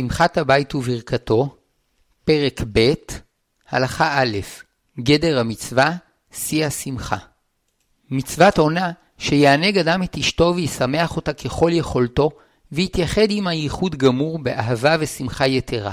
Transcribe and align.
שמחת 0.00 0.38
הבית 0.38 0.74
וברכתו, 0.74 1.56
פרק 2.24 2.60
ב', 2.72 2.92
הלכה 3.70 4.22
א', 4.22 4.38
גדר 5.00 5.38
המצווה, 5.38 5.92
שיא 6.32 6.66
השמחה. 6.66 7.16
מצוות 8.10 8.58
עונה 8.58 8.90
שיענג 9.18 9.78
אדם 9.78 10.02
את 10.02 10.16
אשתו 10.18 10.52
וישמח 10.56 11.16
אותה 11.16 11.32
ככל 11.32 11.70
יכולתו, 11.72 12.30
ויתייחד 12.72 13.26
עם 13.30 13.46
הייחוד 13.46 13.96
גמור 13.96 14.38
באהבה 14.38 14.96
ושמחה 15.00 15.46
יתרה. 15.46 15.92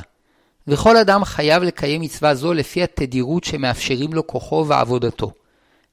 וכל 0.67 0.97
אדם 0.97 1.23
חייב 1.23 1.63
לקיים 1.63 2.01
מצווה 2.01 2.35
זו 2.35 2.53
לפי 2.53 2.83
התדירות 2.83 3.43
שמאפשרים 3.43 4.13
לו 4.13 4.27
כוחו 4.27 4.65
ועבודתו. 4.67 5.31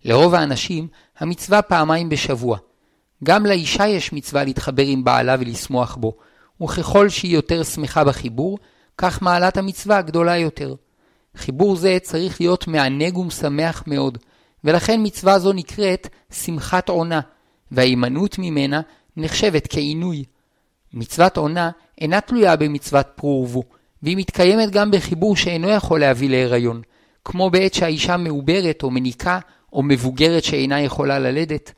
לרוב 0.04 0.34
האנשים, 0.34 0.88
המצווה 1.18 1.62
פעמיים 1.62 2.08
בשבוע. 2.08 2.58
גם 3.24 3.46
לאישה 3.46 3.86
יש 3.86 4.12
מצווה 4.12 4.44
להתחבר 4.44 4.82
עם 4.86 5.04
בעלה 5.04 5.36
ולשמוח 5.40 5.96
בו, 5.96 6.16
וככל 6.62 7.08
שהיא 7.08 7.34
יותר 7.34 7.62
שמחה 7.62 8.04
בחיבור, 8.04 8.58
כך 8.98 9.22
מעלת 9.22 9.56
המצווה 9.56 10.02
גדולה 10.02 10.38
יותר. 10.38 10.74
חיבור 11.36 11.76
זה 11.76 11.98
צריך 12.02 12.40
להיות 12.40 12.68
מענג 12.68 13.16
ומשמח 13.16 13.84
מאוד, 13.86 14.18
ולכן 14.64 15.00
מצווה 15.02 15.38
זו 15.38 15.52
נקראת 15.52 16.08
שמחת 16.32 16.88
עונה, 16.88 17.20
וההימנעות 17.70 18.38
ממנה 18.38 18.80
נחשבת 19.16 19.66
כעינוי. 19.70 20.24
מצוות 20.92 21.36
עונה 21.36 21.70
אינה 22.00 22.20
תלויה 22.20 22.56
במצוות 22.56 23.06
פרו 23.14 23.42
ורבו, 23.42 23.62
והיא 24.02 24.16
מתקיימת 24.16 24.70
גם 24.70 24.90
בחיבור 24.90 25.36
שאינו 25.36 25.70
יכול 25.70 26.00
להביא 26.00 26.30
להיריון, 26.30 26.82
כמו 27.24 27.50
בעת 27.50 27.74
שהאישה 27.74 28.16
מעוברת 28.16 28.82
או 28.82 28.90
מניקה 28.90 29.38
או 29.72 29.82
מבוגרת 29.82 30.44
שאינה 30.44 30.80
יכולה 30.80 31.18
ללדת. 31.18 31.72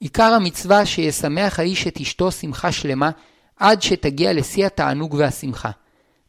עיקר 0.00 0.32
המצווה 0.32 0.86
שישמח 0.86 1.58
האיש 1.58 1.86
את 1.86 2.00
אשתו 2.00 2.32
שמחה 2.32 2.72
שלמה 2.72 3.10
עד 3.58 3.82
שתגיע 3.82 4.32
לשיא 4.32 4.66
התענוג 4.66 5.14
והשמחה. 5.14 5.70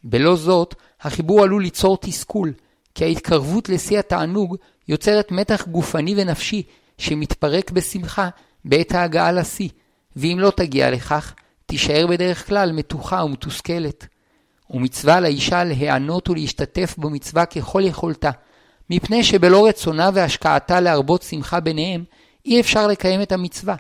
בלא 0.04 0.36
זאת, 0.36 0.76
החיבור 1.02 1.44
עלול 1.44 1.64
ליצור 1.64 1.98
תסכול, 2.02 2.54
כי 2.96 3.06
ההתקרבות 3.06 3.70
לשיא 3.70 4.00
התענוג 4.00 4.56
יוצרת 4.88 5.32
מתח 5.32 5.68
גופני 5.68 6.14
ונפשי 6.18 6.64
שמתפרק 6.98 7.72
בשמחה 7.72 8.30
בעת 8.66 8.92
ההגעה 8.92 9.32
לשיא, 9.32 9.70
ואם 10.16 10.38
לא 10.40 10.52
תגיע 10.56 10.92
לכך, 10.92 11.34
תישאר 11.66 12.08
בדרך 12.08 12.48
כלל 12.48 12.72
מתוחה 12.72 13.24
ומתוסכלת. 13.24 14.08
ומצווה 14.70 15.20
לאישה 15.20 15.64
להיענות 15.64 16.30
ולהשתתף 16.30 16.96
במצווה 16.98 17.46
ככל 17.46 17.82
יכולתה, 17.86 18.30
מפני 18.90 19.24
שבלא 19.24 19.68
רצונה 19.68 20.10
והשקעתה 20.14 20.80
להרבות 20.80 21.22
שמחה 21.22 21.60
ביניהם, 21.60 22.04
אי 22.46 22.60
אפשר 22.60 22.88
לקיים 22.88 23.22
את 23.22 23.32
המצווה. 23.32 23.76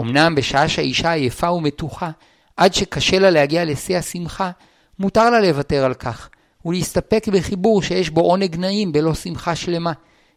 אמנם 0.00 0.34
בשעה 0.34 0.68
שהאישה 0.68 1.12
עייפה 1.12 1.50
ומתוחה, 1.50 2.10
עד 2.58 2.74
שקשה 2.74 3.18
לה 3.18 3.30
להגיע 3.30 3.64
לשיא 3.64 3.98
השמחה, 3.98 4.50
מותר 4.98 5.30
לה 5.30 5.40
לוותר 5.40 5.84
על 5.84 5.94
כך, 5.94 6.28
ולהסתפק 6.64 7.28
בחיבור 7.32 7.82
שיש 7.82 8.10
בו 8.10 8.20
עונג 8.20 8.56
נעים 8.56 8.92
בלא 8.92 9.14
שמחה 9.14 9.56
שלמה, 9.56 9.92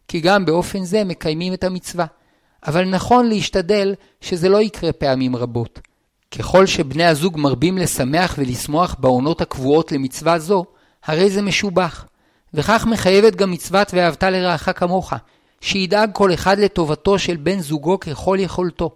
כי 0.08 0.20
גם 0.20 0.44
באופן 0.44 0.84
זה 0.84 1.04
מקיימים 1.04 1.54
את 1.54 1.64
המצווה. 1.64 2.06
אבל 2.66 2.84
נכון 2.84 3.28
להשתדל 3.28 3.94
שזה 4.20 4.48
לא 4.48 4.62
יקרה 4.62 4.92
פעמים 4.92 5.36
רבות. 5.36 5.80
ככל 6.38 6.66
שבני 6.66 7.04
הזוג 7.04 7.38
מרבים 7.38 7.78
לשמח 7.78 8.34
ולשמוח 8.38 8.96
בעונות 8.98 9.40
הקבועות 9.40 9.92
למצווה 9.92 10.38
זו, 10.38 10.64
הרי 11.04 11.30
זה 11.30 11.42
משובח. 11.42 12.06
וכך 12.54 12.86
מחייבת 12.90 13.36
גם 13.36 13.50
מצוות 13.50 13.94
ואהבת 13.94 14.22
לרעך 14.22 14.68
כמוך, 14.78 15.12
שידאג 15.60 16.10
כל 16.12 16.34
אחד 16.34 16.58
לטובתו 16.58 17.18
של 17.18 17.36
בן 17.36 17.60
זוגו 17.60 18.00
ככל 18.00 18.36
יכולתו. 18.40 18.90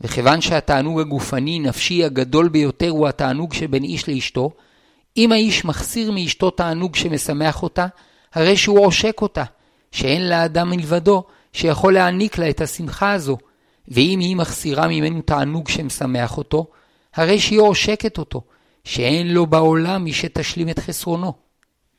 וכיוון 0.00 0.40
שהתענוג 0.40 1.00
הגופני-נפשי 1.00 2.04
הגדול 2.04 2.48
ביותר 2.48 2.88
הוא 2.88 3.08
התענוג 3.08 3.54
שבין 3.54 3.84
איש 3.84 4.08
לאשתו, 4.08 4.50
אם 5.16 5.32
האיש 5.32 5.64
מחסיר 5.64 6.12
מאשתו 6.12 6.50
תענוג 6.50 6.96
שמשמח 6.96 7.62
אותה, 7.62 7.86
הרי 8.34 8.56
שהוא 8.56 8.86
עושק 8.86 9.22
אותה, 9.22 9.44
שאין 9.92 10.28
לאדם 10.28 10.70
מלבדו 10.70 11.22
שיכול 11.52 11.94
להעניק 11.94 12.38
לה 12.38 12.50
את 12.50 12.60
השמחה 12.60 13.12
הזו, 13.12 13.38
ואם 13.88 14.18
היא 14.20 14.36
מחסירה 14.36 14.88
ממנו 14.88 15.22
תענוג 15.22 15.68
שמשמח 15.68 16.38
אותו, 16.38 16.66
הרי 17.14 17.40
שהיא 17.40 17.60
עושקת 17.60 18.18
אותו, 18.18 18.42
שאין 18.84 19.34
לו 19.34 19.46
בעולם 19.46 20.04
מי 20.04 20.12
שתשלים 20.12 20.68
את 20.68 20.78
חסרונו. 20.78 21.32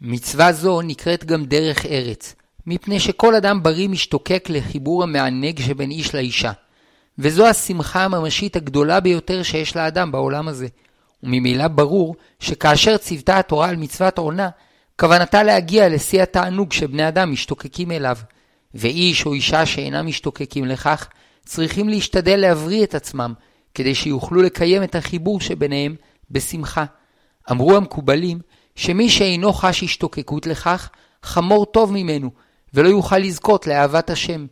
מצווה 0.02 0.54
זו 0.54 0.82
נקראת 0.82 1.26
גם 1.26 1.46
דרך 1.46 1.86
ארץ, 1.86 2.36
מפני 2.68 3.00
שכל 3.00 3.36
אדם 3.36 3.64
בריא 3.64 3.90
משתוקק 3.90 4.48
לחיבור 4.50 5.04
המענג 5.04 5.62
שבין 5.62 5.92
איש 5.92 6.16
לאישה. 6.16 6.52
וזו 7.24 7.48
השמחה 7.48 8.04
הממשית 8.04 8.56
הגדולה 8.56 9.00
ביותר 9.00 9.44
שיש 9.44 9.76
לאדם 9.76 10.12
בעולם 10.12 10.48
הזה. 10.48 10.68
וממילא 11.24 11.68
ברור 11.68 12.16
שכאשר 12.40 12.98
ציוותה 12.98 13.40
התורה 13.40 13.70
על 13.70 13.76
מצוות 13.76 14.18
עונה, 14.18 14.50
כוונתה 15.00 15.44
להגיע 15.44 15.90
לשיא 15.90 16.22
התענוג 16.22 16.72
שבני 16.72 17.08
אדם 17.08 17.32
משתוקקים 17.32 17.92
אליו. 17.92 18.18
ואיש 18.74 19.26
או 19.26 19.34
אישה 19.34 19.66
שאינם 19.66 20.08
משתוקקים 20.08 20.66
לכך, 20.66 21.08
צריכים 21.46 21.90
להשתדל 21.90 22.40
להבריא 22.40 22.84
את 22.84 22.96
עצמם, 22.96 23.34
כדי 23.74 23.96
שיוכלו 23.96 24.42
לקיים 24.42 24.84
את 24.84 24.96
החיבור 24.96 25.42
שביניהם 25.42 25.96
בשמחה. 26.32 26.86
אמרו 27.52 27.76
המקובלים, 27.76 28.40
שמי 28.76 29.10
שאינו 29.10 29.54
חש 29.54 29.84
השתוקקות 29.84 30.48
לכך, 30.48 30.90
חמור 31.24 31.66
טוב 31.66 31.92
ממנו, 31.92 32.32
ולא 32.74 32.90
יוכל 32.90 33.18
לזכות 33.18 33.68
לאהבת 33.68 34.10
השם. 34.10 34.46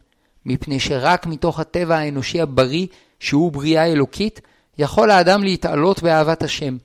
מפני 0.45 0.79
שרק 0.79 1.25
מתוך 1.25 1.59
הטבע 1.59 1.97
האנושי 1.97 2.41
הבריא, 2.41 2.87
שהוא 3.19 3.51
בריאה 3.51 3.85
אלוקית, 3.91 4.41
יכול 4.77 5.11
האדם 5.11 5.43
להתעלות 5.43 6.03
באהבת 6.03 6.43
השם, 6.43 6.77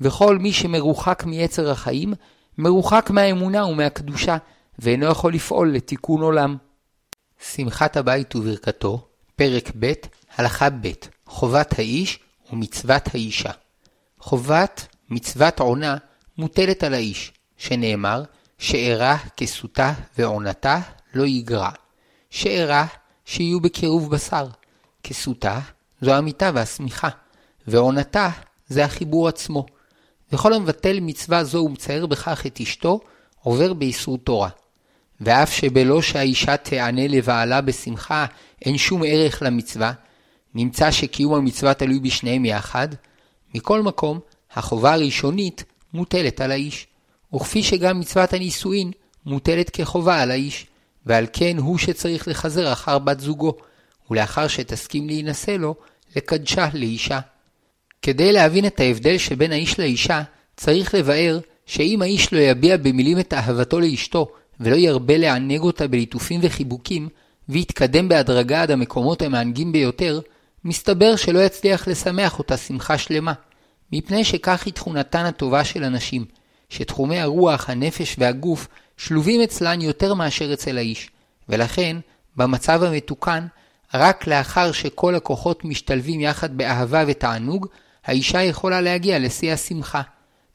וכל 0.00 0.38
מי 0.38 0.52
שמרוחק 0.52 1.24
מיצר 1.26 1.70
החיים, 1.70 2.14
מרוחק 2.58 3.10
מהאמונה 3.10 3.66
ומהקדושה, 3.66 4.36
ואינו 4.78 5.06
יכול 5.06 5.34
לפעול 5.34 5.72
לתיקון 5.72 6.22
עולם. 6.22 6.56
שמחת 7.52 7.96
הבית 7.96 8.36
וברכתו, 8.36 9.08
פרק 9.36 9.70
ב', 9.78 9.92
הלכה 10.36 10.70
ב', 10.70 10.90
חובת 11.26 11.78
האיש 11.78 12.18
ומצוות 12.52 13.02
האישה. 13.14 13.50
חובת 14.18 14.86
מצוות 15.10 15.60
עונה 15.60 15.96
מוטלת 16.38 16.84
על 16.84 16.94
האיש, 16.94 17.32
שנאמר, 17.56 18.22
שאירע 18.58 19.16
כסותה 19.36 19.92
ועונתה 20.18 20.80
לא 21.14 21.26
יגרע. 21.26 21.70
שאירע 22.30 22.84
שיהיו 23.30 23.60
בקירוב 23.60 24.10
בשר. 24.10 24.46
כסותה 25.02 25.60
זו 26.00 26.14
המיטה 26.14 26.50
והשמיכה, 26.54 27.08
ועונתה 27.66 28.28
זה 28.68 28.84
החיבור 28.84 29.28
עצמו. 29.28 29.66
וכל 30.32 30.52
המבטל 30.52 31.00
מצווה 31.00 31.44
זו 31.44 31.58
ומצייר 31.58 32.06
בכך 32.06 32.46
את 32.46 32.60
אשתו, 32.60 33.00
עובר 33.42 33.72
באיסור 33.72 34.18
תורה. 34.18 34.48
ואף 35.20 35.52
שבלא 35.52 36.02
שהאישה 36.02 36.56
תענה 36.56 37.08
לבעלה 37.08 37.60
בשמחה, 37.60 38.26
אין 38.64 38.78
שום 38.78 39.02
ערך 39.06 39.42
למצווה, 39.42 39.92
נמצא 40.54 40.90
שקיום 40.90 41.34
המצווה 41.34 41.74
תלוי 41.74 41.98
בשניהם 42.00 42.44
יחד, 42.44 42.88
מכל 43.54 43.82
מקום, 43.82 44.20
החובה 44.52 44.92
הראשונית 44.92 45.64
מוטלת 45.94 46.40
על 46.40 46.50
האיש, 46.50 46.86
וכפי 47.34 47.62
שגם 47.62 48.00
מצוות 48.00 48.32
הנישואין 48.32 48.90
מוטלת 49.26 49.70
כחובה 49.70 50.22
על 50.22 50.30
האיש. 50.30 50.66
ועל 51.06 51.26
כן 51.32 51.56
הוא 51.58 51.78
שצריך 51.78 52.28
לחזר 52.28 52.72
אחר 52.72 52.98
בת 52.98 53.20
זוגו, 53.20 53.54
ולאחר 54.10 54.48
שתסכים 54.48 55.06
להינשא 55.06 55.50
לו, 55.50 55.74
לקדשה 56.16 56.68
לאישה. 56.74 57.20
כדי 58.02 58.32
להבין 58.32 58.66
את 58.66 58.80
ההבדל 58.80 59.18
שבין 59.18 59.52
האיש 59.52 59.80
לאישה, 59.80 60.22
צריך 60.56 60.94
לבאר 60.94 61.38
שאם 61.66 62.02
האיש 62.02 62.32
לא 62.32 62.38
יביע 62.38 62.76
במילים 62.76 63.18
את 63.18 63.34
אהבתו 63.34 63.80
לאשתו, 63.80 64.32
ולא 64.60 64.76
ירבה 64.76 65.18
לענג 65.18 65.60
אותה 65.60 65.88
בליטופים 65.88 66.40
וחיבוקים, 66.42 67.08
ויתקדם 67.48 68.08
בהדרגה 68.08 68.62
עד 68.62 68.70
המקומות 68.70 69.22
המענגים 69.22 69.72
ביותר, 69.72 70.20
מסתבר 70.64 71.16
שלא 71.16 71.38
יצליח 71.38 71.88
לשמח 71.88 72.38
אותה 72.38 72.56
שמחה 72.56 72.98
שלמה, 72.98 73.32
מפני 73.92 74.24
שכך 74.24 74.62
היא 74.66 74.74
תכונתן 74.74 75.24
הטובה 75.24 75.64
של 75.64 75.84
הנשים, 75.84 76.24
שתחומי 76.68 77.20
הרוח, 77.20 77.70
הנפש 77.70 78.16
והגוף 78.18 78.68
שלובים 79.00 79.40
אצלן 79.40 79.80
יותר 79.80 80.14
מאשר 80.14 80.52
אצל 80.52 80.78
האיש, 80.78 81.10
ולכן, 81.48 81.96
במצב 82.36 82.82
המתוקן, 82.82 83.46
רק 83.94 84.26
לאחר 84.26 84.72
שכל 84.72 85.14
הכוחות 85.14 85.64
משתלבים 85.64 86.20
יחד 86.20 86.56
באהבה 86.56 87.04
ותענוג, 87.06 87.66
האישה 88.04 88.42
יכולה 88.42 88.80
להגיע 88.80 89.18
לשיא 89.18 89.52
השמחה. 89.52 90.02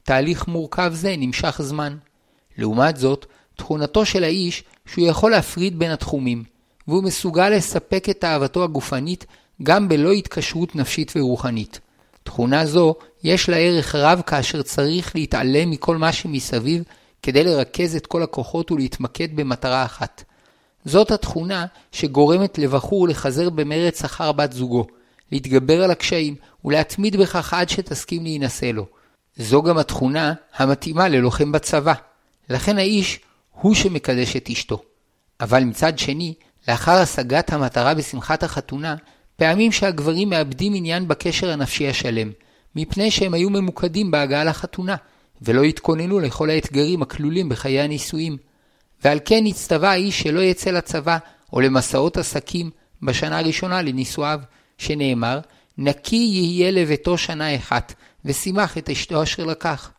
תהליך 0.04 0.48
מורכב 0.48 0.92
זה 0.94 1.16
נמשך 1.18 1.62
זמן. 1.62 1.98
לעומת 2.58 2.98
זאת, 2.98 3.26
תכונתו 3.56 4.06
של 4.06 4.24
האיש 4.24 4.64
שהוא 4.86 5.08
יכול 5.08 5.32
להפריד 5.32 5.80
בין 5.80 5.92
התחומים, 5.92 6.44
והוא 6.88 7.04
מסוגל 7.04 7.50
לספק 7.50 8.10
את 8.10 8.24
אהבתו 8.24 8.64
הגופנית 8.64 9.26
גם 9.64 9.90
בלא 9.90 10.12
התקשרות 10.12 10.76
נפשית 10.76 11.14
ורוחנית. 11.16 11.80
תכונה 12.24 12.66
זו 12.66 12.96
יש 13.24 13.50
לה 13.50 13.58
ערך 13.58 13.96
רב 13.96 14.22
כאשר 14.26 14.62
צריך 14.62 15.16
להתעלם 15.16 15.70
מכל 15.70 15.98
מה 15.98 16.14
שמסביב 16.14 16.84
כדי 17.26 17.44
לרכז 17.44 17.96
את 17.96 18.08
כל 18.08 18.24
הכוחות 18.24 18.72
ולהתמקד 18.72 19.36
במטרה 19.36 19.86
אחת. 19.86 20.24
זאת 20.86 21.12
התכונה 21.12 21.66
שגורמת 21.92 22.58
לבחור 22.58 23.08
לחזר 23.08 23.50
במרץ 23.50 24.04
אחר 24.04 24.32
בת 24.32 24.54
זוגו, 24.54 24.88
להתגבר 25.32 25.84
על 25.84 25.92
הקשיים 25.92 26.36
ולהתמיד 26.66 27.16
בכך 27.16 27.54
עד 27.54 27.70
שתסכים 27.70 28.24
להינשא 28.24 28.66
לו. 28.66 28.86
זו 29.36 29.64
גם 29.64 29.78
התכונה 29.78 30.34
המתאימה 30.56 31.08
ללוחם 31.08 31.52
בצבא. 31.52 31.94
לכן 32.50 32.78
האיש 32.78 33.20
הוא 33.52 33.76
שמקדש 33.76 34.36
את 34.36 34.50
אשתו. 34.50 34.82
אבל 35.40 35.64
מצד 35.64 36.00
שני, 36.00 36.34
לאחר 36.68 36.92
השגת 36.92 37.54
המטרה 37.54 37.94
בשמחת 37.94 38.44
החתונה, 38.44 38.96
פעמים 39.36 39.72
שהגברים 39.72 40.30
מאבדים 40.30 40.74
עניין 40.76 41.08
בקשר 41.08 41.50
הנפשי 41.50 41.88
השלם, 41.88 42.32
מפני 42.76 43.12
שהם 43.12 43.34
היו 43.34 43.50
ממוקדים 43.50 44.12
בהגעה 44.12 44.44
לחתונה, 44.44 44.96
ולא 45.46 45.64
התכוננו 45.64 46.20
לכל 46.20 46.50
האתגרים 46.50 47.02
הכלולים 47.02 47.50
בחיי 47.50 47.82
הנישואים. 47.82 48.38
ועל 49.04 49.20
כן 49.26 49.46
הצטווה 49.46 49.92
האיש 49.92 50.22
שלא 50.22 50.40
יצא 50.40 50.72
לצבא 50.72 51.18
או 51.54 51.62
למסעות 51.62 52.18
עסקים 52.18 52.70
בשנה 53.02 53.40
הראשונה 53.40 53.82
לנישואיו, 53.82 54.40
שנאמר, 54.78 55.40
נקי 55.78 56.16
יהיה 56.16 56.72
לביתו 56.72 57.18
שנה 57.18 57.56
אחת, 57.56 57.94
ושימח 58.26 58.78
את 58.78 58.90
אשתו 58.90 59.24
אשר 59.24 59.46
לקח. 59.46 59.92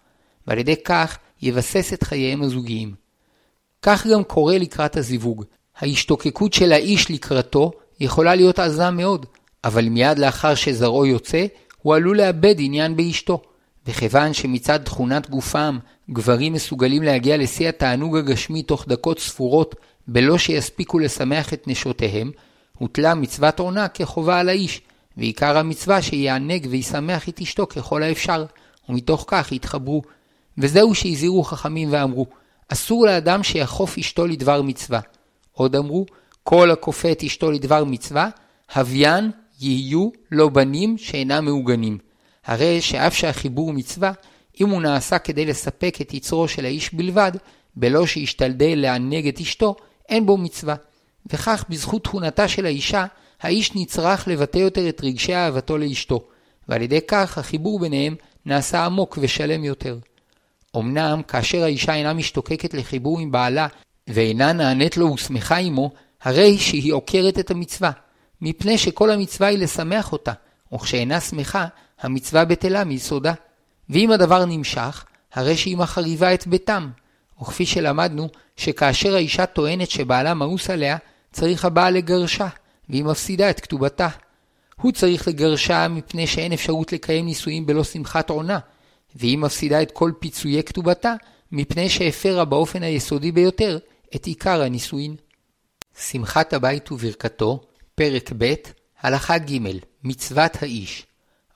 ועל 0.46 0.58
ידי 0.58 0.76
כך 0.84 1.18
יבסס 1.42 1.92
את 1.92 2.02
חייהם 2.02 2.42
הזוגיים. 2.42 2.94
כך 3.82 4.06
גם 4.06 4.24
קורה 4.24 4.58
לקראת 4.58 4.96
הזיווג. 4.96 5.44
ההשתוקקות 5.78 6.52
של 6.52 6.72
האיש 6.72 7.10
לקראתו 7.10 7.70
יכולה 8.00 8.34
להיות 8.34 8.58
עזה 8.58 8.90
מאוד, 8.90 9.26
אבל 9.64 9.88
מיד 9.88 10.18
לאחר 10.18 10.54
שזרעו 10.54 11.06
יוצא, 11.06 11.46
הוא 11.82 11.94
עלול 11.94 12.16
לאבד 12.16 12.54
עניין 12.58 12.96
באשתו. 12.96 13.42
וכיוון 13.86 14.32
שמצד 14.32 14.78
תכונת 14.84 15.30
גופם, 15.30 15.78
גברים 16.10 16.52
מסוגלים 16.52 17.02
להגיע 17.02 17.36
לשיא 17.36 17.68
התענוג 17.68 18.16
הגשמי 18.16 18.62
תוך 18.62 18.88
דקות 18.88 19.18
ספורות, 19.18 19.74
בלא 20.08 20.38
שיספיקו 20.38 20.98
לשמח 20.98 21.52
את 21.52 21.68
נשותיהם, 21.68 22.30
הוטלה 22.78 23.14
מצוות 23.14 23.58
עונה 23.58 23.88
כחובה 23.88 24.40
על 24.40 24.48
האיש, 24.48 24.80
ועיקר 25.16 25.58
המצווה 25.58 26.02
שיענג 26.02 26.66
וישמח 26.70 27.28
את 27.28 27.40
אשתו 27.40 27.66
ככל 27.66 28.02
האפשר, 28.02 28.44
ומתוך 28.88 29.24
כך 29.26 29.52
יתחברו. 29.52 30.02
וזהו 30.58 30.94
שהזהירו 30.94 31.42
חכמים 31.42 31.88
ואמרו, 31.92 32.26
אסור 32.68 33.06
לאדם 33.06 33.42
שיחוף 33.42 33.98
אשתו 33.98 34.26
לדבר 34.26 34.62
מצווה. 34.62 35.00
עוד 35.52 35.76
אמרו, 35.76 36.06
כל 36.44 36.70
הכופה 36.70 37.12
את 37.12 37.22
אשתו 37.24 37.50
לדבר 37.50 37.84
מצווה, 37.84 38.28
הוויין 38.74 39.30
יהיו 39.60 40.08
לו 40.30 40.50
בנים 40.50 40.98
שאינם 40.98 41.44
מעוגנים. 41.44 42.05
הרי 42.46 42.80
שאף 42.80 43.14
שהחיבור 43.14 43.72
מצווה, 43.72 44.12
אם 44.60 44.68
הוא 44.68 44.82
נעשה 44.82 45.18
כדי 45.18 45.44
לספק 45.44 45.98
את 46.00 46.14
יצרו 46.14 46.48
של 46.48 46.64
האיש 46.64 46.94
בלבד, 46.94 47.32
בלא 47.76 48.06
שישתלדל 48.06 48.74
לענג 48.76 49.28
את 49.28 49.40
אשתו, 49.40 49.76
אין 50.08 50.26
בו 50.26 50.36
מצווה. 50.36 50.74
וכך 51.32 51.64
בזכות 51.68 52.04
תכונתה 52.04 52.48
של 52.48 52.66
האישה, 52.66 53.06
האיש 53.40 53.74
נצרך 53.74 54.28
לבטא 54.28 54.58
יותר 54.58 54.88
את 54.88 55.00
רגשי 55.04 55.34
אהבתו 55.34 55.78
לאשתו, 55.78 56.26
ועל 56.68 56.82
ידי 56.82 57.00
כך 57.08 57.38
החיבור 57.38 57.80
ביניהם 57.80 58.14
נעשה 58.46 58.84
עמוק 58.84 59.18
ושלם 59.20 59.64
יותר. 59.64 59.98
אמנם, 60.76 61.22
כאשר 61.28 61.62
האישה 61.62 61.94
אינה 61.94 62.12
משתוקקת 62.12 62.74
לחיבור 62.74 63.20
עם 63.20 63.32
בעלה, 63.32 63.66
ואינה 64.08 64.52
נענית 64.52 64.96
לו 64.96 65.12
ושמחה 65.12 65.56
עמו, 65.56 65.90
הרי 66.22 66.58
שהיא 66.58 66.92
עוקרת 66.92 67.38
את 67.38 67.50
המצווה, 67.50 67.90
מפני 68.40 68.78
שכל 68.78 69.10
המצווה 69.10 69.48
היא 69.48 69.58
לשמח 69.58 70.12
אותה, 70.12 70.32
וכשאינה 70.74 71.20
שמחה, 71.20 71.66
המצווה 72.00 72.44
בטלה 72.44 72.84
מיסודה. 72.84 73.32
ואם 73.90 74.10
הדבר 74.10 74.44
נמשך, 74.44 75.04
הרי 75.32 75.56
שהיא 75.56 75.76
מחריבה 75.76 76.34
את 76.34 76.46
ביתם. 76.46 76.90
וכפי 77.40 77.66
שלמדנו, 77.66 78.28
שכאשר 78.56 79.14
האישה 79.14 79.46
טוענת 79.46 79.90
שבעלה 79.90 80.34
מאוס 80.34 80.70
עליה, 80.70 80.96
צריך 81.32 81.64
הבעל 81.64 81.94
לגרשה, 81.94 82.48
והיא 82.88 83.04
מפסידה 83.04 83.50
את 83.50 83.60
כתובתה. 83.60 84.08
הוא 84.80 84.92
צריך 84.92 85.28
לגרשה 85.28 85.88
מפני 85.88 86.26
שאין 86.26 86.52
אפשרות 86.52 86.92
לקיים 86.92 87.24
נישואים 87.24 87.66
בלא 87.66 87.84
שמחת 87.84 88.30
עונה, 88.30 88.58
והיא 89.14 89.38
מפסידה 89.38 89.82
את 89.82 89.90
כל 89.90 90.12
פיצויי 90.18 90.62
כתובתה, 90.62 91.14
מפני 91.52 91.88
שהפרה 91.88 92.44
באופן 92.44 92.82
היסודי 92.82 93.32
ביותר 93.32 93.78
את 94.16 94.26
עיקר 94.26 94.62
הנישואין. 94.62 95.16
שמחת 95.98 96.52
הבית 96.52 96.92
וברכתו, 96.92 97.60
פרק 97.94 98.32
ב', 98.38 98.54
הלכה 99.00 99.38
ג', 99.38 99.58
מצוות 100.04 100.62
האיש. 100.62 101.06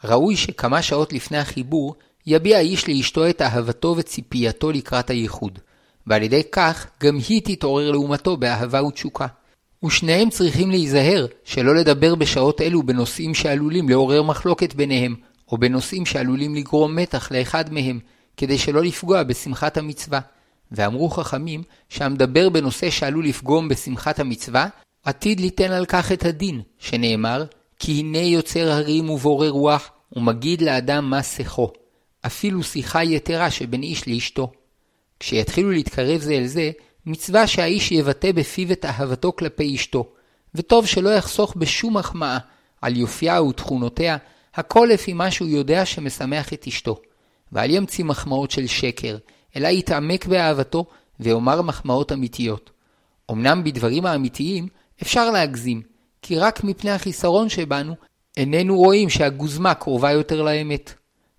ראוי 0.05 0.37
שכמה 0.37 0.82
שעות 0.82 1.12
לפני 1.12 1.38
החיבור, 1.38 1.94
יביע 2.26 2.56
האיש 2.56 2.88
לאשתו 2.88 3.29
את 3.29 3.43
אהבתו 3.43 3.94
וציפייתו 3.97 4.73
לקראת 4.73 5.11
הייחוד, 5.11 5.58
ועל 6.06 6.23
ידי 6.23 6.43
כך 6.52 6.87
גם 7.02 7.19
היא 7.29 7.43
תתעורר 7.44 7.91
לעומתו 7.91 8.37
באהבה 8.37 8.85
ותשוקה. 8.85 9.26
ושניהם 9.85 10.31
צריכים 10.31 10.70
להיזהר 10.70 11.26
שלא 11.44 11.75
לדבר 11.75 12.14
בשעות 12.14 12.61
אלו 12.61 12.82
בנושאים 12.82 13.35
שעלולים 13.35 13.88
לעורר 13.88 14.23
מחלוקת 14.23 14.75
ביניהם, 14.75 15.14
או 15.52 15.58
בנושאים 15.58 16.06
שעלולים 16.06 16.55
לגרום 16.55 16.97
מתח 16.97 17.32
לאחד 17.32 17.73
מהם, 17.73 17.99
כדי 18.37 18.58
שלא 18.58 18.82
לפגוע 18.82 19.23
בשמחת 19.23 19.76
המצווה. 19.76 20.20
ואמרו 20.73 21.11
חכמים 21.11 21.62
שהמדבר 21.88 22.49
בנושא 22.49 22.91
שעלול 22.91 23.26
לפגום 23.26 23.69
בשמחת 23.69 24.19
המצווה, 24.20 24.67
עתיד 25.05 25.41
ליתן 25.41 25.73
על 25.73 25.87
כך 25.87 26.12
את 26.12 26.25
הדין, 26.25 26.61
שנאמר, 26.79 27.44
כי 27.81 28.00
הנה 28.00 28.19
יוצר 28.19 28.71
הרים 28.71 29.11
ובורא 29.11 29.49
רוח, 29.49 29.91
ומגיד 30.17 30.62
לאדם 30.62 31.11
מה 31.11 31.23
שיחו. 31.23 31.71
אפילו 32.27 32.62
שיחה 32.62 33.05
יתרה 33.05 33.50
שבין 33.50 33.82
איש 33.82 34.09
לאשתו. 34.09 34.53
כשיתחילו 35.21 35.71
להתקרב 35.71 36.21
זה 36.21 36.32
אל 36.32 36.47
זה, 36.47 36.71
מצווה 37.06 37.47
שהאיש 37.47 37.93
יבטא 37.93 38.32
בפיו 38.32 38.73
את 38.73 38.85
אהבתו 38.85 39.32
כלפי 39.32 39.75
אשתו, 39.75 40.09
וטוב 40.55 40.87
שלא 40.87 41.11
יחסוך 41.11 41.55
בשום 41.56 41.97
מחמאה 41.97 42.38
על 42.82 42.97
יופייה 42.97 43.43
ותכונותיה, 43.43 44.17
הכל 44.55 44.88
לפי 44.93 45.12
מה 45.12 45.31
שהוא 45.31 45.49
יודע 45.49 45.87
שמשמח 45.87 46.53
את 46.53 46.67
אשתו. 46.69 47.00
ואל 47.53 47.71
ימציא 47.71 48.05
מחמאות 48.05 48.50
של 48.50 48.67
שקר, 48.67 49.17
אלא 49.56 49.69
יתעמק 49.69 50.26
באהבתו 50.26 50.87
ויאמר 51.21 51.62
מחמאות 51.62 52.12
אמיתיות. 52.12 52.71
אמנם 53.31 53.65
בדברים 53.65 54.06
האמיתיים 54.06 54.69
אפשר 55.03 55.31
להגזים, 55.31 55.90
כי 56.23 56.39
רק 56.39 56.65
מפני 56.65 56.91
החיסרון 56.91 57.49
שבנו, 57.49 57.95
איננו 58.37 58.77
רואים 58.77 59.11
שהגוזמה 59.11 59.75
קרובה 59.75 60.13
יותר 60.13 60.43
לאמת. 60.43 60.95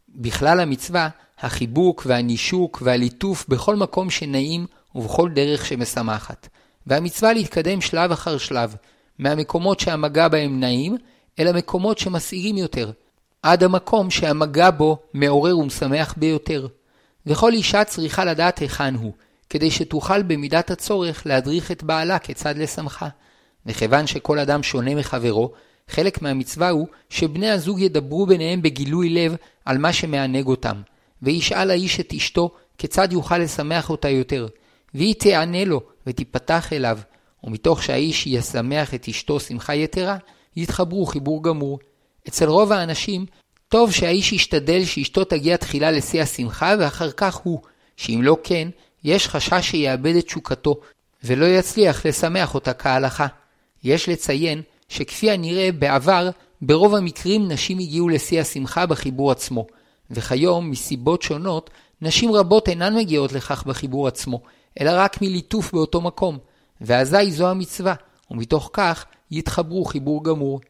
בכלל 0.09 0.59
המצווה, 0.59 1.09
החיבוק 1.39 2.03
והנישוק 2.05 2.81
והליטוף 2.85 3.45
בכל 3.47 3.75
מקום 3.75 4.09
שנעים 4.09 4.65
ובכל 4.95 5.29
דרך 5.29 5.65
שמשמחת. 5.65 6.47
והמצווה 6.87 7.33
להתקדם 7.33 7.81
שלב 7.81 8.11
אחר 8.11 8.37
שלב, 8.37 8.75
מהמקומות 9.19 9.79
שהמגע 9.79 10.27
בהם 10.27 10.59
נעים, 10.59 10.97
אל 11.39 11.47
המקומות 11.47 11.97
שמסעירים 11.97 12.57
יותר, 12.57 12.91
עד 13.43 13.63
המקום 13.63 14.09
שהמגע 14.09 14.69
בו 14.71 14.97
מעורר 15.13 15.57
ומשמח 15.57 16.13
ביותר. 16.17 16.67
וכל 17.25 17.53
אישה 17.53 17.83
צריכה 17.83 18.25
לדעת 18.25 18.59
היכן 18.59 18.95
הוא, 18.95 19.13
כדי 19.49 19.71
שתוכל 19.71 20.23
במידת 20.23 20.71
הצורך 20.71 21.27
להדריך 21.27 21.71
את 21.71 21.83
בעלה 21.83 22.19
כיצד 22.19 22.57
לשמחה. 22.57 23.07
וכיוון 23.65 24.07
שכל 24.07 24.39
אדם 24.39 24.63
שונה 24.63 24.95
מחברו, 24.95 25.51
חלק 25.87 26.21
מהמצווה 26.21 26.69
הוא 26.69 26.87
שבני 27.09 27.49
הזוג 27.49 27.79
ידברו 27.79 28.25
ביניהם 28.25 28.61
בגילוי 28.61 29.09
לב 29.09 29.35
על 29.65 29.77
מה 29.77 29.93
שמענג 29.93 30.47
אותם, 30.47 30.81
וישאל 31.21 31.69
האיש 31.69 31.99
את 31.99 32.13
אשתו 32.13 32.51
כיצד 32.77 33.13
יוכל 33.13 33.37
לשמח 33.37 33.89
אותה 33.89 34.09
יותר, 34.09 34.47
והיא 34.93 35.15
תענה 35.19 35.65
לו 35.65 35.81
ותיפתח 36.07 36.73
אליו, 36.73 36.99
ומתוך 37.43 37.83
שהאיש 37.83 38.27
ישמח 38.27 38.93
את 38.93 39.07
אשתו 39.07 39.39
שמחה 39.39 39.75
יתרה, 39.75 40.17
יתחברו 40.55 41.05
חיבור 41.05 41.43
גמור. 41.43 41.79
אצל 42.27 42.49
רוב 42.49 42.71
האנשים, 42.71 43.25
טוב 43.69 43.91
שהאיש 43.91 44.33
ישתדל 44.33 44.85
שאשתו 44.85 45.23
תגיע 45.23 45.57
תחילה 45.57 45.91
לשיא 45.91 46.21
השמחה, 46.21 46.75
ואחר 46.79 47.11
כך 47.11 47.35
הוא, 47.35 47.59
שאם 47.97 48.19
לא 48.23 48.37
כן, 48.43 48.69
יש 49.03 49.27
חשש 49.27 49.71
שיאבד 49.71 50.15
את 50.15 50.25
תשוקתו, 50.25 50.75
ולא 51.23 51.45
יצליח 51.45 52.05
לשמח 52.05 52.55
אותה 52.55 52.73
כהלכה. 52.73 53.27
יש 53.83 54.09
לציין 54.09 54.61
שכפי 54.89 55.31
הנראה 55.31 55.71
בעבר, 55.71 56.29
ברוב 56.61 56.95
המקרים 56.95 57.51
נשים 57.51 57.79
הגיעו 57.79 58.09
לשיא 58.09 58.41
השמחה 58.41 58.85
בחיבור 58.85 59.31
עצמו, 59.31 59.67
וכיום, 60.11 60.71
מסיבות 60.71 61.21
שונות, 61.21 61.69
נשים 62.01 62.31
רבות 62.31 62.69
אינן 62.69 62.95
מגיעות 62.95 63.33
לכך 63.33 63.63
בחיבור 63.67 64.07
עצמו, 64.07 64.41
אלא 64.81 64.91
רק 64.93 65.21
מליטוף 65.21 65.73
באותו 65.73 66.01
מקום, 66.01 66.37
ואזי 66.81 67.31
זו 67.31 67.49
המצווה, 67.49 67.93
ומתוך 68.31 68.69
כך 68.73 69.05
יתחברו 69.31 69.85
חיבור 69.85 70.23
גמור. 70.23 70.61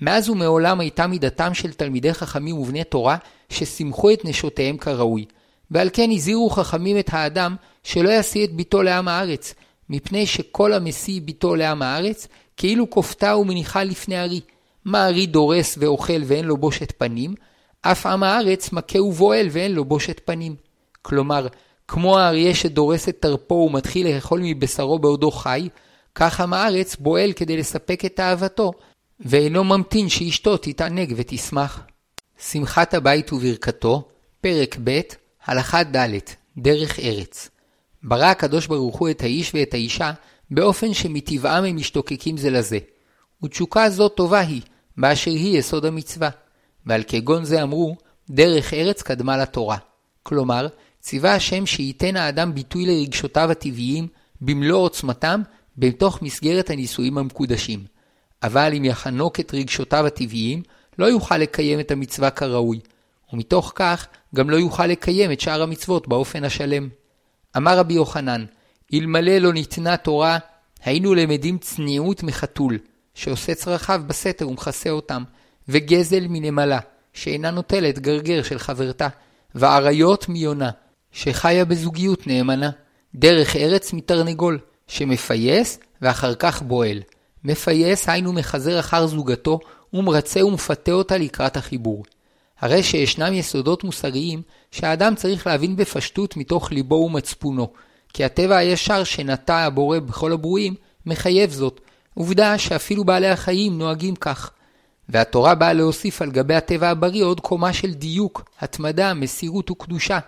מאז 0.00 0.28
ומעולם 0.28 0.80
הייתה 0.80 1.06
מידתם 1.06 1.54
של 1.54 1.72
תלמידי 1.72 2.14
חכמים 2.14 2.58
ובני 2.58 2.84
תורה 2.84 3.16
ששימחו 3.48 4.10
את 4.10 4.24
נשותיהם 4.24 4.76
כראוי, 4.76 5.24
ועל 5.70 5.88
כן 5.92 6.10
הזהירו 6.10 6.50
חכמים 6.50 6.98
את 6.98 7.08
האדם 7.12 7.56
שלא 7.82 8.10
ישיא 8.10 8.44
את 8.44 8.52
ביתו 8.52 8.82
לעם 8.82 9.08
הארץ, 9.08 9.54
מפני 9.90 10.26
שכל 10.26 10.72
המשיא 10.72 11.20
ביתו 11.24 11.56
לעם 11.56 11.82
הארץ, 11.82 12.28
כאילו 12.56 12.90
כופתה 12.90 13.36
ומניחה 13.36 13.84
לפני 13.84 14.20
ארי. 14.20 14.40
מה 14.84 15.06
ארי 15.06 15.26
דורס 15.26 15.78
ואוכל 15.80 16.22
ואין 16.24 16.44
לו 16.44 16.56
בושת 16.56 16.92
פנים, 16.98 17.34
אף 17.82 18.06
עם 18.06 18.22
הארץ 18.22 18.72
מכה 18.72 19.02
ובועל 19.02 19.46
ואין 19.50 19.72
לו 19.72 19.84
בושת 19.84 20.20
פנים. 20.24 20.56
כלומר, 21.02 21.46
כמו 21.88 22.18
האריה 22.18 22.54
שדורס 22.54 23.08
את 23.08 23.16
תרפו 23.20 23.54
ומתחיל 23.54 24.14
לאכול 24.14 24.40
מבשרו 24.42 24.98
בעודו 24.98 25.30
חי, 25.30 25.68
כך 26.14 26.40
עם 26.40 26.52
הארץ 26.52 26.96
בועל 26.96 27.32
כדי 27.32 27.56
לספק 27.56 28.04
את 28.04 28.20
אהבתו, 28.20 28.72
ואינו 29.20 29.64
ממתין 29.64 30.08
שאשתו 30.08 30.56
תתענג 30.56 31.14
ותשמח. 31.16 31.80
שמחת 32.38 32.94
הבית 32.94 33.32
וברכתו, 33.32 34.08
פרק 34.40 34.76
ב', 34.84 35.00
הלכה 35.44 35.82
ד', 35.82 36.18
דרך 36.58 37.00
ארץ. 37.00 37.48
ברא 38.02 38.24
הקדוש 38.26 38.66
ברוך 38.66 38.96
הוא 38.96 39.10
את 39.10 39.22
האיש 39.22 39.54
ואת 39.54 39.74
האישה 39.74 40.12
באופן 40.54 40.94
שמטבעם 40.94 41.64
הם 41.64 41.76
משתוקקים 41.76 42.36
זה 42.36 42.50
לזה. 42.50 42.78
ותשוקה 43.44 43.90
זו 43.90 44.08
טובה 44.08 44.40
היא, 44.40 44.62
באשר 44.96 45.30
היא 45.30 45.58
יסוד 45.58 45.84
המצווה. 45.84 46.30
ועל 46.86 47.02
כגון 47.06 47.44
זה 47.44 47.62
אמרו, 47.62 47.96
דרך 48.30 48.74
ארץ 48.74 49.02
קדמה 49.02 49.36
לתורה. 49.36 49.76
כלומר, 50.22 50.68
ציווה 51.00 51.34
השם 51.34 51.66
שייתן 51.66 52.16
האדם 52.16 52.54
ביטוי 52.54 52.86
לרגשותיו 52.86 53.50
הטבעיים 53.50 54.08
במלוא 54.40 54.78
עוצמתם 54.78 55.42
בתוך 55.78 56.22
מסגרת 56.22 56.70
הנישואים 56.70 57.18
המקודשים. 57.18 57.84
אבל 58.42 58.74
אם 58.76 58.84
יחנוק 58.84 59.40
את 59.40 59.54
רגשותיו 59.54 60.06
הטבעיים, 60.06 60.62
לא 60.98 61.06
יוכל 61.06 61.36
לקיים 61.36 61.80
את 61.80 61.90
המצווה 61.90 62.30
כראוי, 62.30 62.80
ומתוך 63.32 63.72
כך 63.74 64.06
גם 64.34 64.50
לא 64.50 64.56
יוכל 64.56 64.86
לקיים 64.86 65.32
את 65.32 65.40
שאר 65.40 65.62
המצוות 65.62 66.08
באופן 66.08 66.44
השלם. 66.44 66.88
אמר 67.56 67.78
רבי 67.78 67.94
יוחנן, 67.94 68.44
אלמלא 68.94 69.38
לא 69.38 69.52
ניתנה 69.52 69.96
תורה, 69.96 70.38
היינו 70.84 71.14
למדים 71.14 71.58
צניעות 71.58 72.22
מחתול, 72.22 72.78
שעושה 73.14 73.54
צרכיו 73.54 74.02
בסתר 74.06 74.48
ומכסה 74.48 74.90
אותם, 74.90 75.22
וגזל 75.68 76.26
מנמלה, 76.28 76.78
שאינה 77.12 77.50
נוטלת 77.50 77.98
גרגר 77.98 78.42
של 78.42 78.58
חברתה, 78.58 79.08
ואריות 79.54 80.28
מיונה, 80.28 80.70
שחיה 81.12 81.64
בזוגיות 81.64 82.26
נאמנה, 82.26 82.70
דרך 83.14 83.56
ארץ 83.56 83.92
מתרנגול, 83.92 84.58
שמפייס 84.88 85.78
ואחר 86.02 86.34
כך 86.34 86.62
בועל. 86.62 87.02
מפייס 87.44 88.08
היינו 88.08 88.32
מחזר 88.32 88.80
אחר 88.80 89.06
זוגתו, 89.06 89.60
ומרצה 89.92 90.44
ומפתה 90.44 90.92
אותה 90.92 91.18
לקראת 91.18 91.56
החיבור. 91.56 92.04
הרי 92.60 92.82
שישנם 92.82 93.32
יסודות 93.32 93.84
מוסריים 93.84 94.42
שהאדם 94.70 95.14
צריך 95.14 95.46
להבין 95.46 95.76
בפשטות 95.76 96.36
מתוך 96.36 96.72
ליבו 96.72 96.94
ומצפונו, 96.94 97.72
כי 98.14 98.24
הטבע 98.24 98.56
הישר 98.56 99.04
שנטע 99.04 99.56
הבורא 99.56 99.98
בכל 99.98 100.32
הברואים 100.32 100.74
מחייב 101.06 101.50
זאת, 101.50 101.80
עובדה 102.14 102.58
שאפילו 102.58 103.04
בעלי 103.04 103.28
החיים 103.28 103.78
נוהגים 103.78 104.14
כך. 104.16 104.50
והתורה 105.08 105.54
באה 105.54 105.72
להוסיף 105.72 106.22
על 106.22 106.30
גבי 106.30 106.54
הטבע 106.54 106.90
הבריא 106.90 107.24
עוד 107.24 107.40
קומה 107.40 107.72
של 107.72 107.94
דיוק, 107.94 108.44
התמדה, 108.60 109.14
מסירות 109.14 109.70
וקדושה. 109.70 110.18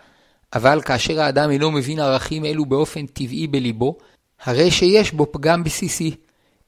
אבל 0.55 0.81
כאשר 0.83 1.21
האדם 1.21 1.50
אינו 1.50 1.71
מבין 1.71 1.99
ערכים 1.99 2.45
אלו 2.45 2.67
באופן 2.67 3.07
טבעי 3.07 3.47
בליבו, 3.47 3.97
הרי 4.45 4.71
שיש 4.71 5.12
בו 5.12 5.33
פגם 5.33 5.64
בסיסי. 5.64 6.14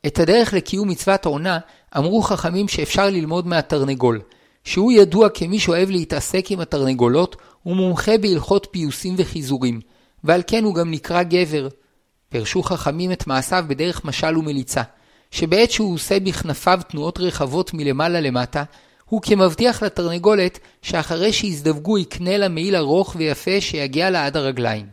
את 0.07 0.19
הדרך 0.19 0.55
לקיום 0.55 0.89
מצוות 0.89 1.27
עונה 1.27 1.59
אמרו 1.97 2.23
חכמים 2.23 2.69
שאפשר 2.69 3.11
ללמוד 3.11 3.47
מהתרנגול, 3.47 4.21
שהוא 4.65 4.93
ידוע 4.93 5.29
כמי 5.29 5.59
שאוהב 5.59 5.91
להתעסק 5.91 6.51
עם 6.51 6.61
התרנגולות 6.61 7.37
ומומחה 7.67 8.19
בהלכות 8.19 8.69
פיוסים 8.71 9.15
וחיזורים, 9.19 9.81
ועל 10.26 10.42
כן 10.47 10.64
הוא 10.64 10.75
גם 10.75 10.90
נקרא 10.90 11.23
גבר. 11.23 11.68
פרשו 12.28 12.62
חכמים 12.62 13.12
את 13.12 13.26
מעשיו 13.26 13.64
בדרך 13.68 14.04
משל 14.04 14.38
ומליצה, 14.38 14.83
שבעת 15.30 15.71
שהוא 15.71 15.95
עושה 15.95 16.21
בכנפיו 16.21 16.80
תנועות 16.88 17.21
רחבות 17.21 17.75
מלמעלה 17.75 18.21
למטה, 18.21 18.64
הוא 19.04 19.23
כמבטיח 19.23 19.83
לתרנגולת 19.83 20.59
שאחרי 20.83 21.33
שיזדווגו 21.33 21.99
יקנה 21.99 22.37
לה 22.37 22.49
מעיל 22.49 22.76
ארוך 22.76 23.16
ויפה 23.18 23.61
שיגיע 23.61 24.11
לה 24.11 24.26
עד 24.26 24.37
הרגליים. 24.37 24.87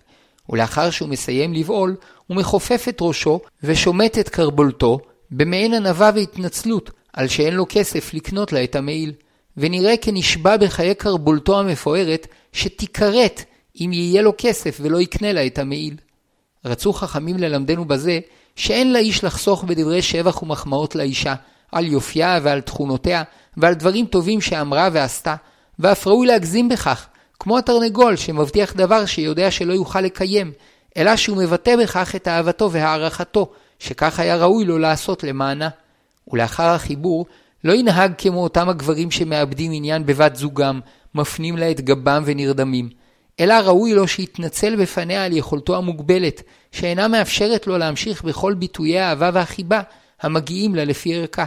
ולאחר 0.49 0.89
שהוא 0.89 1.09
מסיים 1.09 1.53
לבעול, 1.53 1.95
הוא 2.27 2.37
מכופף 2.37 2.85
את 2.89 2.97
ראשו 3.01 3.39
ושומט 3.63 4.17
את 4.17 4.29
קרבולתו 4.29 4.99
במעין 5.31 5.73
ענווה 5.73 6.11
והתנצלות 6.15 6.91
על 7.13 7.27
שאין 7.27 7.53
לו 7.53 7.65
כסף 7.69 8.13
לקנות 8.13 8.53
לה 8.53 8.63
את 8.63 8.75
המעיל. 8.75 9.13
ונראה 9.57 9.97
כנשבע 9.97 10.57
בחיי 10.57 10.95
קרבולתו 10.95 11.59
המפוארת 11.59 12.27
שתיכרת 12.53 13.43
אם 13.81 13.89
יהיה 13.93 14.21
לו 14.21 14.33
כסף 14.37 14.77
ולא 14.81 15.01
יקנה 15.01 15.33
לה 15.33 15.45
את 15.45 15.59
המעיל. 15.59 15.95
רצו 16.65 16.93
חכמים 16.93 17.37
ללמדנו 17.37 17.85
בזה 17.85 18.19
שאין 18.55 18.93
לאיש 18.93 19.23
לחסוך 19.23 19.63
בדברי 19.63 20.01
שבח 20.01 20.43
ומחמאות 20.43 20.95
לאישה, 20.95 21.35
על 21.71 21.87
יופייה 21.87 22.39
ועל 22.43 22.61
תכונותיה, 22.61 23.23
ועל 23.57 23.73
דברים 23.73 24.05
טובים 24.05 24.41
שאמרה 24.41 24.89
ועשתה, 24.93 25.35
ואף 25.79 26.07
ראוי 26.07 26.27
להגזים 26.27 26.69
בכך, 26.69 27.07
כמו 27.39 27.57
התרנגול 27.57 28.15
שמבטיח 28.15 28.73
דבר 28.73 29.05
שיודע 29.05 29.51
שלא 29.51 29.73
יוכל 29.73 30.01
לקיים, 30.01 30.51
אלא 30.97 31.15
שהוא 31.15 31.37
מבטא 31.37 31.75
בכך 31.75 32.15
את 32.15 32.27
אהבתו 32.27 32.71
והערכתו, 32.71 33.51
שכך 33.79 34.19
היה 34.19 34.35
ראוי 34.35 34.65
לו 34.65 34.79
לעשות 34.79 35.23
למענה. 35.23 35.69
ולאחר 36.27 36.63
החיבור, 36.63 37.25
לא 37.63 37.73
ינהג 37.73 38.13
כמו 38.17 38.43
אותם 38.43 38.69
הגברים 38.69 39.11
שמאבדים 39.11 39.71
עניין 39.73 40.05
בבת 40.05 40.35
זוגם, 40.35 40.79
מפנים 41.15 41.57
לה 41.57 41.71
את 41.71 41.81
גבם 41.81 42.23
ונרדמים, 42.25 42.89
אלא 43.39 43.53
ראוי 43.53 43.93
לו 43.93 44.07
שיתנצל 44.07 44.75
בפניה 44.75 45.25
על 45.25 45.37
יכולתו 45.37 45.77
המוגבלת, 45.77 46.41
שאינה 46.71 47.07
מאפשרת 47.07 47.67
לו 47.67 47.77
להמשיך 47.77 48.23
בכל 48.23 48.53
ביטויי 48.53 48.99
האהבה 48.99 49.29
והחיבה 49.33 49.81
המגיעים 50.21 50.75
לה 50.75 50.85
לפי 50.85 51.15
ערכה. 51.15 51.45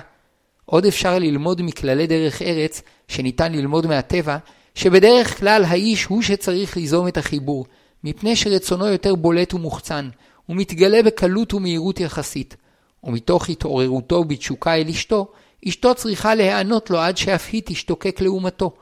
עוד 0.64 0.86
אפשר 0.86 1.18
ללמוד 1.18 1.62
מכללי 1.62 2.06
דרך 2.06 2.42
ארץ, 2.42 2.82
שניתן 3.08 3.52
ללמוד 3.52 3.86
מהטבע, 3.86 4.36
שבדרך 4.74 5.38
כלל 5.38 5.64
האיש 5.64 6.04
הוא 6.04 6.22
שצריך 6.22 6.76
ליזום 6.76 7.08
את 7.08 7.16
החיבור, 7.16 7.66
מפני 8.04 8.36
שרצונו 8.36 8.86
יותר 8.86 9.14
בולט 9.14 9.54
ומוחצן, 9.54 10.08
ומתגלה 10.48 11.02
בקלות 11.02 11.54
ומהירות 11.54 12.00
יחסית. 12.00 12.56
ומתוך 13.04 13.48
התעוררותו 13.48 14.24
בתשוקה 14.24 14.74
אל 14.74 14.88
אשתו, 14.88 15.26
אשתו 15.68 15.94
צריכה 15.94 16.34
להיענות 16.34 16.90
לו 16.90 16.98
עד 16.98 17.16
שאף 17.16 17.48
היא 17.52 17.62
תשתוקק 17.64 18.20
לעומתו. 18.20 18.72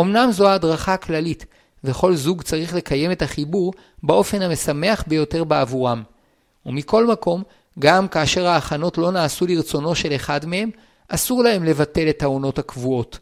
אמנם 0.00 0.32
זו 0.32 0.48
ההדרכה 0.48 0.94
הכללית, 0.94 1.46
וכל 1.84 2.16
זוג 2.16 2.42
צריך 2.42 2.74
לקיים 2.74 3.12
את 3.12 3.22
החיבור 3.22 3.72
באופן 4.02 4.42
המשמח 4.42 5.04
ביותר 5.06 5.44
בעבורם. 5.44 6.02
ומכל 6.66 7.06
מקום, 7.06 7.42
גם 7.78 8.08
כאשר 8.08 8.46
ההכנות 8.46 8.98
לא 8.98 9.12
נעשו 9.12 9.46
לרצונו 9.46 9.94
של 9.94 10.14
אחד 10.14 10.46
מהם, 10.46 10.70
אסור 11.08 11.42
להם 11.42 11.64
לבטל 11.64 12.08
את 12.08 12.22
העונות 12.22 12.58
הקבועות. 12.58 13.18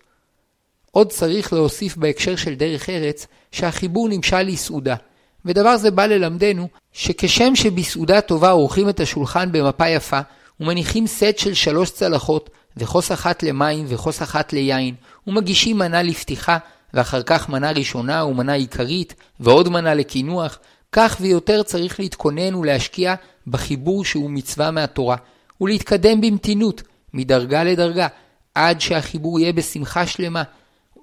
עוד 0.91 1.11
צריך 1.13 1.53
להוסיף 1.53 1.97
בהקשר 1.97 2.37
של 2.37 2.55
דרך 2.55 2.91
ארץ, 2.91 3.27
שהחיבור 3.53 4.09
נמשל 4.09 4.43
לסעודה, 4.43 4.97
ודבר 5.45 5.77
זה 5.77 5.91
בא 5.91 6.07
ללמדנו 6.07 6.69
שכשם 6.93 7.57
שבסעודה 7.57 8.21
טובה 8.21 8.51
עורכים 8.51 8.89
את 8.89 9.01
השולחן 9.01 9.53
במפה 9.53 9.89
יפה, 9.89 10.21
ומניחים 10.61 11.07
סט 11.07 11.39
של 11.39 11.55
שלוש 11.55 11.91
צלחות, 11.91 12.51
וכוס 12.77 13.13
אחת 13.13 13.43
למים 13.43 13.85
וכוס 13.89 14.23
אחת 14.23 14.53
ליין, 14.53 14.95
ומגישים 15.27 15.79
מנה 15.79 16.03
לפתיחה, 16.03 16.59
ואחר 16.95 17.23
כך 17.23 17.49
מנה 17.49 17.71
ראשונה 17.71 18.25
ומנה 18.25 18.53
עיקרית, 18.53 19.15
ועוד 19.41 19.69
מנה 19.69 19.95
לקינוח, 19.95 20.59
כך 20.93 21.17
ויותר 21.21 21.63
צריך 21.63 22.01
להתכונן 22.01 22.55
ולהשקיע 22.55 23.15
בחיבור 23.47 24.05
שהוא 24.05 24.31
מצווה 24.31 24.71
מהתורה, 24.71 25.17
ולהתקדם 25.61 26.21
במתינות, 26.21 26.83
מדרגה 27.15 27.65
לדרגה, 27.65 28.09
עד 28.55 28.81
שהחיבור 28.81 29.41
יהיה 29.41 29.53
בשמחה 29.53 30.07
שלמה, 30.07 30.43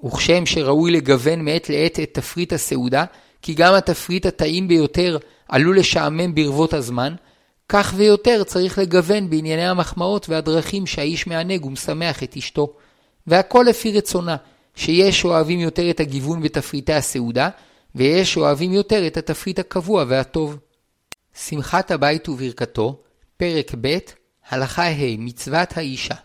וכשם 0.05 0.45
שראוי 0.45 0.91
לגוון 0.91 1.45
מעת 1.45 1.69
לעת 1.69 1.99
את 1.99 2.09
תפריט 2.13 2.53
הסעודה, 2.53 3.05
כי 3.41 3.53
גם 3.53 3.73
התפריט 3.73 4.25
הטעים 4.25 4.67
ביותר 4.67 5.17
עלול 5.49 5.79
לשעמם 5.79 6.35
ברבות 6.35 6.73
הזמן, 6.73 7.15
כך 7.69 7.93
ויותר 7.97 8.43
צריך 8.43 8.77
לגוון 8.77 9.29
בענייני 9.29 9.67
המחמאות 9.67 10.29
והדרכים 10.29 10.87
שהאיש 10.87 11.27
מענג 11.27 11.65
ומשמח 11.65 12.23
את 12.23 12.37
אשתו. 12.37 12.73
והכל 13.27 13.65
לפי 13.69 13.91
רצונה, 13.91 14.35
שיש 14.79 15.25
אוהבים 15.25 15.59
יותר 15.59 15.89
את 15.89 15.99
הגיוון 15.99 16.41
בתפריטי 16.41 16.93
הסעודה, 16.93 17.49
ויש 17.95 18.37
אוהבים 18.37 18.73
יותר 18.73 19.07
את 19.07 19.17
התפריט 19.17 19.59
הקבוע 19.59 20.05
והטוב. 20.07 20.57
שמחת 21.33 21.91
הבית 21.91 22.29
וברכתו, 22.29 23.01
פרק 23.37 23.71
ב', 23.81 23.97
הלכה 24.49 24.87
ה', 24.87 25.17
מצוות 25.17 25.77
האישה. 25.77 26.15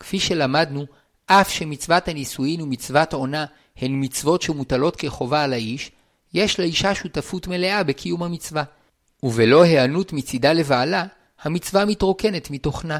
כפי 0.00 0.20
שלמדנו, 0.20 0.86
אף 1.26 1.50
שמצוות 1.50 2.08
הנישואין 2.08 2.60
ומצוות 2.60 3.12
עונה 3.12 3.46
הן 3.76 4.04
מצוות 4.04 4.42
שמוטלות 4.42 4.96
כחובה 4.96 5.42
על 5.42 5.52
האיש, 5.52 5.90
יש 6.34 6.60
לאישה 6.60 6.94
שותפות 6.94 7.46
מלאה 7.46 7.82
בקיום 7.82 8.22
המצווה. 8.22 8.64
ובלא 9.22 9.62
היענות 9.62 10.12
מצידה 10.12 10.52
לבעלה, 10.52 11.04
המצווה 11.42 11.84
מתרוקנת 11.84 12.50
מתוכנה. 12.50 12.98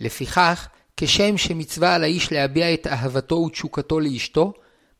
לפיכך, 0.00 0.68
כשם 0.96 1.36
שמצווה 1.36 1.94
על 1.94 2.02
האיש 2.02 2.32
להביע 2.32 2.74
את 2.74 2.86
אהבתו 2.86 3.34
ותשוקתו 3.34 4.00
לאשתו, 4.00 4.52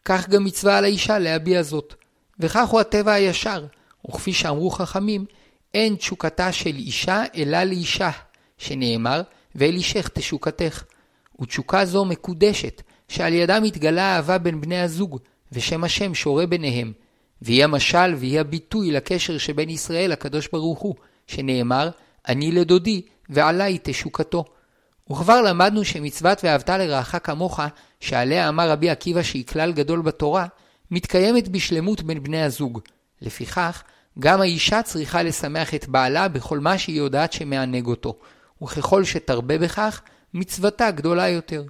כך 0.05 0.29
גם 0.29 0.45
מצווה 0.45 0.79
על 0.79 0.85
האישה 0.85 1.19
להביע 1.19 1.63
זאת. 1.63 1.95
וכך 2.41 2.69
הוא 2.69 2.81
הטבע 2.81 3.13
הישר, 3.13 3.67
וכפי 4.09 4.33
שאמרו 4.33 4.71
חכמים, 4.71 5.25
אין 5.75 5.97
תשוקתה 5.97 6.53
של 6.53 6.77
אישה 6.77 7.23
אלא 7.37 7.63
לאישה, 7.63 8.11
שנאמר, 8.59 9.23
ואל 9.55 9.75
אישך 9.75 10.09
תשוקתך. 10.09 10.85
ותשוקה 11.41 11.85
זו 11.85 12.05
מקודשת, 12.05 12.83
שעל 13.09 13.35
ידה 13.35 13.61
מתגלה 13.61 14.17
אהבה 14.17 14.39
בין 14.39 14.61
בני 14.61 14.81
הזוג, 14.81 15.19
ושם 15.53 15.85
השם 15.85 16.15
שורה 16.15 16.47
ביניהם, 16.47 16.93
והיא 17.43 17.65
המשל 17.65 18.15
והיא 18.17 18.41
הביטוי 18.41 18.91
לקשר 18.91 19.39
שבין 19.39 19.71
ישראל 19.71 20.11
לקדוש 20.11 20.49
ברוך 20.53 20.79
הוא, 20.79 20.95
שנאמר, 21.27 21.91
אני 22.29 22.53
לדודי, 22.53 23.03
ועלי 23.29 23.79
תשוקתו. 23.83 24.45
וכבר 25.11 25.43
למדנו 25.43 25.85
שמצוות 25.85 26.45
ואהבת 26.45 26.69
לרעך 26.71 27.15
כמוך, 27.25 27.61
שעליה 28.01 28.49
אמר 28.49 28.71
רבי 28.71 28.91
עקיבא 28.91 29.23
שהיא 29.23 29.47
כלל 29.47 29.73
גדול 29.73 30.03
בתורה, 30.03 30.47
מתקיימת 30.91 31.49
בשלמות 31.49 32.03
בין 32.03 32.23
בני 32.23 32.43
הזוג. 32.43 32.81
לפיכך, 33.23 33.83
גם 34.19 34.41
האישה 34.41 34.83
צריכה 34.83 35.23
לשמח 35.23 35.75
את 35.75 35.89
בעלה 35.89 36.29
בכל 36.29 36.59
מה 36.59 36.79
שהיא 36.79 36.99
יודעת 36.99 37.33
שמענג 37.33 37.87
אותו, 37.87 38.17
וככל 38.63 39.05
שתרבה 39.05 39.59
בכך, 39.59 40.01
מצוותה 40.35 40.91
גדולה 40.91 41.29
יותר. 41.29 41.65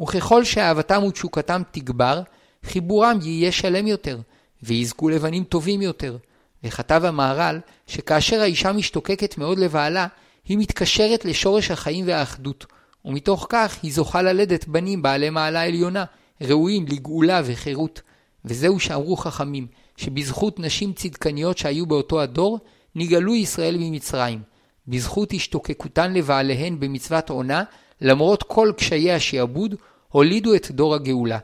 וככל 0.00 0.44
שאהבתם 0.44 1.02
ותשוקתם 1.02 1.62
תגבר, 1.70 2.22
חיבורם 2.64 3.18
יהיה 3.22 3.52
שלם 3.52 3.86
יותר, 3.86 4.18
ויזכו 4.62 5.08
לבנים 5.08 5.44
טובים 5.44 5.82
יותר. 5.82 6.16
וכתב 6.64 7.02
המהר"ל, 7.04 7.60
שכאשר 7.86 8.40
האישה 8.40 8.72
משתוקקת 8.72 9.38
מאוד 9.38 9.58
לבעלה, 9.58 10.06
היא 10.48 10.58
מתקשרת 10.58 11.24
לשורש 11.24 11.70
החיים 11.70 12.06
והאחדות, 12.06 12.66
ומתוך 13.04 13.46
כך 13.48 13.78
היא 13.82 13.92
זוכה 13.92 14.22
ללדת 14.22 14.68
בנים 14.68 15.02
בעלי 15.02 15.30
מעלה 15.30 15.64
עליונה, 15.64 16.04
ראויים 16.40 16.86
לגאולה 16.88 17.42
וחירות. 17.44 18.02
וזהו 18.44 18.80
שאמרו 18.80 19.16
חכמים, 19.16 19.66
שבזכות 19.96 20.60
נשים 20.60 20.92
צדקניות 20.92 21.58
שהיו 21.58 21.86
באותו 21.86 22.20
הדור, 22.20 22.58
נגאלו 22.94 23.34
ישראל 23.34 23.76
ממצרים. 23.78 24.42
בזכות 24.88 25.32
השתוקקותן 25.32 26.12
לבעליהן 26.12 26.80
במצוות 26.80 27.30
עונה, 27.30 27.62
למרות 28.00 28.42
כל 28.42 28.72
קשיי 28.76 29.12
השעבוד, 29.12 29.74
הולידו 30.08 30.54
את 30.54 30.70
דור 30.70 30.94
הגאולה. 30.94 31.38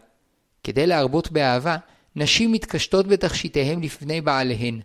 כדי 0.64 0.86
להרבות 0.86 1.32
באהבה, 1.32 1.76
נשים 2.16 2.52
מתקשטות 2.52 3.06
בתכשיטיהם 3.06 3.82
לפני 3.82 4.20
בעליהן. 4.20 4.80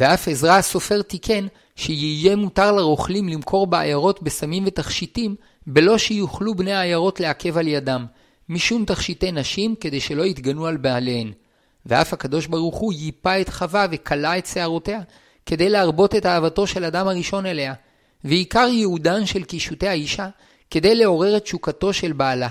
ואף 0.00 0.28
עזרא 0.28 0.52
הסופר 0.52 1.02
תיקן 1.02 1.46
שיהיה 1.76 2.36
מותר 2.36 2.72
לרוכלים 2.72 3.28
למכור 3.28 3.66
בעיירות 3.66 4.22
בסמים 4.22 4.64
ותכשיטים, 4.66 5.34
בלא 5.66 5.98
שיוכלו 5.98 6.54
בני 6.54 6.72
העיירות 6.72 7.20
לעכב 7.20 7.58
על 7.58 7.68
ידם, 7.68 8.06
משום 8.48 8.84
תכשיטי 8.84 9.32
נשים 9.32 9.74
כדי 9.80 10.00
שלא 10.00 10.22
יתגנו 10.22 10.66
על 10.66 10.76
בעליהן. 10.76 11.32
ואף 11.86 12.12
הקדוש 12.12 12.46
ברוך 12.46 12.76
הוא 12.76 12.92
ייפה 12.92 13.40
את 13.40 13.48
חווה 13.48 13.86
וכלה 13.90 14.38
את 14.38 14.46
שערותיה, 14.46 15.00
כדי 15.46 15.68
להרבות 15.68 16.14
את 16.14 16.26
אהבתו 16.26 16.66
של 16.66 16.84
אדם 16.84 17.08
הראשון 17.08 17.46
אליה, 17.46 17.74
ועיקר 18.24 18.68
ייעודן 18.72 19.26
של 19.26 19.44
קישוטי 19.44 19.88
האישה, 19.88 20.28
כדי 20.70 20.94
לעורר 20.94 21.36
את 21.36 21.42
תשוקתו 21.42 21.92
של 21.92 22.12
בעלה. 22.12 22.48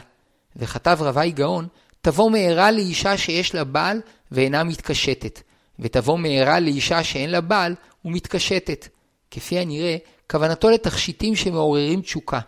וכתב 0.56 0.98
רבי 1.02 1.32
גאון, 1.32 1.68
תבוא 2.02 2.32
מהרה 2.32 2.72
לאישה 2.72 3.18
שיש 3.18 3.56
לה 3.56 3.64
בעל 3.64 4.02
ואינה 4.32 4.64
מתקשטת, 4.64 5.42
ותבוא 5.80 6.20
מהרה 6.20 6.60
לאישה 6.60 7.04
שאין 7.04 7.30
לה 7.30 7.42
בעל 7.42 7.76
ומתקשטת. 8.06 8.88
כפי 9.32 9.60
הנראה, 9.60 9.98
כוונתו 10.30 10.70
לתכשיטים 10.70 11.36
שמעוררים 11.36 12.02
תשוקה, 12.02 12.40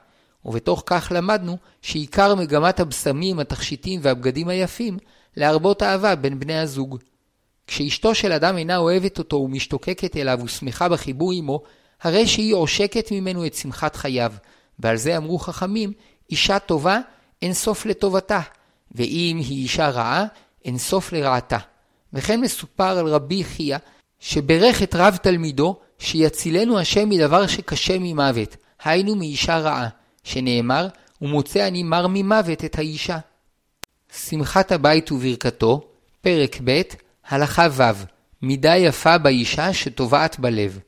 ובתוך 0.45 0.83
כך 0.85 1.11
למדנו 1.15 1.57
שעיקר 1.81 2.35
מגמת 2.35 2.79
הבשמים, 2.79 3.39
התכשיטים 3.39 3.99
והבגדים 4.03 4.47
היפים, 4.47 4.97
להרבות 5.37 5.83
אהבה 5.83 6.15
בין 6.15 6.39
בני 6.39 6.59
הזוג. 6.59 6.97
כשאשתו 7.67 8.15
של 8.15 8.31
אדם 8.31 8.57
אינה 8.57 8.77
אוהבת 8.77 9.17
אותו 9.17 9.35
ומשתוקקת 9.35 10.17
אליו 10.17 10.39
ושמחה 10.43 10.89
בחיבור 10.89 11.31
עמו, 11.33 11.61
הרי 12.01 12.27
שהיא 12.27 12.55
עושקת 12.55 13.11
ממנו 13.11 13.45
את 13.45 13.53
שמחת 13.53 13.95
חייו, 13.95 14.33
ועל 14.79 14.97
זה 14.97 15.17
אמרו 15.17 15.39
חכמים, 15.39 15.93
אישה 16.31 16.59
טובה, 16.59 16.99
אין 17.41 17.53
סוף 17.53 17.85
לטובתה, 17.85 18.39
ואם 18.91 19.41
היא 19.49 19.63
אישה 19.63 19.89
רעה, 19.89 20.25
אין 20.65 20.77
סוף 20.77 21.13
לרעתה. 21.13 21.57
וכן 22.13 22.41
מסופר 22.41 22.97
על 22.97 23.07
רבי 23.07 23.43
חייא, 23.43 23.77
שברך 24.19 24.83
את 24.83 24.95
רב 24.95 25.17
תלמידו, 25.21 25.79
שיצילנו 25.99 26.79
השם 26.79 27.09
מדבר 27.09 27.47
שקשה 27.47 27.97
ממוות, 27.99 28.55
היינו 28.83 29.15
מאישה 29.15 29.57
רעה, 29.57 29.87
שנאמר, 30.23 30.87
ומוצא 31.21 31.67
אני 31.67 31.83
מר 31.83 32.07
ממוות 32.07 32.65
את 32.65 32.77
האישה. 32.77 33.17
שמחת 34.13 34.71
הבית 34.71 35.11
וברכתו, 35.11 35.81
פרק 36.21 36.57
ב', 36.63 36.81
הלכה 37.27 37.67
ו', 37.71 37.83
מידה 38.41 38.77
יפה 38.77 39.17
באישה 39.17 39.73
שטובעת 39.73 40.39
בלב. 40.39 40.79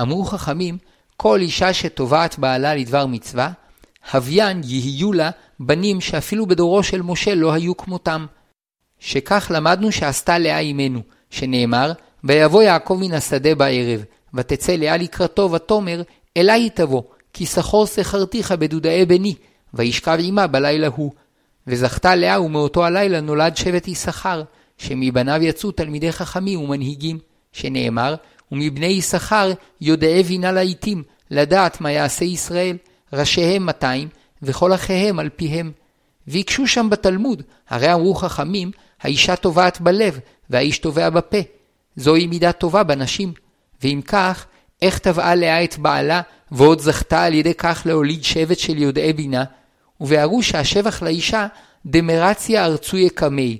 אמרו 0.00 0.24
חכמים, 0.24 0.78
כל 1.16 1.40
אישה 1.40 1.72
שטובעת 1.72 2.38
בעלה 2.38 2.74
לדבר 2.74 3.06
מצווה, 3.06 3.50
הוויין 4.12 4.60
יהיו 4.64 5.12
לה 5.12 5.30
בנים 5.60 6.00
שאפילו 6.00 6.46
בדורו 6.46 6.82
של 6.82 7.02
משה 7.02 7.34
לא 7.34 7.52
היו 7.52 7.76
כמותם. 7.76 8.26
שכך 9.00 9.50
למדנו 9.54 9.92
שעשתה 9.92 10.38
לאה 10.38 10.58
אימנו, 10.58 11.00
שנאמר, 11.30 11.92
ויבוא 12.24 12.62
יעקב 12.62 12.98
מן 13.00 13.12
השדה 13.12 13.54
בערב, 13.54 14.04
ותצא 14.34 14.72
לאה 14.72 14.96
לקראתו, 14.96 15.52
ותאמר, 15.52 16.02
אלי 16.36 16.70
תבוא, 16.70 17.02
כי 17.32 17.46
שכור 17.46 17.86
שכרתיך 17.86 18.52
בדודאי 18.52 19.04
בני, 19.06 19.34
וישכב 19.74 20.18
עמה 20.20 20.46
בלילה 20.46 20.86
הוא. 20.86 21.12
וזכתה 21.66 22.14
לאה 22.14 22.40
ומאותו 22.40 22.84
הלילה 22.84 23.20
נולד 23.20 23.56
שבט 23.56 23.88
יששכר, 23.88 24.42
שמבניו 24.78 25.42
יצאו 25.42 25.70
תלמידי 25.70 26.12
חכמים 26.12 26.60
ומנהיגים, 26.60 27.18
שנאמר, 27.52 28.14
ומבני 28.52 28.86
יששכר 28.86 29.52
יודעי 29.80 30.22
בינה 30.22 30.52
לעיתים, 30.52 31.02
לדעת 31.30 31.80
מה 31.80 31.90
יעשה 31.90 32.24
ישראל, 32.24 32.76
ראשיהם 33.12 33.66
200, 33.66 34.08
וכל 34.42 34.74
אחיהם 34.74 35.18
על 35.18 35.28
פיהם. 35.36 35.72
והקשו 36.26 36.66
שם 36.66 36.90
בתלמוד, 36.90 37.42
הרי 37.68 37.94
אמרו 37.94 38.14
חכמים, 38.14 38.70
האישה 39.02 39.36
טובעת 39.36 39.80
בלב, 39.80 40.18
והאיש 40.50 40.78
טובע 40.78 41.10
בפה. 41.10 41.38
זוהי 41.96 42.26
מידה 42.26 42.52
טובה 42.52 42.82
בנשים. 42.82 43.32
ואם 43.82 44.00
כך, 44.06 44.46
איך 44.82 44.98
טבעה 44.98 45.34
לאה 45.34 45.64
את 45.64 45.78
בעלה, 45.78 46.20
ועוד 46.52 46.80
זכתה 46.80 47.24
על 47.24 47.34
ידי 47.34 47.54
כך 47.54 47.82
להוליד 47.86 48.24
שבט 48.24 48.58
של 48.58 48.78
יודעי 48.78 49.12
בינה? 49.12 49.44
ובהרו 50.00 50.42
שהשבח 50.42 51.02
לאישה 51.02 51.46
דמרציה 51.86 52.64
ארצוי 52.64 53.00
יקמי, 53.00 53.58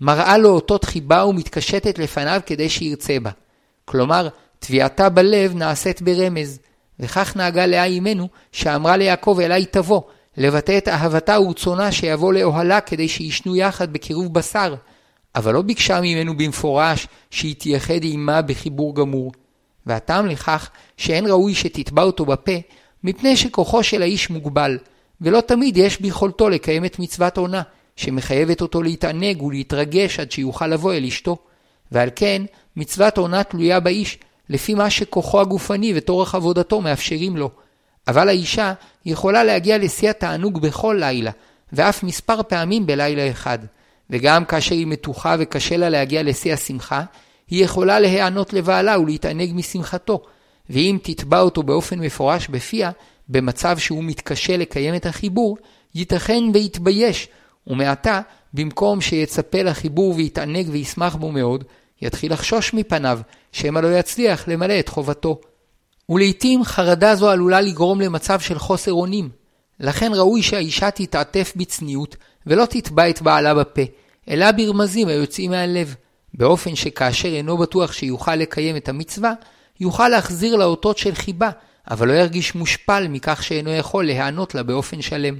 מראה 0.00 0.38
לו 0.38 0.48
אותות 0.48 0.84
חיבה 0.84 1.24
ומתקשטת 1.24 1.98
לפניו 1.98 2.40
כדי 2.46 2.68
שירצה 2.68 3.20
בה. 3.20 3.30
כלומר, 3.84 4.28
תביעתה 4.58 5.08
בלב 5.08 5.54
נעשית 5.54 6.02
ברמז, 6.02 6.58
וכך 7.00 7.36
נהגה 7.36 7.66
לאה 7.66 7.84
אימנו, 7.84 8.28
שאמרה 8.52 8.96
ליעקב 8.96 9.38
אלי 9.42 9.64
תבוא, 9.64 10.02
לבטא 10.36 10.78
את 10.78 10.88
אהבתה 10.88 11.40
ורצונה 11.40 11.92
שיבוא 11.92 12.32
לאוהלה 12.32 12.80
כדי 12.80 13.08
שישנו 13.08 13.56
יחד 13.56 13.92
בקירוב 13.92 14.34
בשר, 14.34 14.74
אבל 15.34 15.54
לא 15.54 15.62
ביקשה 15.62 16.00
ממנו 16.00 16.36
במפורש 16.36 17.06
שיתייחד 17.30 18.00
עמה 18.02 18.42
בחיבור 18.42 18.94
גמור. 18.94 19.32
והטעם 19.86 20.26
לכך 20.26 20.70
שאין 20.96 21.26
ראוי 21.26 21.54
שתתבע 21.54 22.02
אותו 22.02 22.24
בפה, 22.24 22.52
מפני 23.04 23.36
שכוחו 23.36 23.82
של 23.82 24.02
האיש 24.02 24.30
מוגבל, 24.30 24.78
ולא 25.20 25.40
תמיד 25.40 25.76
יש 25.76 26.00
ביכולתו 26.00 26.48
לקיים 26.48 26.84
את 26.84 26.98
מצוות 26.98 27.38
עונה, 27.38 27.62
שמחייבת 27.96 28.60
אותו 28.60 28.82
להתענג 28.82 29.42
ולהתרגש 29.42 30.20
עד 30.20 30.32
שיוכל 30.32 30.66
לבוא 30.66 30.94
אל 30.94 31.04
אשתו. 31.04 31.36
ועל 31.92 32.08
כן, 32.16 32.42
מצוות 32.76 33.18
עונה 33.18 33.44
תלויה 33.44 33.80
באיש, 33.80 34.18
לפי 34.48 34.74
מה 34.74 34.90
שכוחו 34.90 35.40
הגופני 35.40 35.92
וטורח 35.96 36.34
עבודתו 36.34 36.80
מאפשרים 36.80 37.36
לו. 37.36 37.50
אבל 38.08 38.28
האישה 38.28 38.72
יכולה 39.06 39.44
להגיע 39.44 39.78
לשיא 39.78 40.10
התענוג 40.10 40.60
בכל 40.60 40.96
לילה, 41.00 41.30
ואף 41.72 42.02
מספר 42.02 42.42
פעמים 42.42 42.86
בלילה 42.86 43.30
אחד. 43.30 43.58
וגם 44.10 44.44
כאשר 44.44 44.74
היא 44.74 44.86
מתוחה 44.86 45.36
וקשה 45.38 45.76
לה 45.76 45.88
להגיע 45.88 46.22
לשיא 46.22 46.54
השמחה, 46.54 47.02
היא 47.48 47.64
יכולה 47.64 48.00
להיענות 48.00 48.52
לבעלה 48.52 49.00
ולהתענג 49.00 49.50
משמחתו, 49.54 50.22
ואם 50.70 50.98
תתבע 51.02 51.40
אותו 51.40 51.62
באופן 51.62 51.98
מפורש 51.98 52.48
בפיה, 52.48 52.90
במצב 53.28 53.78
שהוא 53.78 54.04
מתקשה 54.04 54.56
לקיים 54.56 54.94
את 54.94 55.06
החיבור, 55.06 55.58
ייתכן 55.94 56.42
ויתבייש, 56.54 57.28
ומעתה, 57.66 58.20
במקום 58.54 59.00
שיצפה 59.00 59.62
לחיבור 59.62 60.14
ויתענג 60.14 60.66
וישמח 60.70 61.14
בו 61.14 61.32
מאוד, 61.32 61.64
יתחיל 62.02 62.32
לחשוש 62.32 62.74
מפניו, 62.74 63.20
שמא 63.52 63.78
לא 63.78 63.98
יצליח 63.98 64.48
למלא 64.48 64.78
את 64.80 64.88
חובתו. 64.88 65.40
ולעיתים 66.08 66.64
חרדה 66.64 67.14
זו 67.14 67.30
עלולה 67.30 67.60
לגרום 67.60 68.00
למצב 68.00 68.40
של 68.40 68.58
חוסר 68.58 68.92
אונים. 68.92 69.28
לכן 69.80 70.12
ראוי 70.14 70.42
שהאישה 70.42 70.90
תתעטף 70.90 71.52
בצניעות, 71.56 72.16
ולא 72.46 72.64
תתבע 72.64 73.10
את 73.10 73.22
בעלה 73.22 73.54
בפה, 73.54 73.82
אלא 74.28 74.52
ברמזים 74.52 75.08
היוצאים 75.08 75.50
מהלב, 75.50 75.94
באופן 76.34 76.74
שכאשר 76.74 77.28
אינו 77.28 77.58
בטוח 77.58 77.92
שיוכל 77.92 78.34
לקיים 78.34 78.76
את 78.76 78.88
המצווה, 78.88 79.32
יוכל 79.80 80.08
להחזיר 80.08 80.56
לה 80.56 80.64
אותות 80.64 80.98
של 80.98 81.14
חיבה, 81.14 81.50
אבל 81.90 82.08
לא 82.08 82.12
ירגיש 82.12 82.54
מושפל 82.54 83.08
מכך 83.08 83.42
שאינו 83.42 83.70
יכול 83.70 84.06
להיענות 84.06 84.54
לה 84.54 84.62
באופן 84.62 85.02
שלם. 85.02 85.34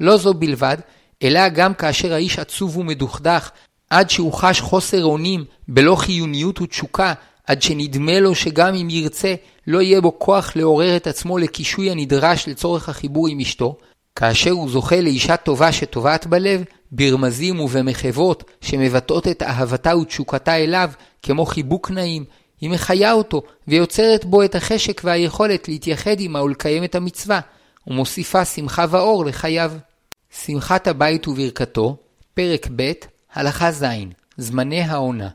לא 0.00 0.16
זו 0.16 0.34
בלבד, 0.34 0.76
אלא 1.22 1.48
גם 1.48 1.74
כאשר 1.74 2.12
האיש 2.12 2.38
עצוב 2.38 2.76
ומדוכדך, 2.76 3.50
עד 3.90 4.10
שהוא 4.10 4.32
חש 4.32 4.60
חוסר 4.60 5.04
אונים, 5.04 5.44
בלא 5.68 5.96
חיוניות 5.96 6.60
ותשוקה, 6.60 7.12
עד 7.46 7.62
שנדמה 7.62 8.20
לו 8.20 8.34
שגם 8.34 8.74
אם 8.74 8.90
ירצה, 8.90 9.34
לא 9.66 9.82
יהיה 9.82 10.00
בו 10.00 10.18
כוח 10.18 10.56
לעורר 10.56 10.96
את 10.96 11.06
עצמו 11.06 11.38
לקישוי 11.38 11.90
הנדרש 11.90 12.48
לצורך 12.48 12.88
החיבור 12.88 13.28
עם 13.28 13.40
אשתו, 13.40 13.76
כאשר 14.16 14.50
הוא 14.50 14.70
זוכה 14.70 15.00
לאישה 15.00 15.36
טובה 15.36 15.72
שטובעת 15.72 16.26
בלב, 16.26 16.64
ברמזים 16.92 17.60
ובמחוות 17.60 18.44
שמבטאות 18.60 19.28
את 19.28 19.42
אהבתה 19.42 19.96
ותשוקתה 19.96 20.56
אליו, 20.56 20.90
כמו 21.22 21.46
חיבוק 21.46 21.90
נעים, 21.90 22.24
היא 22.60 22.70
מחיה 22.70 23.12
אותו, 23.12 23.42
ויוצרת 23.68 24.24
בו 24.24 24.42
את 24.42 24.54
החשק 24.54 25.00
והיכולת 25.04 25.68
להתייחד 25.68 26.16
עמה 26.18 26.42
ולקיים 26.42 26.84
את 26.84 26.94
המצווה, 26.94 27.40
ומוסיפה 27.86 28.44
שמחה 28.44 28.84
ואור 28.90 29.24
לחייו. 29.24 29.72
שמחת 30.44 30.86
הבית 30.86 31.28
וברכתו, 31.28 31.96
פרק 32.34 32.68
ב', 32.76 32.92
הלכה 33.32 33.72
ז', 33.72 33.84
זמני 34.36 34.82
העונה. 34.82 35.28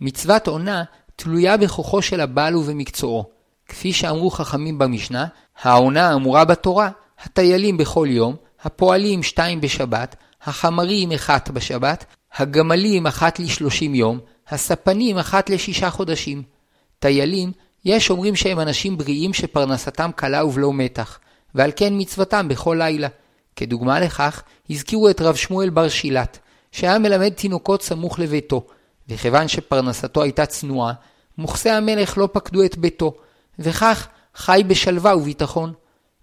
מצוות 0.00 0.48
עונה 0.48 0.84
תלויה 1.22 1.56
בכוחו 1.56 2.02
של 2.02 2.20
הבעל 2.20 2.56
ובמקצועו. 2.56 3.24
כפי 3.68 3.92
שאמרו 3.92 4.30
חכמים 4.30 4.78
במשנה, 4.78 5.26
העונה 5.62 6.08
האמורה 6.08 6.44
בתורה, 6.44 6.90
הטיילים 7.24 7.76
בכל 7.76 8.08
יום, 8.10 8.36
הפועלים 8.62 9.22
שתיים 9.22 9.60
בשבת, 9.60 10.16
החמרים 10.42 11.12
אחת 11.12 11.50
בשבת, 11.50 12.04
הגמלים 12.36 13.06
אחת 13.06 13.38
לשלושים 13.38 13.94
יום, 13.94 14.18
הספנים 14.48 15.18
אחת 15.18 15.50
לשישה 15.50 15.90
חודשים. 15.90 16.42
טיילים, 16.98 17.52
יש 17.84 18.10
אומרים 18.10 18.36
שהם 18.36 18.60
אנשים 18.60 18.98
בריאים 18.98 19.34
שפרנסתם 19.34 20.10
קלה 20.16 20.44
ובלא 20.44 20.72
מתח, 20.72 21.18
ועל 21.54 21.70
כן 21.76 21.92
מצוותם 21.96 22.48
בכל 22.48 22.76
לילה. 22.78 23.08
כדוגמה 23.56 24.00
לכך, 24.00 24.42
הזכירו 24.70 25.10
את 25.10 25.20
רב 25.20 25.34
שמואל 25.34 25.70
בר 25.70 25.88
שילת, 25.88 26.38
שהיה 26.72 26.98
מלמד 26.98 27.32
תינוקות 27.32 27.82
סמוך 27.82 28.18
לביתו, 28.18 28.66
וכיוון 29.08 29.48
שפרנסתו 29.48 30.22
הייתה 30.22 30.46
צנועה, 30.46 30.92
מוכסי 31.40 31.70
המלך 31.70 32.18
לא 32.18 32.28
פקדו 32.32 32.64
את 32.64 32.78
ביתו, 32.78 33.14
וכך 33.58 34.08
חי 34.34 34.62
בשלווה 34.66 35.16
וביטחון. 35.16 35.72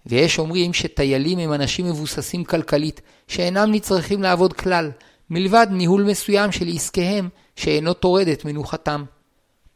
ויש 0.06 0.38
אומרים 0.38 0.72
שטיילים 0.72 1.38
הם 1.38 1.52
אנשים 1.52 1.86
מבוססים 1.86 2.44
כלכלית, 2.44 3.00
שאינם 3.28 3.72
נצרכים 3.72 4.22
לעבוד 4.22 4.52
כלל, 4.52 4.90
מלבד 5.30 5.66
ניהול 5.70 6.02
מסוים 6.02 6.52
של 6.52 6.68
עסקיהם, 6.74 7.28
שאינו 7.56 7.94
טורד 7.94 8.28
את 8.28 8.44
מנוחתם. 8.44 9.04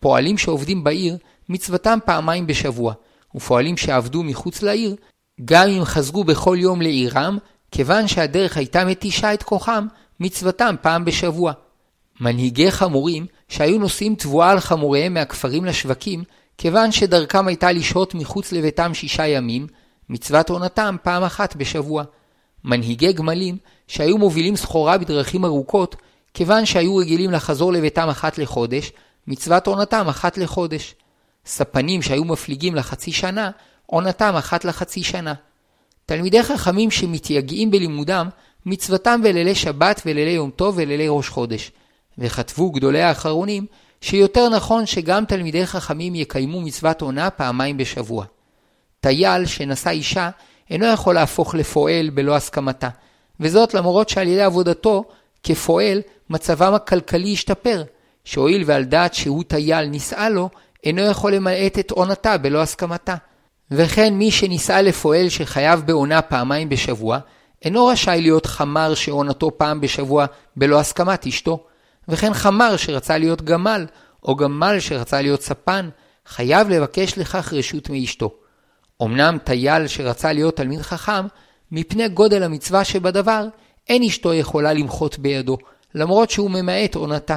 פועלים 0.01 0.39
שעובדים 0.39 0.85
בעיר, 0.85 1.17
מצוותם 1.49 1.99
פעמיים 2.05 2.47
בשבוע, 2.47 2.95
ופועלים 3.35 3.77
שעבדו 3.77 4.23
מחוץ 4.23 4.63
לעיר, 4.63 4.97
גם 5.45 5.69
אם 5.69 5.85
חזרו 5.85 6.25
בכל 6.25 6.57
יום 6.61 6.83
לעירם, 6.83 7.39
כיוון 7.71 8.09
שהדרך 8.09 8.57
הייתה 8.57 8.85
מתישה 8.85 9.35
את 9.35 9.43
כוחם, 9.43 9.87
מצוותם 10.21 10.75
פעם 10.83 11.05
בשבוע. 11.05 11.53
מנהיגי 12.21 12.71
חמורים, 12.71 13.27
שהיו 13.53 13.79
נושאים 13.79 14.15
תבואה 14.15 14.51
על 14.51 14.61
חמוריהם 14.61 15.15
מהכפרים 15.15 15.65
לשווקים, 15.65 16.25
כיוון 16.59 16.93
שדרכם 16.93 17.49
הייתה 17.49 17.73
לשהות 17.73 18.15
מחוץ 18.15 18.53
לביתם 18.53 18.95
שישה 18.95 19.27
ימים, 19.27 19.67
מצוות 20.09 20.51
עונתם 20.51 20.97
פעם 21.03 21.23
אחת 21.23 21.57
בשבוע. 21.57 22.05
מנהיגי 22.65 23.13
גמלים, 23.13 23.57
שהיו 23.89 24.19
מובילים 24.19 24.57
סחורה 24.57 24.99
בדרכים 24.99 25.45
ארוכות, 25.45 25.97
כיוון 26.35 26.67
שהיו 26.67 26.97
רגילים 26.97 27.31
לחזור 27.31 27.73
לביתם 27.73 28.09
אחת 28.09 28.39
לחודש, 28.39 28.93
מצוות 29.27 29.67
עונתם 29.67 30.09
אחת 30.09 30.39
לחודש. 30.39 30.95
ספנים 31.47 32.03
שהיו 32.03 32.25
מפליגים 32.25 32.75
לחצי 32.75 33.13
שנה, 33.13 33.51
עונתם 33.87 34.35
אחת 34.39 34.65
לחצי 34.65 35.03
שנה. 35.03 35.35
תלמידי 36.07 36.43
חכמים 36.43 36.91
שמתייגעים 36.91 37.71
בלימודם, 37.71 38.29
מצוותם 38.67 39.21
בלילי 39.23 39.55
שבת 39.55 40.03
ולילי 40.07 40.31
יום 40.31 40.51
טוב 40.51 40.75
ולילי 40.79 41.07
ראש 41.09 41.29
חודש. 41.29 41.73
וכתבו 42.19 42.71
גדולי 42.71 43.03
האחרונים, 43.03 43.67
שיותר 44.01 44.49
נכון 44.49 44.87
שגם 44.87 45.25
תלמידי 45.25 45.67
חכמים 45.67 46.15
יקיימו 46.15 46.61
מצוות 46.61 47.03
עונה 47.03 47.31
פעמיים 47.31 47.77
בשבוע. 47.77 48.25
טייל 49.01 49.47
שנשא 49.47 49.91
אישה 49.91 50.31
אינו 50.71 50.87
יכול 50.87 51.15
להפוך 51.15 51.55
לפועל 51.55 52.11
בלא 52.11 52.37
הסכמתה, 52.37 52.89
וזאת 53.41 53.75
למרות 53.75 54.09
שעל 54.09 54.29
ידי 54.29 54.43
עבודתו 54.43 55.05
כפועל 55.43 56.01
מצבם 56.31 56.75
הכלכלי 56.75 57.33
השתפר, 57.33 57.83
שהואיל 58.25 58.63
ועל 58.67 58.85
דעת 58.85 59.15
שהוא 59.15 59.45
טייל 59.47 59.85
נישאה 59.85 60.29
לו, 60.29 60.49
אינו 60.85 61.03
יכול 61.03 61.35
למעט 61.35 61.79
את 61.79 61.91
עונתה 61.91 62.39
בלא 62.39 62.63
הסכמתה. 62.63 63.15
וכן 63.71 64.15
מי 64.15 64.31
שנישאה 64.31 64.83
לפועל 64.83 65.29
שחייב 65.29 65.83
בעונה 65.87 66.23
פעמיים 66.23 66.69
בשבוע, 66.69 67.19
אינו 67.65 67.87
רשאי 67.87 68.21
להיות 68.21 68.47
חמר 68.47 68.95
שעונתו 68.95 69.59
פעם 69.59 69.81
בשבוע 69.81 70.27
בלא 70.57 70.81
הסכמת 70.81 71.27
אשתו. 71.27 71.65
וכן 72.13 72.35
חמר 72.35 72.77
שרצה 72.77 73.19
להיות 73.19 73.43
גמל, 73.43 73.87
או 74.23 74.37
גמל 74.37 74.81
שרצה 74.81 75.23
להיות 75.23 75.43
ספן, 75.43 75.89
חייב 76.27 76.69
לבקש 76.69 77.19
לכך 77.19 77.53
רשות 77.53 77.91
מאשתו. 77.91 78.35
אמנם 79.03 79.39
טייל 79.45 79.87
שרצה 79.87 80.33
להיות 80.33 80.57
תלמיד 80.57 80.83
חכם, 80.83 81.27
מפני 81.71 82.09
גודל 82.09 82.43
המצווה 82.43 82.85
שבדבר, 82.85 83.47
אין 83.89 84.03
אשתו 84.03 84.35
יכולה 84.35 84.73
למחות 84.73 85.19
בידו, 85.19 85.57
למרות 85.95 86.31
שהוא 86.31 86.51
ממעט 86.51 86.95
עונתה. 86.95 87.37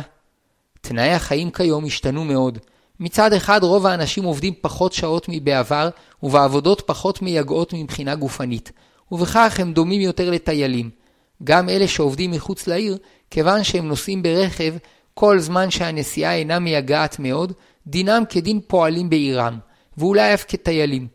תנאי 0.81 1.11
החיים 1.11 1.51
כיום 1.51 1.85
השתנו 1.85 2.23
מאוד. 2.23 2.57
מצד 2.99 3.33
אחד 3.33 3.63
רוב 3.63 3.85
האנשים 3.85 4.23
עובדים 4.23 4.53
פחות 4.61 4.93
שעות 4.93 5.25
מבעבר, 5.29 5.89
ובעבודות 6.23 6.81
פחות 6.85 7.21
מייגעות 7.21 7.73
מבחינה 7.73 8.15
גופנית, 8.15 8.71
ובכך 9.11 9.59
הם 9.59 9.73
דומים 9.73 10.01
יותר 10.01 10.29
לטיילים. 10.29 11.04
גם 11.43 11.69
אלה 11.69 11.87
שעובדים 11.87 12.31
מחוץ 12.31 12.67
לעיר, 12.67 12.97
כיוון 13.31 13.63
שהם 13.63 13.87
נוסעים 13.87 14.23
ברכב, 14.23 14.73
כל 15.13 15.39
זמן 15.39 15.71
שהנסיעה 15.71 16.35
אינה 16.35 16.59
מייגעת 16.59 17.19
מאוד, 17.19 17.53
דינם 17.87 18.23
כדין 18.29 18.59
פועלים 18.67 19.09
בעירם, 19.09 19.59
ואולי 19.97 20.33
אף 20.33 20.45
כטיילים. 20.47 21.07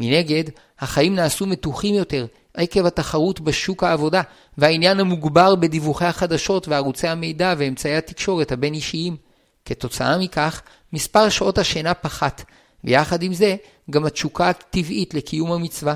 מנגד, 0.00 0.44
החיים 0.78 1.14
נעשו 1.14 1.46
מתוחים 1.46 1.94
יותר, 1.94 2.26
עקב 2.54 2.86
התחרות 2.86 3.40
בשוק 3.40 3.84
העבודה, 3.84 4.22
והעניין 4.58 5.00
המוגבר 5.00 5.54
בדיווחי 5.54 6.04
החדשות 6.04 6.68
וערוצי 6.68 7.08
המידע 7.08 7.54
ואמצעי 7.58 7.96
התקשורת 7.96 8.52
הבין-אישיים. 8.52 9.16
כתוצאה 9.64 10.18
מכך, 10.18 10.62
מספר 10.92 11.28
שעות 11.28 11.58
השינה 11.58 11.94
פחת, 11.94 12.44
ויחד 12.84 13.22
עם 13.22 13.34
זה, 13.34 13.56
גם 13.90 14.04
התשוקה 14.04 14.48
הטבעית 14.48 15.14
לקיום 15.14 15.52
המצווה. 15.52 15.94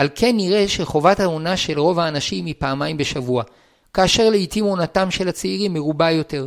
על 0.00 0.08
כן 0.14 0.36
נראה 0.36 0.68
שחובת 0.68 1.20
העונה 1.20 1.56
של 1.56 1.80
רוב 1.80 1.98
האנשים 1.98 2.46
היא 2.46 2.54
פעמיים 2.58 2.96
בשבוע, 2.96 3.42
כאשר 3.94 4.30
לעיתים 4.30 4.64
עונתם 4.64 5.10
של 5.10 5.28
הצעירים 5.28 5.72
מרובה 5.72 6.10
יותר. 6.10 6.46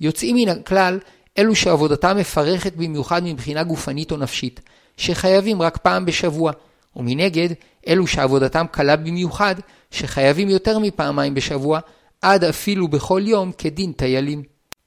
יוצאים 0.00 0.36
מן 0.36 0.48
הכלל 0.48 0.98
אלו 1.38 1.54
שעבודתם 1.54 2.16
מפרכת 2.16 2.72
במיוחד 2.76 3.24
מבחינה 3.24 3.62
גופנית 3.62 4.12
או 4.12 4.16
נפשית, 4.16 4.60
שחייבים 4.96 5.62
רק 5.62 5.76
פעם 5.76 6.04
בשבוע, 6.04 6.52
ומנגד 6.96 7.48
אלו 7.88 8.06
שעבודתם 8.06 8.66
קלה 8.70 8.96
במיוחד, 8.96 9.54
שחייבים 9.90 10.48
יותר 10.48 10.78
מפעמיים 10.78 11.34
בשבוע, 11.34 11.80
עד 12.22 12.44
אפילו 12.44 12.88
בכל 12.88 13.22
יום 13.24 13.52
כדין 13.58 13.92
טיילים. 13.92 14.42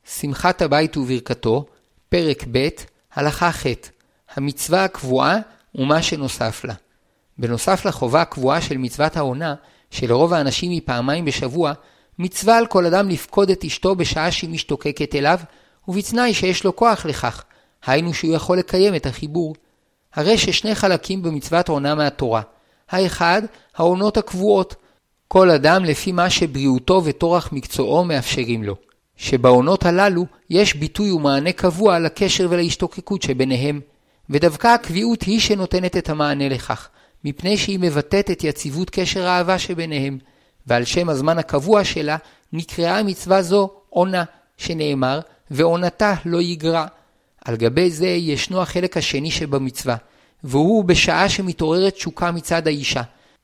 שמחת 0.06 0.62
הבית 0.62 0.98
וברכתו, 0.98 1.66
פרק 2.10 2.44
ב', 2.52 2.68
הלכה 3.14 3.52
ח', 3.52 3.66
המצווה 4.36 4.84
הקבועה 4.84 5.38
ומה 5.76 6.02
שנוסף 6.02 6.66
לה. 6.66 6.74
בנוסף 7.38 7.86
לחובה 7.86 8.22
הקבועה 8.22 8.62
של 8.62 8.78
מצוות 8.78 9.18
העונה, 9.18 9.56
שלרוב 9.92 10.34
האנשים 10.34 10.72
היא 10.72 10.82
פעמיים 10.86 11.26
בשבוע, 11.26 11.74
מצווה 12.20 12.58
על 12.58 12.68
כל 12.68 12.86
אדם 12.86 13.10
לפקוד 13.10 13.50
את 13.50 13.64
אשתו 13.66 13.96
בשעה 13.96 14.32
שהיא 14.32 14.50
משתוקקת 14.50 15.16
אליו, 15.16 15.40
ובתנאי 15.88 16.34
שיש 16.34 16.64
לו 16.64 16.76
כוח 16.76 17.06
לכך, 17.06 17.44
היינו 17.86 18.14
שהוא 18.14 18.34
יכול 18.34 18.58
לקיים 18.58 18.96
את 18.96 19.06
החיבור. 19.06 19.56
הרי 20.14 20.38
ששני 20.38 20.76
חלקים 20.76 21.24
במצוות 21.24 21.70
עונה 21.70 21.96
מהתורה. 21.96 22.42
האחד, 22.90 23.42
העונות 23.76 24.18
הקבועות. 24.18 24.76
כל 25.28 25.50
אדם 25.50 25.86
לפי 25.86 26.12
מה 26.12 26.30
שבריאותו 26.30 27.02
וטורח 27.06 27.50
מקצועו 27.52 28.04
מאפשרים 28.04 28.64
לו. 28.64 28.76
שבעונות 29.16 29.86
הללו 29.86 30.26
יש 30.50 30.74
ביטוי 30.76 31.12
ומענה 31.12 31.52
קבוע 31.52 32.00
לקשר 32.00 32.48
ולהשתוקקות 32.50 33.22
שביניהם, 33.22 33.82
ודווקא 34.30 34.68
הקביעות 34.68 35.22
היא 35.22 35.40
שנותנת 35.40 35.98
את 35.98 36.10
המענה 36.10 36.50
לכך, 36.50 36.90
מפני 37.26 37.58
שהיא 37.58 37.80
מבטאת 37.80 38.32
את 38.32 38.44
יציבות 38.44 38.90
קשר 38.90 39.28
האהבה 39.28 39.60
שביניהם, 39.60 40.18
ועל 40.68 40.86
שם 40.86 41.10
הזמן 41.10 41.38
הקבוע 41.38 41.84
שלה 41.84 42.18
נקראה 42.54 43.04
מצווה 43.04 43.42
זו 43.42 43.70
עונה, 43.90 44.24
שנאמר, 44.58 45.20
ועונתה 45.52 46.14
לא 46.26 46.42
יגרע. 46.42 46.86
על 47.46 47.56
גבי 47.56 47.92
זה 47.92 48.08
ישנו 48.08 48.62
החלק 48.62 48.98
השני 48.98 49.32
שבמצווה, 49.32 49.96
והוא 50.44 50.86
בשעה 50.86 51.30
שמתעוררת 51.30 51.94
תשוקה 51.94 52.32
מצד 52.32 52.68
האישה, 52.68 53.02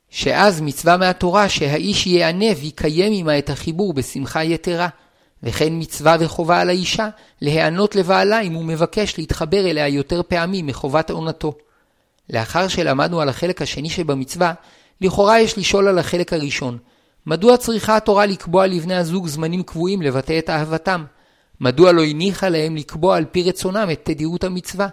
שאז 0.10 0.62
מצווה 0.62 0.98
מהתורה 0.98 1.50
שהאיש 1.50 2.08
ייענה 2.08 2.46
ויקיים 2.60 3.14
עמה 3.14 3.38
את 3.38 3.50
החיבור 3.50 3.94
בשמחה 3.94 4.44
יתרה. 4.44 4.88
וכן 5.44 5.68
מצווה 5.72 6.16
וחובה 6.20 6.62
על 6.62 6.70
האישה 6.70 7.10
להיענות 7.42 7.96
לבעלה 7.96 8.42
אם 8.42 8.54
הוא 8.54 8.66
מבקש 8.66 9.18
להתחבר 9.18 9.70
אליה 9.70 9.88
יותר 9.88 10.22
פעמים 10.28 10.68
מחובת 10.68 11.10
עונתו. 11.10 11.54
לאחר 12.30 12.68
שלמדנו 12.68 13.22
על 13.22 13.30
החלק 13.30 13.62
השני 13.62 13.90
שבמצווה, 13.90 14.54
לכאורה 15.02 15.40
יש 15.40 15.58
לשאול 15.58 15.88
על 15.88 16.00
החלק 16.00 16.34
הראשון. 16.34 16.78
מדוע 17.26 17.58
צריכה 17.58 17.98
התורה 17.98 18.26
לקבוע 18.26 18.68
לבני 18.68 18.96
הזוג 18.96 19.28
זמנים 19.28 19.64
קבועים 19.64 20.02
לבטא 20.02 20.40
את 20.40 20.50
אהבתם? 20.50 21.04
מדוע 21.62 21.92
לא 21.92 22.04
הניחה 22.04 22.50
להם 22.50 22.76
לקבוע 22.76 23.18
על 23.18 23.26
פי 23.26 23.44
רצונם 23.44 23.88
את 23.92 24.00
תדירות 24.04 24.44
המצווה? 24.44 24.88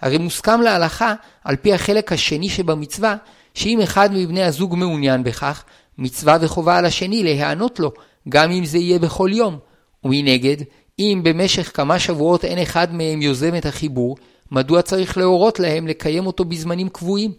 הרי 0.00 0.18
מוסכם 0.18 0.60
להלכה, 0.60 1.14
על 1.44 1.56
פי 1.56 1.74
החלק 1.74 2.12
השני 2.12 2.48
שבמצווה, 2.48 3.16
שאם 3.54 3.80
אחד 3.80 4.10
מבני 4.12 4.42
הזוג 4.42 4.74
מעוניין 4.76 5.24
בכך, 5.24 5.64
מצווה 5.98 6.38
וחובה 6.40 6.76
על 6.78 6.84
השני 6.84 7.22
להיענות 7.22 7.80
לו, 7.80 7.92
גם 8.28 8.50
אם 8.50 8.64
זה 8.64 8.78
יהיה 8.78 8.98
בכל 8.98 9.30
יום. 9.32 9.58
ומנגד, 10.04 10.56
אם 10.98 11.20
במשך 11.24 11.76
כמה 11.76 11.98
שבועות 11.98 12.44
אין 12.44 12.58
אחד 12.58 12.94
מהם 12.94 13.22
יוזם 13.22 13.54
את 13.54 13.66
החיבור, 13.66 14.16
מדוע 14.50 14.82
צריך 14.82 15.18
להורות 15.18 15.60
להם 15.60 15.86
לקיים 15.86 16.26
אותו 16.26 16.44
בזמנים 16.44 16.88
קבועים? 16.88 17.32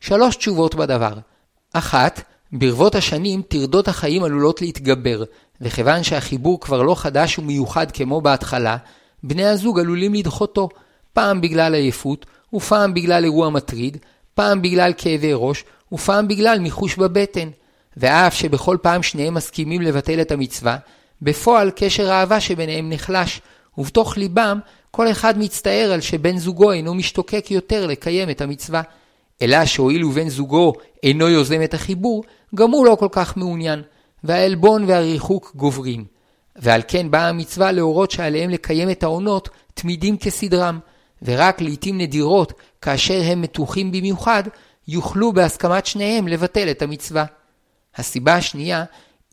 שלוש 0.00 0.36
תשובות 0.36 0.74
בדבר. 0.74 1.12
אחת, 1.72 2.22
ברבות 2.52 2.94
השנים 2.94 3.42
טרדות 3.42 3.88
החיים 3.88 4.24
עלולות 4.24 4.62
להתגבר, 4.62 5.24
וכיוון 5.60 6.02
שהחיבור 6.02 6.60
כבר 6.60 6.82
לא 6.82 6.94
חדש 6.94 7.38
ומיוחד 7.38 7.90
כמו 7.90 8.20
בהתחלה, 8.20 8.76
בני 9.22 9.44
הזוג 9.44 9.80
עלולים 9.80 10.14
לדחותו, 10.14 10.68
פעם 11.12 11.40
בגלל 11.40 11.74
עייפות, 11.74 12.26
ופעם 12.54 12.94
בגלל 12.94 13.24
אירוע 13.24 13.50
מטריד, 13.50 13.96
פעם 14.34 14.62
בגלל 14.62 14.92
כאבי 14.96 15.30
ראש, 15.34 15.64
ופעם 15.92 16.28
בגלל 16.28 16.58
מיחוש 16.58 16.96
בבטן. 16.96 17.48
ואף 17.96 18.34
שבכל 18.34 18.76
פעם 18.82 19.02
שניהם 19.02 19.34
מסכימים 19.34 19.82
לבטל 19.82 20.20
את 20.20 20.32
המצווה, 20.32 20.76
בפועל 21.22 21.70
קשר 21.76 22.10
האהבה 22.10 22.40
שביניהם 22.40 22.90
נחלש, 22.90 23.40
ובתוך 23.78 24.16
ליבם 24.16 24.60
כל 24.96 25.10
אחד 25.10 25.38
מצטער 25.38 25.90
על 25.92 26.00
שבן 26.00 26.38
זוגו 26.38 26.72
אינו 26.72 26.94
משתוקק 26.94 27.50
יותר 27.50 27.86
לקיים 27.86 28.30
את 28.30 28.40
המצווה. 28.40 28.82
אלא 29.42 29.64
שהואיל 29.64 30.04
ובן 30.04 30.28
זוגו 30.28 30.72
אינו 31.02 31.28
יוזם 31.28 31.62
את 31.62 31.74
החיבור, 31.74 32.24
גם 32.54 32.70
הוא 32.70 32.86
לא 32.86 32.96
כל 33.00 33.08
כך 33.10 33.36
מעוניין, 33.36 33.82
והעלבון 34.24 34.84
והריחוק 34.84 35.52
גוברים. 35.56 36.04
ועל 36.56 36.82
כן 36.88 37.10
באה 37.10 37.28
המצווה 37.28 37.72
להורות 37.72 38.10
שעליהם 38.10 38.50
לקיים 38.50 38.90
את 38.90 39.02
העונות 39.02 39.48
תמידים 39.74 40.16
כסדרם, 40.16 40.78
ורק 41.22 41.60
לעתים 41.60 41.98
נדירות, 41.98 42.52
כאשר 42.82 43.20
הם 43.24 43.40
מתוחים 43.40 43.92
במיוחד, 43.92 44.42
יוכלו 44.88 45.32
בהסכמת 45.32 45.86
שניהם 45.86 46.28
לבטל 46.28 46.70
את 46.70 46.82
המצווה. 46.82 47.24
הסיבה 47.96 48.34
השנייה, 48.34 48.84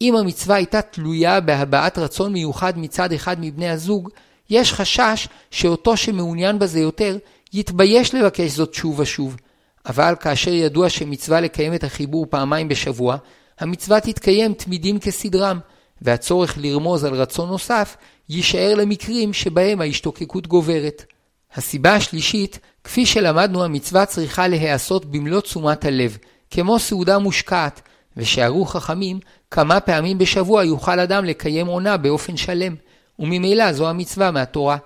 אם 0.02 0.16
המצווה 0.16 0.56
הייתה 0.56 0.82
תלויה 0.82 1.40
בהבעת 1.40 1.98
רצון 1.98 2.34
מיוחד 2.34 2.78
מצד 2.78 3.14
אחד 3.14 3.36
מבני 3.40 3.70
הזוג, 3.70 4.10
יש 4.52 4.74
חשש 4.74 5.28
שאותו 5.52 5.98
שמעוניין 5.98 6.60
בזה 6.60 6.80
יותר, 6.80 7.18
יתבייש 7.54 8.16
לבקש 8.16 8.52
זאת 8.52 8.74
שוב 8.74 9.00
ושוב. 9.00 9.38
אבל 9.86 10.16
כאשר 10.20 10.54
ידוע 10.54 10.90
שמצווה 10.90 11.42
לקיים 11.42 11.74
את 11.74 11.84
החיבור 11.84 12.26
פעמיים 12.30 12.68
בשבוע, 12.68 13.18
המצווה 13.60 14.00
תתקיים 14.00 14.54
תמידים 14.54 15.00
כסדרם, 15.00 15.60
והצורך 16.02 16.58
לרמוז 16.58 17.04
על 17.04 17.14
רצון 17.14 17.50
נוסף 17.50 17.98
יישאר 18.30 18.76
למקרים 18.76 19.34
שבהם 19.34 19.82
ההשתוקקות 19.82 20.48
גוברת. 20.48 21.06
הסיבה 21.54 21.96
השלישית, 21.96 22.60
כפי 22.84 23.06
שלמדנו, 23.06 23.64
המצווה 23.64 24.06
צריכה 24.06 24.48
להיעשות 24.48 25.06
במלוא 25.06 25.42
תשומת 25.42 25.86
הלב, 25.86 26.18
כמו 26.52 26.80
סעודה 26.80 27.20
מושקעת, 27.20 27.82
ושערו 28.18 28.66
חכמים, 28.66 29.20
כמה 29.52 29.80
פעמים 29.80 30.18
בשבוע 30.18 30.64
יוכל 30.64 31.00
אדם 31.00 31.26
לקיים 31.26 31.68
עונה 31.68 31.98
באופן 31.98 32.38
שלם, 32.38 32.76
וממילא 33.22 33.74
זו 33.74 33.90
המצווה 33.90 34.32
מהתורה. 34.32 34.78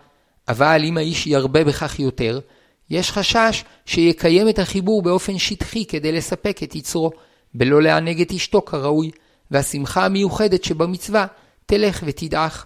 אבל 0.47 0.81
אם 0.83 0.97
האיש 0.97 1.27
ירבה 1.27 1.63
בכך 1.63 1.99
יותר, 1.99 2.39
יש 2.89 3.11
חשש 3.11 3.63
שיקיים 3.85 4.49
את 4.49 4.59
החיבור 4.59 5.01
באופן 5.01 5.37
שטחי 5.37 5.85
כדי 5.85 6.11
לספק 6.11 6.59
את 6.63 6.75
יצרו, 6.75 7.11
בלא 7.53 7.81
לענג 7.81 8.21
את 8.21 8.31
אשתו 8.31 8.61
כראוי, 8.61 9.11
והשמחה 9.51 10.05
המיוחדת 10.05 10.63
שבמצווה 10.63 11.25
תלך 11.65 12.03
ותדעך. 12.05 12.65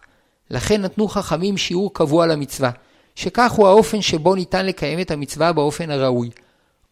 לכן 0.49 0.81
נתנו 0.81 1.07
חכמים 1.07 1.57
שיעור 1.57 1.93
קבוע 1.93 2.27
למצווה, 2.27 2.69
שכך 3.15 3.51
הוא 3.51 3.67
האופן 3.67 4.01
שבו 4.01 4.35
ניתן 4.35 4.65
לקיים 4.65 4.99
את 4.99 5.11
המצווה 5.11 5.53
באופן 5.53 5.91
הראוי. 5.91 6.29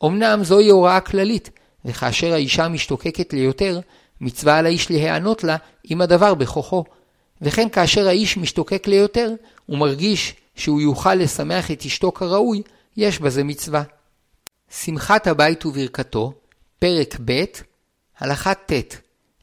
אמנם 0.06 0.44
זוהי 0.44 0.70
הוראה 0.70 1.00
כללית, 1.00 1.50
וכאשר 1.86 2.34
האישה 2.34 2.68
משתוקקת 2.68 3.34
ליותר, 3.34 3.80
מצווה 4.22 4.58
על 4.58 4.66
האיש 4.66 4.92
להיענות 4.92 5.44
לה 5.44 5.56
אם 5.92 6.02
הדבר 6.02 6.34
בכוחו. 6.34 6.84
וכן 7.42 7.70
כאשר 7.70 8.08
האיש 8.08 8.38
משתוקק 8.38 8.88
ליותר, 8.88 9.34
הוא 9.66 9.78
מרגיש 9.78 10.36
שהוא 10.56 10.82
יוכל 10.82 11.16
לשמח 11.16 11.72
את 11.72 11.86
אשתו 11.86 12.12
כראוי, 12.12 12.62
יש 12.98 13.20
בזה 13.20 13.44
מצווה. 13.44 13.84
שמחת 14.72 15.28
הבית 15.28 15.66
וברכתו, 15.66 16.34
פרק 16.80 17.18
ב', 17.26 17.44
הלכה 18.20 18.54
ט', 18.54 18.72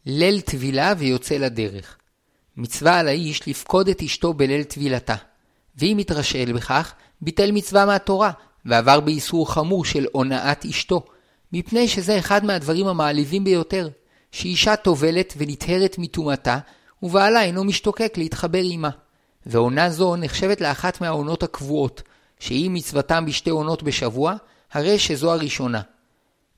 ליל 0.07 0.41
טבילה 0.41 0.93
ויוצא 0.99 1.35
לדרך. 1.35 1.97
מצווה 2.57 2.99
על 2.99 3.09
האיש 3.09 3.49
לפקוד 3.49 3.89
את 3.89 4.03
אשתו 4.03 4.33
בליל 4.35 4.63
טבילתה. 4.63 5.15
ואם 5.77 5.97
יתרשל 6.01 6.53
בכך, 6.53 6.93
ביטל 7.21 7.53
מצווה 7.53 7.87
מהתורה, 7.87 8.31
ועבר 8.65 9.01
באיסור 9.01 9.53
חמור 9.53 9.85
של 9.85 10.07
הונאת 10.13 10.65
אשתו, 10.65 11.05
מפני 11.53 11.89
שזה 11.89 12.19
אחד 12.19 12.45
מהדברים 12.45 12.87
המעליבים 12.87 13.45
ביותר, 13.45 13.89
שאישה 14.33 14.77
טובלת 14.77 15.35
ונטהרת 15.37 15.97
מטומאתה, 15.99 16.59
ובעלה 17.05 17.43
אינו 17.43 17.65
משתוקק 17.65 18.15
להתחבר 18.17 18.63
עמה. 18.63 18.91
ועונה 19.47 19.91
זו 19.91 20.17
נחשבת 20.17 20.61
לאחת 20.61 21.01
מהעונות 21.01 21.43
הקבועות, 21.43 22.03
שהיא 22.41 22.71
מצוותם 22.71 23.25
בשתי 23.27 23.51
עונות 23.51 23.83
בשבוע, 23.83 24.35
הרי 24.73 24.99
שזו 24.99 25.33
הראשונה. 25.33 25.81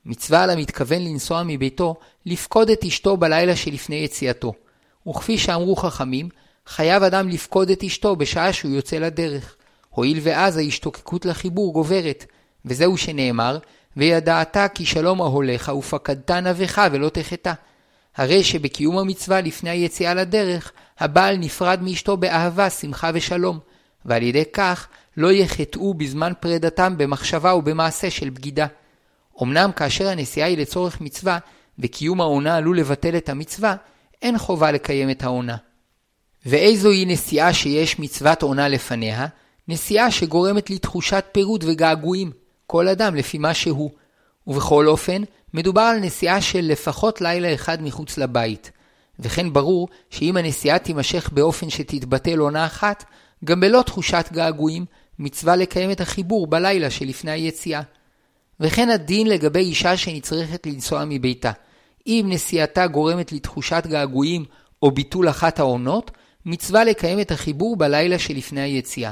מצווה 0.05 0.43
על 0.43 0.49
המתכוון 0.49 1.01
לנסוע 1.01 1.43
מביתו, 1.45 1.95
לפקוד 2.25 2.69
את 2.69 2.83
אשתו 2.83 3.17
בלילה 3.17 3.55
שלפני 3.55 3.95
יציאתו. 3.95 4.53
וכפי 5.07 5.37
שאמרו 5.37 5.75
חכמים, 5.75 6.29
חייב 6.67 7.03
אדם 7.03 7.29
לפקוד 7.29 7.69
את 7.69 7.83
אשתו 7.83 8.15
בשעה 8.15 8.53
שהוא 8.53 8.71
יוצא 8.71 8.97
לדרך. 8.97 9.55
הואיל 9.89 10.19
ואז 10.23 10.57
ההשתוקקות 10.57 11.25
לחיבור 11.25 11.73
גוברת, 11.73 12.25
וזהו 12.65 12.97
שנאמר, 12.97 13.57
וידעת 13.97 14.57
כי 14.73 14.85
שלום 14.85 15.21
אהוליך 15.21 15.71
ופקדת 15.77 16.31
נבך 16.31 16.81
ולא 16.91 17.09
תחטא. 17.09 17.53
הרי 18.17 18.43
שבקיום 18.43 18.97
המצווה 18.97 19.41
לפני 19.41 19.69
היציאה 19.69 20.13
לדרך, 20.13 20.71
הבעל 20.99 21.37
נפרד 21.37 21.79
מאשתו 21.81 22.17
באהבה, 22.17 22.69
שמחה 22.69 23.11
ושלום, 23.13 23.59
ועל 24.05 24.23
ידי 24.23 24.43
כך 24.53 24.87
לא 25.17 25.31
יחטאו 25.31 25.93
בזמן 25.93 26.33
פרידתם 26.39 26.97
במחשבה 26.97 27.55
ובמעשה 27.55 28.09
של 28.09 28.29
בגידה. 28.29 28.67
אמנם 29.43 29.71
כאשר 29.71 30.07
הנסיעה 30.07 30.47
היא 30.47 30.57
לצורך 30.57 31.01
מצווה, 31.01 31.37
וקיום 31.79 32.21
העונה 32.21 32.55
עלול 32.55 32.79
לבטל 32.79 33.17
את 33.17 33.29
המצווה, 33.29 33.75
אין 34.21 34.37
חובה 34.37 34.71
לקיים 34.71 35.09
את 35.09 35.23
העונה. 35.23 35.55
ואיזוהי 36.45 37.05
נסיעה 37.05 37.53
שיש 37.53 37.99
מצוות 37.99 38.43
עונה 38.43 38.67
לפניה? 38.67 39.27
נסיעה 39.67 40.11
שגורמת 40.11 40.69
לתחושת 40.69 41.25
פירוד 41.31 41.63
וגעגועים, 41.67 42.31
כל 42.67 42.87
אדם 42.87 43.15
לפי 43.15 43.37
מה 43.37 43.53
שהוא. 43.53 43.91
ובכל 44.47 44.87
אופן, 44.87 45.21
מדובר 45.53 45.81
על 45.81 45.99
נסיעה 45.99 46.41
של 46.41 46.61
לפחות 46.61 47.21
לילה 47.21 47.53
אחד 47.53 47.81
מחוץ 47.81 48.17
לבית. 48.17 48.71
וכן 49.19 49.53
ברור 49.53 49.87
שאם 50.09 50.37
הנסיעה 50.37 50.79
תימשך 50.79 51.29
באופן 51.33 51.69
שתתבטל 51.69 52.37
עונה 52.37 52.65
אחת, 52.65 53.03
גם 53.45 53.59
בלא 53.59 53.81
תחושת 53.81 54.29
געגועים, 54.31 54.85
מצווה 55.19 55.55
לקיים 55.55 55.91
את 55.91 56.01
החיבור 56.01 56.47
בלילה 56.47 56.89
שלפני 56.89 57.31
היציאה. 57.31 57.81
וכן 58.59 58.89
הדין 58.89 59.27
לגבי 59.27 59.59
אישה 59.59 59.97
שנצרכת 59.97 60.67
לנסוע 60.67 61.03
מביתה. 61.05 61.51
אם 62.07 62.25
נסיעתה 62.29 62.87
גורמת 62.87 63.31
לתחושת 63.31 63.83
געגועים 63.87 64.45
או 64.81 64.91
ביטול 64.91 65.29
אחת 65.29 65.59
העונות, 65.59 66.11
מצווה 66.45 66.83
לקיים 66.83 67.19
את 67.19 67.31
החיבור 67.31 67.77
בלילה 67.77 68.19
שלפני 68.19 68.61
היציאה. 68.61 69.11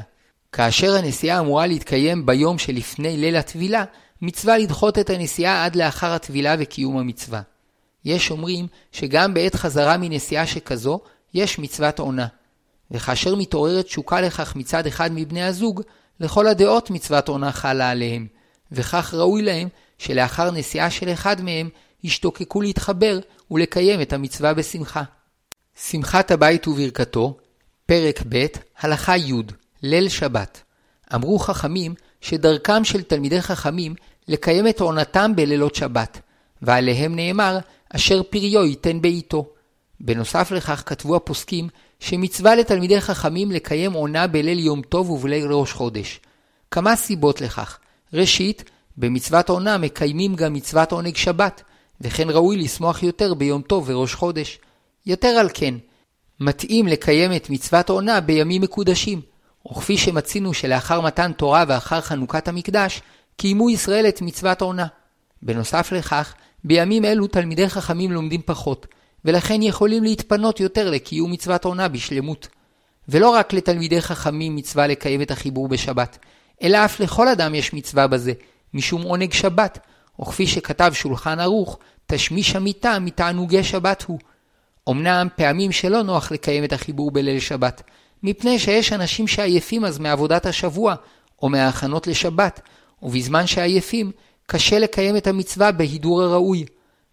כאשר 0.52 0.96
הנסיעה 0.96 1.40
אמורה 1.40 1.68
להתקיים 1.68 2.26
ביום 2.26 2.58
שלפני 2.58 3.18
ליל 3.18 3.36
הטבילה, 3.36 3.84
מצווה 4.22 4.58
לדחות 4.58 5.00
את 5.00 5.10
הנסיעה 5.10 5.66
עד 5.66 5.76
לאחר 5.76 6.12
הטבילה 6.12 6.56
וקיום 6.60 6.98
המצווה. 6.98 7.42
יש 8.06 8.32
אומרים 8.32 8.68
שגם 8.92 9.34
בעת 9.34 9.56
חזרה 9.56 9.98
מנסיעה 9.98 10.48
שכזו, 10.48 11.00
יש 11.34 11.60
מצוות 11.60 12.00
עונה. 12.00 12.28
וכאשר 12.92 13.36
מתעוררת 13.36 13.86
תשוקה 13.86 14.22
לכך 14.22 14.56
מצד 14.56 14.88
אחד 14.88 15.10
מבני 15.14 15.44
הזוג, 15.44 15.82
לכל 16.20 16.48
הדעות 16.48 16.90
מצוות 16.90 17.28
עונה 17.28 17.52
חלה 17.52 17.90
עליהם, 17.90 18.28
וכך 18.72 19.14
ראוי 19.14 19.42
להם 19.42 19.68
שלאחר 19.98 20.52
נסיעה 20.52 20.90
של 20.90 21.10
אחד 21.10 21.42
מהם 21.42 21.70
ישתוקקו 22.04 22.62
להתחבר 22.62 23.20
ולקיים 23.52 24.02
את 24.02 24.14
המצווה 24.14 24.54
בשמחה. 24.54 25.04
שמחת 25.76 26.32
הבית 26.32 26.68
וברכתו, 26.68 27.38
פרק 27.86 28.22
ב', 28.30 28.46
הלכה 28.80 29.18
י', 29.18 29.34
ליל 29.84 30.10
שבת. 30.10 30.62
אמרו 31.16 31.40
חכמים 31.40 31.94
שדרכם 32.22 32.84
של 32.84 33.02
תלמידי 33.02 33.42
חכמים 33.42 33.96
לקיים 34.28 34.68
את 34.68 34.80
עונתם 34.80 35.32
בלילות 35.36 35.76
שבת, 35.76 36.20
ועליהם 36.62 37.16
נאמר, 37.16 37.58
אשר 37.90 38.24
פריו 38.24 38.66
ייתן 38.66 39.02
בעיתו. 39.02 39.50
בנוסף 40.00 40.52
לכך 40.52 40.84
כתבו 40.86 41.16
הפוסקים 41.16 41.68
שמצווה 42.00 42.56
לתלמידי 42.56 43.02
חכמים 43.02 43.52
לקיים 43.52 43.94
עונה 43.94 44.28
בליל 44.28 44.60
יום 44.60 44.82
טוב 44.82 45.10
ובליל 45.10 45.52
ראש 45.52 45.72
חודש. 45.72 46.20
כמה 46.72 46.96
סיבות 46.96 47.42
לכך. 47.42 47.80
ראשית, 48.14 48.64
במצוות 48.98 49.50
עונה 49.50 49.78
מקיימים 49.78 50.36
גם 50.36 50.54
מצוות 50.54 50.92
עונג 50.92 51.16
שבת, 51.16 51.64
וכן 52.02 52.30
ראוי 52.30 52.58
לשמוח 52.58 53.04
יותר 53.04 53.34
ביום 53.34 53.62
טוב 53.62 53.90
וראש 53.90 54.14
חודש. 54.14 54.60
יתר 55.06 55.28
על 55.28 55.50
כן, 55.54 55.76
מתאים 56.40 56.88
לקיים 56.88 57.36
את 57.36 57.50
מצוות 57.50 57.90
עונה 57.90 58.22
בימים 58.22 58.62
מקודשים, 58.62 59.22
וכפי 59.72 59.98
שמצינו 59.98 60.54
שלאחר 60.54 61.02
מתן 61.02 61.32
תורה 61.32 61.64
ואחר 61.68 62.02
חנוכת 62.02 62.48
המקדש, 62.48 63.02
קיימו 63.38 63.70
ישראל 63.70 64.08
את 64.08 64.22
מצוות 64.22 64.62
עונה. 64.62 64.88
בנוסף 65.42 65.92
לכך, 65.92 66.34
בימים 66.64 67.06
אלו 67.06 67.28
תלמידי 67.28 67.70
חכמים 67.70 68.12
לומדים 68.12 68.42
פחות, 68.46 68.88
ולכן 69.26 69.62
יכולים 69.62 70.04
להתפנות 70.04 70.60
יותר 70.60 70.90
לקיום 70.90 71.32
מצוות 71.32 71.66
עונה 71.66 71.88
בשלמות. 71.88 72.48
ולא 73.10 73.30
רק 73.30 73.54
לתלמידי 73.54 74.02
חכמים 74.02 74.56
מצווה 74.56 74.88
לקיים 74.88 75.22
את 75.22 75.32
החיבור 75.32 75.68
בשבת, 75.68 76.18
אלא 76.64 76.86
אף 76.86 77.00
לכל 77.00 77.28
אדם 77.28 77.56
יש 77.56 77.74
מצווה 77.74 78.08
בזה, 78.08 78.34
משום 78.74 79.02
עונג 79.02 79.34
שבת, 79.34 79.80
וכפי 80.22 80.48
שכתב 80.48 80.92
שולחן 80.94 81.40
ערוך, 81.40 81.80
תשמיש 82.08 82.56
המיטה 82.56 83.00
מתענוגי 83.00 83.64
שבת 83.64 84.04
הוא. 84.08 84.20
אמנם 84.90 85.28
פעמים 85.36 85.72
שלא 85.72 86.02
נוח 86.02 86.32
לקיים 86.32 86.64
את 86.64 86.74
החיבור 86.74 87.12
בליל 87.12 87.40
שבת, 87.40 87.82
מפני 88.24 88.60
שיש 88.60 88.94
אנשים 88.94 89.28
שעייפים 89.28 89.86
אז 89.86 90.00
מעבודת 90.00 90.46
השבוע, 90.46 90.96
או 91.42 91.50
מההכנות 91.50 92.08
לשבת, 92.08 92.62
ובזמן 93.02 93.48
שעייפים, 93.48 94.12
קשה 94.46 94.80
לקיים 94.80 95.18
את 95.18 95.28
המצווה 95.28 95.72
בהידור 95.72 96.22
הראוי. 96.22 96.66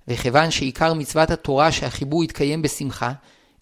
וכיוון 0.08 0.50
שעיקר 0.50 0.94
מצוות 0.94 1.30
התורה 1.30 1.72
שהחיבור 1.72 2.24
יתקיים 2.24 2.62
בשמחה, 2.62 3.12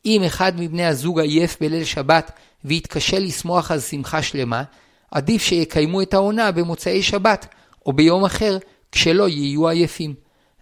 אם 0.04 0.22
אחד 0.26 0.52
מבני 0.60 0.86
הזוג 0.86 1.20
עייף 1.20 1.56
בליל 1.60 1.84
שבת 1.84 2.30
ויתקשה 2.64 3.18
לשמוח 3.18 3.70
על 3.70 3.80
שמחה 3.80 4.22
שלמה, 4.22 4.62
עדיף 5.10 5.42
שיקיימו 5.42 6.02
את 6.02 6.14
העונה 6.14 6.52
במוצאי 6.52 7.02
שבת, 7.02 7.46
או 7.86 7.92
ביום 7.92 8.24
אחר, 8.24 8.58
כשלא 8.92 9.28
יהיו 9.28 9.68
עייפים. 9.68 10.14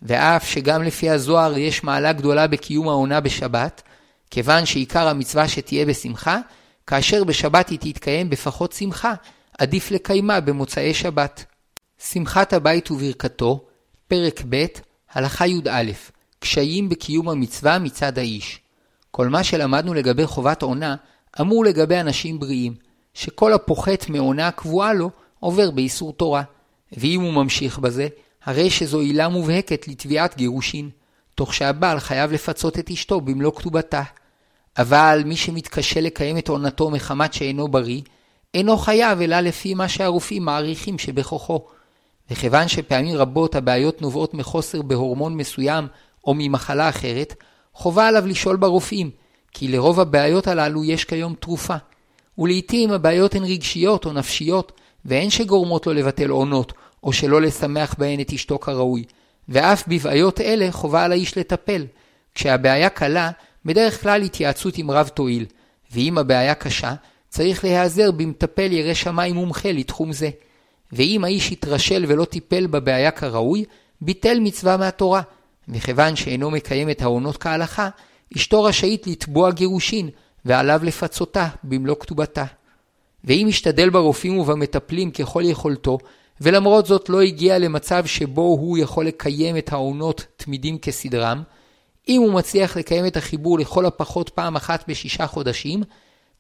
ואף 0.02 0.48
שגם 0.48 0.82
לפי 0.82 1.10
הזוהר 1.10 1.58
יש 1.58 1.84
מעלה 1.84 2.12
גדולה 2.12 2.46
בקיום 2.46 2.88
העונה 2.88 3.20
בשבת, 3.20 3.82
כיוון 4.30 4.66
שעיקר 4.66 5.08
המצווה 5.08 5.48
שתהיה 5.48 5.86
בשמחה, 5.86 6.38
כאשר 6.88 7.24
בשבת 7.24 7.68
היא 7.68 7.78
תתקיים 7.80 8.30
בפחות 8.30 8.72
שמחה, 8.72 9.14
עדיף 9.58 9.90
לקיימה 9.90 10.40
במוצאי 10.40 10.94
שבת. 10.94 11.44
שמחת 11.98 12.52
הבית 12.52 12.90
וברכתו, 12.90 13.64
פרק 14.08 14.42
ב', 14.48 14.64
הלכה 15.12 15.46
י"א, 15.46 15.92
קשיים 16.38 16.88
בקיום 16.88 17.28
המצווה 17.28 17.78
מצד 17.78 18.18
האיש. 18.18 18.60
כל 19.10 19.28
מה 19.28 19.44
שלמדנו 19.44 19.94
לגבי 19.94 20.26
חובת 20.26 20.62
עונה, 20.62 20.96
אמור 21.40 21.64
לגבי 21.64 22.00
אנשים 22.00 22.38
בריאים, 22.38 22.74
שכל 23.14 23.52
הפוחת 23.52 24.08
מעונה 24.08 24.50
קבועה 24.50 24.92
לו, 24.92 25.10
עובר 25.40 25.70
באיסור 25.70 26.12
תורה. 26.12 26.42
ואם 26.92 27.20
הוא 27.20 27.32
ממשיך 27.32 27.78
בזה, 27.78 28.08
הרי 28.44 28.70
שזו 28.70 29.00
עילה 29.00 29.28
מובהקת 29.28 29.88
לתביעת 29.88 30.36
גירושין, 30.36 30.90
תוך 31.34 31.54
שהבעל 31.54 32.00
חייב 32.00 32.32
לפצות 32.32 32.78
את 32.78 32.90
אשתו 32.90 33.20
במלוא 33.20 33.52
כתובתה. 33.56 34.02
אבל 34.78 35.22
מי 35.26 35.36
שמתקשה 35.36 36.00
לקיים 36.00 36.38
את 36.38 36.48
עונתו 36.48 36.90
מחמת 36.90 37.32
שאינו 37.34 37.68
בריא, 37.68 38.00
אינו 38.54 38.78
חייב 38.78 39.20
אלא 39.20 39.40
לפי 39.40 39.74
מה 39.74 39.88
שהרופאים 39.88 40.44
מעריכים 40.44 40.98
שבכוחו. 40.98 41.64
וכיוון 42.30 42.68
שפעמים 42.68 43.16
רבות 43.16 43.54
הבעיות 43.54 44.02
נובעות 44.02 44.34
מחוסר 44.34 44.82
בהורמון 44.82 45.36
מסוים 45.36 45.86
או 46.24 46.34
ממחלה 46.34 46.88
אחרת, 46.88 47.34
חובה 47.72 48.08
עליו 48.08 48.26
לשאול 48.26 48.56
ברופאים, 48.56 49.10
כי 49.52 49.68
לרוב 49.68 50.00
הבעיות 50.00 50.46
הללו 50.46 50.84
יש 50.84 51.04
כיום 51.04 51.34
תרופה. 51.34 51.76
ולעיתים 52.38 52.92
הבעיות 52.92 53.34
הן 53.34 53.44
רגשיות 53.44 54.06
או 54.06 54.12
נפשיות, 54.12 54.72
ואין 55.04 55.30
שגורמות 55.30 55.86
לו 55.86 55.92
לבטל 55.92 56.30
עונות, 56.30 56.72
או 57.02 57.12
שלא 57.12 57.42
לשמח 57.42 57.94
בהן 57.98 58.20
את 58.20 58.32
אשתו 58.32 58.58
כראוי. 58.58 59.04
ואף 59.48 59.88
בבעיות 59.88 60.40
אלה 60.40 60.72
חובה 60.72 61.04
על 61.04 61.12
האיש 61.12 61.38
לטפל. 61.38 61.86
כשהבעיה 62.34 62.88
קלה, 62.88 63.30
בדרך 63.68 64.02
כלל 64.02 64.22
התייעצות 64.22 64.78
עם 64.78 64.90
רב 64.90 65.08
תועיל, 65.08 65.46
ואם 65.92 66.18
הבעיה 66.18 66.54
קשה, 66.54 66.94
צריך 67.28 67.64
להיעזר 67.64 68.10
במטפל 68.10 68.72
ירא 68.72 68.94
שמיים 68.94 69.34
מומחה 69.34 69.72
לתחום 69.72 70.12
זה. 70.12 70.30
ואם 70.92 71.24
האיש 71.24 71.52
התרשל 71.52 72.04
ולא 72.08 72.24
טיפל 72.24 72.66
בבעיה 72.66 73.10
כראוי, 73.10 73.64
ביטל 74.00 74.40
מצווה 74.40 74.76
מהתורה, 74.76 75.22
וכיוון 75.68 76.16
שאינו 76.16 76.50
מקיים 76.50 76.90
את 76.90 77.02
העונות 77.02 77.36
כהלכה, 77.36 77.88
אשתו 78.36 78.62
רשאית 78.62 79.06
לתבוע 79.06 79.50
גירושין, 79.50 80.10
ועליו 80.44 80.80
לפצותה 80.84 81.48
במלוא 81.64 81.96
כתובתה. 82.00 82.44
ואם 83.24 83.46
ישתדל 83.48 83.90
ברופאים 83.90 84.38
ובמטפלים 84.38 85.10
ככל 85.10 85.42
יכולתו, 85.44 85.98
ולמרות 86.40 86.86
זאת 86.86 87.08
לא 87.08 87.20
הגיע 87.20 87.58
למצב 87.58 88.06
שבו 88.06 88.42
הוא 88.42 88.78
יכול 88.78 89.06
לקיים 89.06 89.56
את 89.56 89.72
העונות 89.72 90.26
תמידים 90.36 90.78
כסדרם, 90.78 91.42
אם 92.08 92.20
הוא 92.22 92.32
מצליח 92.32 92.76
לקיים 92.76 93.06
את 93.06 93.16
החיבור 93.16 93.58
לכל 93.58 93.86
הפחות 93.86 94.28
פעם 94.28 94.56
אחת 94.56 94.84
בשישה 94.88 95.26
חודשים, 95.26 95.82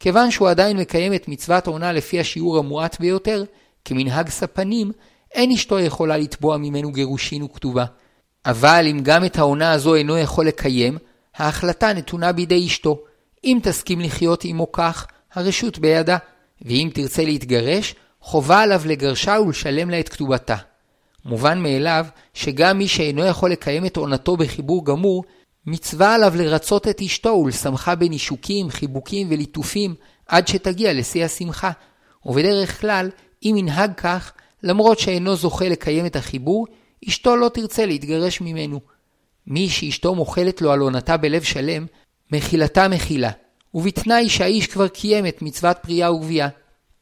כיוון 0.00 0.30
שהוא 0.30 0.48
עדיין 0.48 0.76
מקיים 0.76 1.14
את 1.14 1.28
מצוות 1.28 1.66
העונה 1.66 1.92
לפי 1.92 2.20
השיעור 2.20 2.58
המועט 2.58 3.00
ביותר, 3.00 3.44
כמנהג 3.84 4.28
ספנים, 4.28 4.92
אין 5.32 5.50
אשתו 5.50 5.80
יכולה 5.80 6.16
לתבוע 6.16 6.56
ממנו 6.56 6.92
גירושין 6.92 7.42
וכתובה. 7.42 7.84
אבל 8.46 8.86
אם 8.90 9.00
גם 9.02 9.24
את 9.24 9.38
העונה 9.38 9.72
הזו 9.72 9.94
אינו 9.94 10.18
יכול 10.18 10.46
לקיים, 10.46 10.98
ההחלטה 11.36 11.92
נתונה 11.92 12.32
בידי 12.32 12.66
אשתו. 12.66 12.98
אם 13.44 13.58
תסכים 13.62 14.00
לחיות 14.00 14.44
עמו 14.44 14.72
כך, 14.72 15.06
הרשות 15.34 15.78
בידה, 15.78 16.16
ואם 16.62 16.90
תרצה 16.94 17.24
להתגרש, 17.24 17.94
חובה 18.20 18.60
עליו 18.60 18.82
לגרשה 18.84 19.36
ולשלם 19.40 19.90
לה 19.90 20.00
את 20.00 20.08
כתובתה. 20.08 20.56
מובן 21.24 21.62
מאליו 21.62 22.06
שגם 22.34 22.78
מי 22.78 22.88
שאינו 22.88 23.24
יכול 23.24 23.50
לקיים 23.50 23.86
את 23.86 23.96
עונתו 23.96 24.36
בחיבור 24.36 24.84
גמור, 24.84 25.24
מצווה 25.70 26.14
עליו 26.14 26.32
לרצות 26.36 26.88
את 26.88 27.02
אשתו 27.02 27.28
ולשמחה 27.28 27.94
בנישוקים, 27.94 28.70
חיבוקים 28.70 29.26
וליטופים 29.30 29.94
עד 30.26 30.48
שתגיע 30.48 30.92
לשיא 30.92 31.24
השמחה. 31.24 31.70
ובדרך 32.26 32.80
כלל, 32.80 33.10
אם 33.44 33.54
ינהג 33.58 33.94
כך, 33.96 34.32
למרות 34.62 34.98
שאינו 34.98 35.36
זוכה 35.36 35.68
לקיים 35.68 36.06
את 36.06 36.16
החיבור, 36.16 36.66
אשתו 37.08 37.36
לא 37.36 37.48
תרצה 37.48 37.86
להתגרש 37.86 38.40
ממנו. 38.40 38.80
מי 39.46 39.68
שאשתו 39.68 40.14
מוחלת 40.14 40.62
לו 40.62 40.72
על 40.72 40.80
עונתה 40.80 41.16
בלב 41.16 41.42
שלם, 41.42 41.86
מחילתה 42.32 42.88
מחילה, 42.88 43.30
ובתנאי 43.74 44.28
שהאיש 44.28 44.66
כבר 44.66 44.88
קיים 44.88 45.26
את 45.26 45.42
מצוות 45.42 45.76
פריאה 45.82 46.12
וגבייה. 46.12 46.48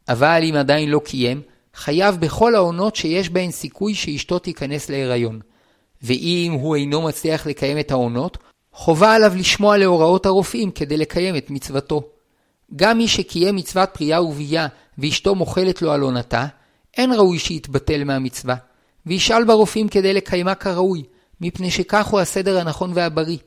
אבל 0.09 0.41
אם 0.51 0.55
עדיין 0.55 0.91
לא 0.91 1.01
קיים, 1.05 1.43
חייב 1.75 2.17
בכל 2.17 2.55
העונות 2.55 2.97
שיש 2.97 3.31
בהן 3.31 3.51
סיכוי 3.51 3.95
שאשתו 3.95 4.39
תיכנס 4.39 4.91
להיריון. 4.91 5.41
ואם 6.03 6.57
הוא 6.61 6.77
אינו 6.77 7.03
מצליח 7.03 7.47
לקיים 7.47 7.79
את 7.79 7.91
העונות, 7.91 8.39
חובה 8.79 9.15
עליו 9.15 9.33
לשמוע 9.37 9.77
להוראות 9.77 10.27
הרופאים 10.27 10.71
כדי 10.71 10.97
לקיים 10.97 11.37
את 11.37 11.51
מצוותו. 11.51 12.03
גם 12.77 12.99
מי 12.99 13.09
שקיים 13.09 13.57
מצוות 13.57 13.89
פריאה 13.93 14.23
ובייה 14.23 14.67
ואשתו 14.99 15.35
מוחלת 15.35 15.83
לו 15.83 15.93
על 15.93 16.01
עונתה, 16.01 16.47
אין 16.97 17.13
ראוי 17.13 17.39
שיתבטל 17.39 18.05
מהמצווה, 18.05 18.55
וישאל 19.07 19.45
ברופאים 19.45 19.89
כדי 19.89 20.15
לקיימה 20.15 20.55
כראוי, 20.55 21.03
מפני 21.41 21.71
שכך 21.71 22.07
הוא 22.07 22.21
הסדר 22.21 22.59
הנכון 22.61 22.93
והבריא. 22.95 23.39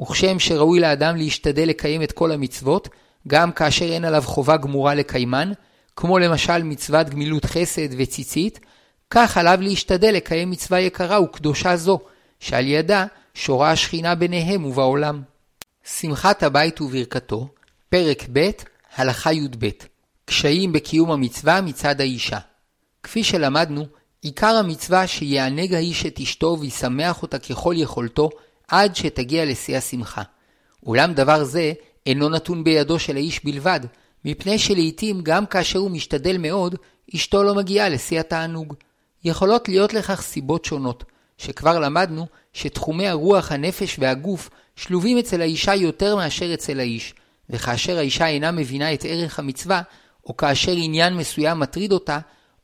וכשם 0.00 0.38
שראוי 0.38 0.80
לאדם 0.80 1.16
להשתדל 1.16 1.68
לקיים 1.68 2.02
את 2.02 2.12
כל 2.12 2.32
המצוות, 2.32 2.88
גם 3.28 3.52
כאשר 3.52 3.92
אין 3.92 4.04
עליו 4.04 4.22
חובה 4.26 4.56
גמורה 4.56 4.94
לקיימן, 4.94 5.52
כמו 5.96 6.18
למשל 6.18 6.62
מצוות 6.62 7.10
גמילות 7.10 7.44
חסד 7.44 7.88
וציצית, 7.98 8.60
כך 9.10 9.36
עליו 9.36 9.58
להשתדל 9.60 10.14
לקיים 10.14 10.50
מצווה 10.50 10.80
יקרה 10.80 11.20
וקדושה 11.20 11.76
זו, 11.76 12.00
שעל 12.40 12.66
ידה 12.66 13.06
שורה 13.34 13.70
השכינה 13.70 14.14
ביניהם 14.14 14.64
ובעולם. 14.64 15.22
שמחת 15.84 16.42
הבית 16.42 16.80
וברכתו, 16.80 17.48
פרק 17.88 18.24
ב', 18.32 18.50
הלכה 18.94 19.32
י"ב 19.32 19.68
קשיים 20.24 20.72
בקיום 20.72 21.10
המצווה 21.10 21.60
מצד 21.60 22.00
האישה. 22.00 22.38
כפי 23.02 23.24
שלמדנו, 23.24 23.86
עיקר 24.22 24.56
המצווה 24.56 25.06
שיענג 25.06 25.74
האיש 25.74 26.06
את 26.06 26.20
אשתו 26.20 26.56
וישמח 26.60 27.22
אותה 27.22 27.38
ככל 27.38 27.74
יכולתו 27.78 28.30
עד 28.68 28.96
שתגיע 28.96 29.44
לשיא 29.44 29.76
השמחה. 29.76 30.22
אולם 30.86 31.12
דבר 31.12 31.44
זה 31.44 31.72
אינו 32.06 32.28
נתון 32.28 32.64
בידו 32.64 32.98
של 32.98 33.16
האיש 33.16 33.44
בלבד, 33.44 33.80
מפני 34.24 34.58
שלעיתים 34.58 35.20
גם 35.22 35.46
כאשר 35.46 35.78
הוא 35.78 35.90
משתדל 35.90 36.38
מאוד, 36.38 36.76
אשתו 37.14 37.42
לא 37.42 37.54
מגיעה 37.54 37.88
לשיא 37.88 38.20
התענוג. 38.20 38.74
יכולות 39.24 39.68
להיות 39.68 39.94
לכך 39.94 40.22
סיבות 40.22 40.64
שונות, 40.64 41.04
שכבר 41.42 41.78
למדנו 41.78 42.26
שתחומי 42.52 43.08
הרוח, 43.08 43.52
הנפש 43.52 43.96
והגוף 43.98 44.50
שלובים 44.76 45.18
אצל 45.18 45.40
האישה 45.40 45.74
יותר 45.74 46.16
מאשר 46.16 46.54
אצל 46.54 46.80
האיש, 46.80 47.14
וכאשר 47.50 47.98
האישה 47.98 48.26
אינה 48.26 48.50
מבינה 48.50 48.94
את 48.94 49.04
ערך 49.08 49.38
המצווה, 49.38 49.82
או 50.26 50.36
כאשר 50.36 50.72
עניין 50.76 51.16
מסוים 51.16 51.58
מטריד 51.58 51.92
אותה, 51.92 52.18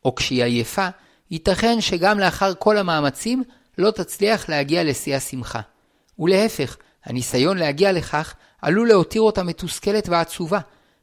או 0.04 0.14
כשהיא 0.14 0.44
עייפה, 0.44 0.88
ייתכן 1.30 1.80
שגם 1.80 2.18
לאחר 2.18 2.52
כל 2.58 2.78
המאמצים 2.78 3.42
לא 3.78 3.90
תצליח 3.90 4.48
להגיע 4.48 4.84
לשיא 4.84 5.16
השמחה. 5.16 5.60
ולהפך, 6.18 6.76
הניסיון 7.04 7.58
להגיע 7.58 7.92
לכך 7.92 8.34
עלול 8.62 8.88
להותיר 8.88 9.22
אותה 9.22 9.42
מתוסכלת 9.42 10.08
ועצובה, 10.08 10.58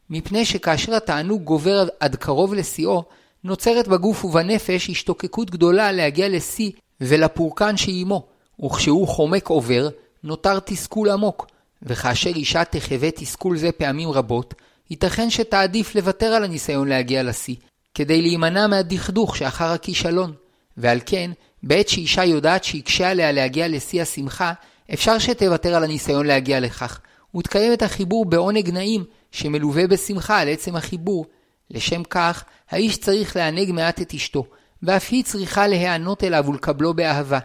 מפני 0.09 0.45
שכאשר 0.45 0.95
התענוג 0.95 1.43
גובר 1.43 1.87
עד 1.99 2.15
קרוב 2.15 2.53
לשיאו, 2.53 3.03
נוצרת 3.43 3.87
בגוף 3.87 4.25
ובנפש 4.25 4.89
השתוקקות 4.89 5.51
גדולה 5.51 5.91
להגיע 5.91 6.29
לשיא 6.29 6.71
ולפורקן 7.01 7.77
שעימו, 7.77 8.25
וכשהוא 8.65 9.07
חומק 9.07 9.47
עובר, 9.47 9.89
נותר 10.23 10.59
תסכול 10.59 11.09
עמוק, 11.09 11.47
וכאשר 11.83 12.29
אישה 12.29 12.63
תחווה 12.65 13.11
תסכול 13.11 13.57
זה 13.57 13.71
פעמים 13.71 14.09
רבות, 14.09 14.53
ייתכן 14.89 15.29
שתעדיף 15.29 15.95
לוותר 15.95 16.25
על 16.25 16.43
הניסיון 16.43 16.87
להגיע 16.87 17.23
לשיא, 17.23 17.55
כדי 17.95 18.21
להימנע 18.21 18.67
מהדכדוך 18.67 19.37
שאחר 19.37 19.71
הכישלון. 19.71 20.33
ועל 20.77 20.99
כן, 21.05 21.31
בעת 21.63 21.89
שאישה 21.89 22.23
יודעת 22.23 22.63
שיקשה 22.63 23.09
עליה 23.09 23.31
להגיע 23.31 23.67
לשיא 23.67 24.01
השמחה, 24.01 24.53
אפשר 24.93 25.19
שתוותר 25.19 25.75
על 25.75 25.83
הניסיון 25.83 26.25
להגיע 26.25 26.59
לכך, 26.59 26.99
ותקיים 27.35 27.73
את 27.73 27.81
החיבור 27.81 28.25
בעונג 28.25 28.69
נעים, 28.69 29.03
שמלווה 29.31 29.87
בשמחה 29.87 30.39
על 30.39 30.49
עצם 30.49 30.75
החיבור. 30.75 31.25
לשם 31.71 32.03
כך, 32.03 32.43
האיש 32.69 32.97
צריך 32.97 33.35
לענג 33.35 33.71
מעט 33.71 34.01
את 34.01 34.13
אשתו, 34.13 34.45
ואף 34.83 35.07
היא 35.11 35.23
צריכה 35.23 35.67
להיענות 35.67 36.23
אליו 36.23 36.45
ולקבלו 36.47 36.93
באהבה. 36.93 37.39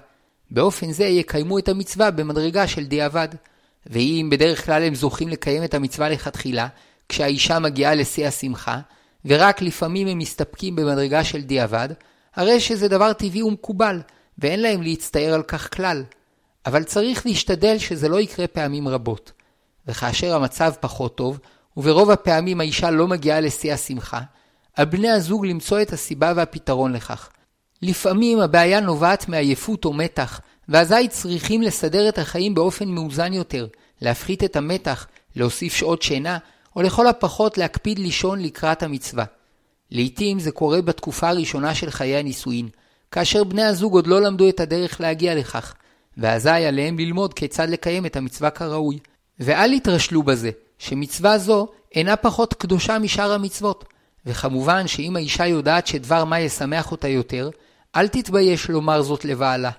באופן 0.50 0.92
זה 0.92 1.04
יקיימו 1.04 1.58
את 1.58 1.68
המצווה 1.68 2.10
במדרגה 2.10 2.66
של 2.66 2.86
דיעבד. 2.86 3.28
ואם 3.86 4.28
בדרך 4.30 4.66
כלל 4.66 4.82
הם 4.82 4.94
זוכים 4.94 5.28
לקיים 5.28 5.64
את 5.64 5.74
המצווה 5.74 6.08
לכתחילה, 6.08 6.68
כשהאישה 7.08 7.58
מגיעה 7.58 7.94
לשיא 7.94 8.26
השמחה, 8.26 8.80
ורק 9.24 9.62
לפעמים 9.62 10.06
הם 10.06 10.18
מסתפקים 10.18 10.76
במדרגה 10.76 11.24
של 11.24 11.42
דיעבד, 11.42 11.88
הרי 12.34 12.60
שזה 12.60 12.88
דבר 12.88 13.12
טבעי 13.12 13.42
ומקובל, 13.42 14.00
ואין 14.38 14.62
להם 14.62 14.82
להצטער 14.82 15.34
על 15.34 15.42
כך 15.42 15.76
כלל. 15.76 16.04
אבל 16.66 16.84
צריך 16.84 17.26
להשתדל 17.26 17.78
שזה 17.78 18.08
לא 18.08 18.20
יקרה 18.20 18.46
פעמים 18.46 18.88
רבות. 18.88 19.32
וכאשר 19.86 20.34
המצב 20.34 20.72
פחות 20.80 21.16
טוב, 21.16 21.40
וברוב 21.76 22.10
הפעמים 22.10 22.60
האישה 22.60 22.90
לא 22.90 23.08
מגיעה 23.08 23.40
לשיא 23.40 23.72
השמחה, 23.72 24.20
על 24.74 24.84
בני 24.84 25.10
הזוג 25.10 25.46
למצוא 25.46 25.82
את 25.82 25.92
הסיבה 25.92 26.32
והפתרון 26.36 26.92
לכך. 26.92 27.30
לפעמים 27.82 28.40
הבעיה 28.40 28.80
נובעת 28.80 29.28
מעייפות 29.28 29.84
או 29.84 29.92
מתח, 29.92 30.40
ואזי 30.68 31.08
צריכים 31.08 31.62
לסדר 31.62 32.08
את 32.08 32.18
החיים 32.18 32.54
באופן 32.54 32.88
מאוזן 32.88 33.32
יותר, 33.32 33.66
להפחית 34.00 34.44
את 34.44 34.56
המתח, 34.56 35.06
להוסיף 35.36 35.74
שעות 35.74 36.02
שינה, 36.02 36.38
או 36.76 36.82
לכל 36.82 37.06
הפחות 37.06 37.58
להקפיד 37.58 37.98
לישון 37.98 38.40
לקראת 38.40 38.82
המצווה. 38.82 39.24
לעתים 39.90 40.40
זה 40.40 40.50
קורה 40.50 40.82
בתקופה 40.82 41.28
הראשונה 41.28 41.74
של 41.74 41.90
חיי 41.90 42.16
הנישואין, 42.16 42.68
כאשר 43.10 43.44
בני 43.44 43.64
הזוג 43.64 43.94
עוד 43.94 44.06
לא 44.06 44.20
למדו 44.20 44.48
את 44.48 44.60
הדרך 44.60 45.00
להגיע 45.00 45.34
לכך, 45.34 45.74
ואזי 46.16 46.50
עליהם 46.50 46.98
ללמוד 46.98 47.34
כיצד 47.34 47.70
לקיים 47.70 48.06
את 48.06 48.16
המצווה 48.16 48.50
כראוי. 48.50 48.98
ואל 49.40 49.72
יתרשלו 49.72 50.22
בזה, 50.22 50.50
שמצווה 50.78 51.38
זו 51.38 51.68
אינה 51.94 52.16
פחות 52.16 52.54
קדושה 52.54 52.98
משאר 52.98 53.32
המצוות. 53.32 53.84
וכמובן 54.26 54.86
שאם 54.86 55.16
האישה 55.16 55.46
יודעת 55.46 55.86
שדבר 55.86 56.24
מה 56.24 56.40
ישמח 56.40 56.92
אותה 56.92 57.08
יותר, 57.08 57.50
אל 57.96 58.08
תתבייש 58.08 58.68
לומר 58.68 59.02
זאת 59.02 59.24
לבעלה. 59.24 59.70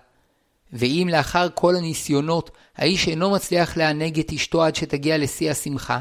ואם 0.74 1.10
לאחר 1.12 1.48
כל 1.54 1.76
הניסיונות 1.76 2.52
האיש 2.78 3.08
אינו 3.08 3.32
מצליח 3.32 3.78
לענג 3.78 4.20
את 4.20 4.32
אשתו 4.34 4.64
עד 4.64 4.76
שתגיע 4.76 5.18
לשיא 5.18 5.52
השמחה, 5.52 6.00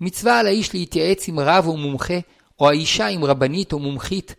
מצווה 0.00 0.38
על 0.38 0.46
האיש 0.46 0.74
להתייעץ 0.74 1.28
עם 1.28 1.40
רב 1.40 1.66
או 1.66 1.76
מומחה, 1.76 2.18
או 2.60 2.68
האישה 2.68 3.06
עם 3.06 3.24
רבנית 3.24 3.72
או 3.72 3.78
מומחית, 3.78 4.34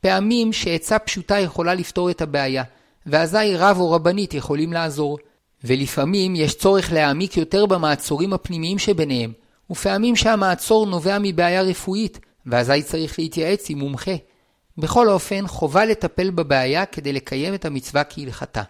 פעמים 0.00 0.52
שעצה 0.52 0.98
פשוטה 0.98 1.38
יכולה 1.38 1.74
לפתור 1.74 2.10
את 2.10 2.20
הבעיה, 2.20 2.62
ואזי 3.06 3.56
רב 3.56 3.80
או 3.80 3.90
רבנית 3.90 4.34
יכולים 4.34 4.72
לעזור. 4.72 5.18
ולפעמים 5.64 6.36
יש 6.36 6.54
צורך 6.54 6.92
להעמיק 6.92 7.36
יותר 7.36 7.66
במעצורים 7.66 8.32
הפנימיים 8.32 8.78
שביניהם, 8.78 9.32
ופעמים 9.70 10.16
שהמעצור 10.16 10.86
נובע 10.86 11.18
מבעיה 11.20 11.62
רפואית, 11.62 12.18
ואזי 12.50 12.82
צריך 12.82 13.18
להתייעץ 13.18 13.70
עם 13.70 13.78
מומחה. 13.78 14.14
בכל 14.78 15.08
אופן, 15.08 15.46
חובה 15.46 15.84
לטפל 15.84 16.30
בבעיה 16.30 16.86
כדי 16.86 17.12
לקיים 17.12 17.54
את 17.54 17.64
המצווה 17.64 18.04
כהלכתה. 18.04 18.62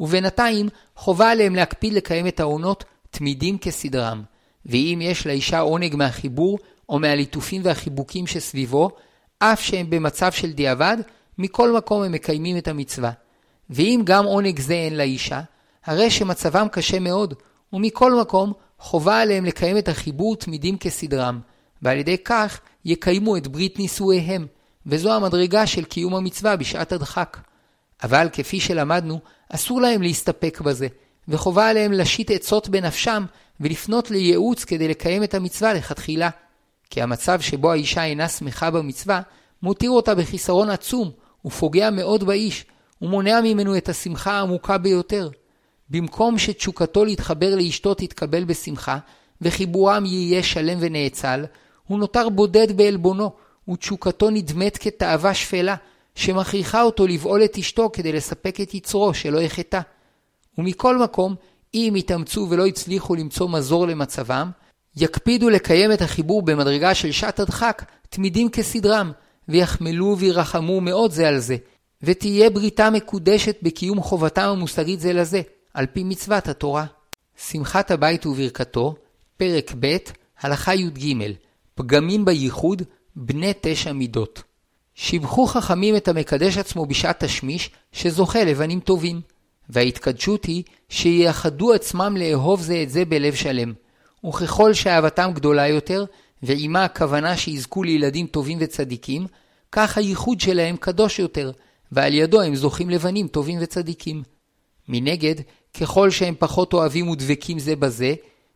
ובינתיים, 0.00 0.68
חובה 0.96 1.30
עליהם 1.30 1.54
להקפיד 1.54 1.92
לקיים 1.92 2.26
את 2.26 2.40
העונות 2.40 2.84
תמידים 3.10 3.58
כסדרם, 3.58 4.22
ואם 4.66 4.98
יש 5.02 5.26
לאישה 5.26 5.60
עונג 5.60 5.96
מהחיבור 5.96 6.58
או 6.88 6.98
מהליטופים 6.98 7.62
והחיבוקים 7.64 8.26
שסביבו, 8.26 8.90
אף 9.38 9.60
שהם 9.60 9.90
במצב 9.90 10.32
של 10.32 10.52
דיעבד, 10.52 10.96
מכל 11.38 11.72
מקום 11.72 12.02
הם 12.02 12.12
מקיימים 12.12 12.56
את 12.56 12.68
המצווה. 12.68 13.10
ואם 13.70 14.00
גם 14.04 14.24
עונג 14.24 14.60
זה 14.60 14.74
אין 14.74 14.96
לאישה, 14.96 15.40
הרי 15.84 16.10
שמצבם 16.10 16.66
קשה 16.72 16.98
מאוד, 16.98 17.34
ומכל 17.72 18.20
מקום 18.20 18.52
חובה 18.78 19.20
עליהם 19.20 19.44
לקיים 19.44 19.78
את 19.78 19.88
החיבור 19.88 20.36
תמידים 20.36 20.78
כסדרם, 20.78 21.40
ועל 21.82 21.98
ידי 21.98 22.16
כך 22.24 22.60
יקיימו 22.84 23.36
את 23.36 23.48
ברית 23.48 23.78
נישואיהם, 23.78 24.46
וזו 24.86 25.12
המדרגה 25.12 25.66
של 25.66 25.84
קיום 25.84 26.14
המצווה 26.14 26.56
בשעת 26.56 26.92
הדחק. 26.92 27.38
אבל 28.02 28.28
כפי 28.32 28.60
שלמדנו, 28.60 29.20
אסור 29.48 29.80
להם 29.80 30.02
להסתפק 30.02 30.60
בזה, 30.60 30.86
וחובה 31.28 31.68
עליהם 31.68 31.92
להשית 31.92 32.30
עצות 32.30 32.68
בנפשם 32.68 33.24
ולפנות 33.60 34.10
לייעוץ 34.10 34.64
כדי 34.64 34.88
לקיים 34.88 35.22
את 35.22 35.34
המצווה 35.34 35.74
לכתחילה. 35.74 36.30
כי 36.90 37.02
המצב 37.02 37.40
שבו 37.40 37.72
האישה 37.72 38.04
אינה 38.04 38.28
שמחה 38.28 38.70
במצווה, 38.70 39.20
מותיר 39.62 39.90
אותה 39.90 40.14
בחיסרון 40.14 40.70
עצום, 40.70 41.10
ופוגע 41.44 41.90
מאוד 41.90 42.24
באיש, 42.24 42.64
ומונע 43.02 43.40
ממנו 43.40 43.76
את 43.76 43.88
השמחה 43.88 44.32
העמוקה 44.32 44.78
ביותר. 44.78 45.30
במקום 45.90 46.38
שתשוקתו 46.38 47.04
להתחבר 47.04 47.54
לאשתו 47.54 47.94
תתקבל 47.94 48.44
בשמחה, 48.44 48.98
וחיבורם 49.40 50.04
יהיה 50.06 50.42
שלם 50.42 50.78
ונאצל, 50.80 51.44
הוא 51.90 51.98
נותר 51.98 52.28
בודד 52.28 52.76
בעלבונו, 52.76 53.30
ותשוקתו 53.68 54.30
נדמת 54.30 54.78
כתאווה 54.78 55.34
שפלה, 55.34 55.76
שמכריחה 56.14 56.82
אותו 56.82 57.06
לבעול 57.06 57.44
את 57.44 57.58
אשתו 57.58 57.90
כדי 57.92 58.12
לספק 58.12 58.60
את 58.60 58.74
יצרו 58.74 59.14
שלא 59.14 59.38
יחטא. 59.38 59.80
ומכל 60.58 60.98
מקום, 60.98 61.34
אם 61.74 61.94
יתאמצו 61.96 62.46
ולא 62.50 62.66
הצליחו 62.66 63.14
למצוא 63.14 63.48
מזור 63.48 63.86
למצבם, 63.86 64.50
יקפידו 64.96 65.50
לקיים 65.50 65.92
את 65.92 66.02
החיבור 66.02 66.42
במדרגה 66.42 66.94
של 66.94 67.12
שעת 67.12 67.40
הדחק, 67.40 67.84
תמידים 68.10 68.48
כסדרם, 68.48 69.12
ויחמלו 69.48 70.16
וירחמו 70.18 70.80
מאוד 70.80 71.10
זה 71.10 71.28
על 71.28 71.38
זה, 71.38 71.56
ותהיה 72.02 72.50
בריתה 72.50 72.90
מקודשת 72.90 73.56
בקיום 73.62 74.02
חובתם 74.02 74.48
המוסרית 74.48 75.00
זה 75.00 75.12
לזה, 75.12 75.42
על 75.74 75.86
פי 75.86 76.04
מצוות 76.04 76.48
התורה. 76.48 76.84
שמחת 77.36 77.90
הבית 77.90 78.26
וברכתו, 78.26 78.94
פרק 79.36 79.72
ב', 79.80 79.96
הלכה 80.40 80.74
י"ג, 80.74 81.14
פגמים 81.80 82.24
בייחוד, 82.24 82.82
בני 83.16 83.52
תשע 83.60 83.92
מידות. 83.92 84.42
שיבחו 84.94 85.46
חכמים 85.46 85.96
את 85.96 86.08
המקדש 86.08 86.58
עצמו 86.58 86.86
בשעת 86.86 87.24
תשמיש, 87.24 87.70
שזוכה 87.92 88.44
לבנים 88.44 88.80
טובים. 88.80 89.20
וההתקדשות 89.68 90.44
היא 90.44 90.62
שייחדו 90.88 91.72
עצמם 91.72 92.16
לאהוב 92.18 92.60
זה 92.60 92.82
את 92.82 92.90
זה 92.90 93.04
בלב 93.04 93.34
שלם. 93.34 93.72
וככל 94.28 94.74
שאהבתם 94.74 95.30
גדולה 95.34 95.68
יותר, 95.68 96.04
ועימה 96.42 96.84
הכוונה 96.84 97.36
שיזכו 97.36 97.82
לילדים 97.82 98.26
טובים 98.26 98.58
וצדיקים, 98.60 99.26
כך 99.72 99.98
הייחוד 99.98 100.40
שלהם 100.40 100.76
קדוש 100.76 101.18
יותר, 101.18 101.50
ועל 101.92 102.14
ידו 102.14 102.42
הם 102.42 102.54
זוכים 102.54 102.90
לבנים 102.90 103.28
טובים 103.28 103.58
וצדיקים. 103.62 104.22
מנגד, 104.88 105.34
ככל 105.80 106.10
שהם 106.10 106.34
פחות 106.38 106.72
אוהבים 106.72 107.08
ודבקים 107.08 107.58
זה 107.58 107.76
בזה, 107.76 108.14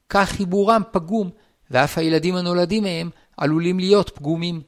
כך 0.09 0.29
חיבורם 0.29 0.83
פגום, 0.93 1.31
ואף 1.75 1.99
הילדים 1.99 2.37
הנולדים 2.37 2.83
מהם 2.83 3.11
עלולים 3.37 3.79
להיות 3.79 4.11
פגומים. 4.14 4.61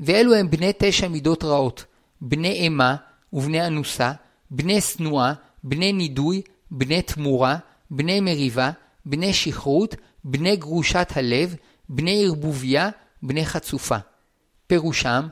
ואלו 0.00 0.34
הם 0.34 0.50
בני 0.50 0.72
תשע 0.78 1.08
מידות 1.08 1.44
רעות, 1.44 1.84
בני 2.20 2.52
אימה 2.52 2.96
ובני 3.32 3.66
אנוסה, 3.66 4.12
בני 4.50 4.80
שנואה, 4.80 5.32
בני 5.64 5.92
נידוי, 5.92 6.42
בני 6.70 7.02
תמורה, 7.02 7.56
בני 7.90 8.20
מריבה, 8.20 8.70
בני 9.06 9.32
שכרות, 9.32 9.94
בני 10.24 10.56
גרושת 10.56 11.08
הלב, 11.14 11.54
בני 11.88 12.24
ערבוביה, 12.24 12.90
בני 13.22 13.46
חצופה. 13.46 13.96
פירושם, 14.66 15.26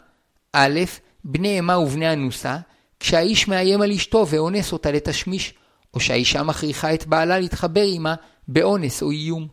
א', 0.53 0.81
בני 1.24 1.57
אימה 1.57 1.79
ובני 1.79 2.12
אנוסה, 2.12 2.57
כשהאיש 3.01 3.49
מאיים 3.49 3.83
על 3.83 3.93
אשתו 3.93 4.26
ואונס 4.29 4.72
אותה 4.72 4.91
לתשמיש, 4.91 5.55
או 5.95 6.01
שהאישה 6.01 6.43
מכריחה 6.43 6.95
את 6.95 7.07
בעלה 7.07 7.39
להתחבר 7.39 7.85
עמה 7.95 8.14
באונס 8.49 9.03
או 9.03 9.11
איום. 9.11 9.49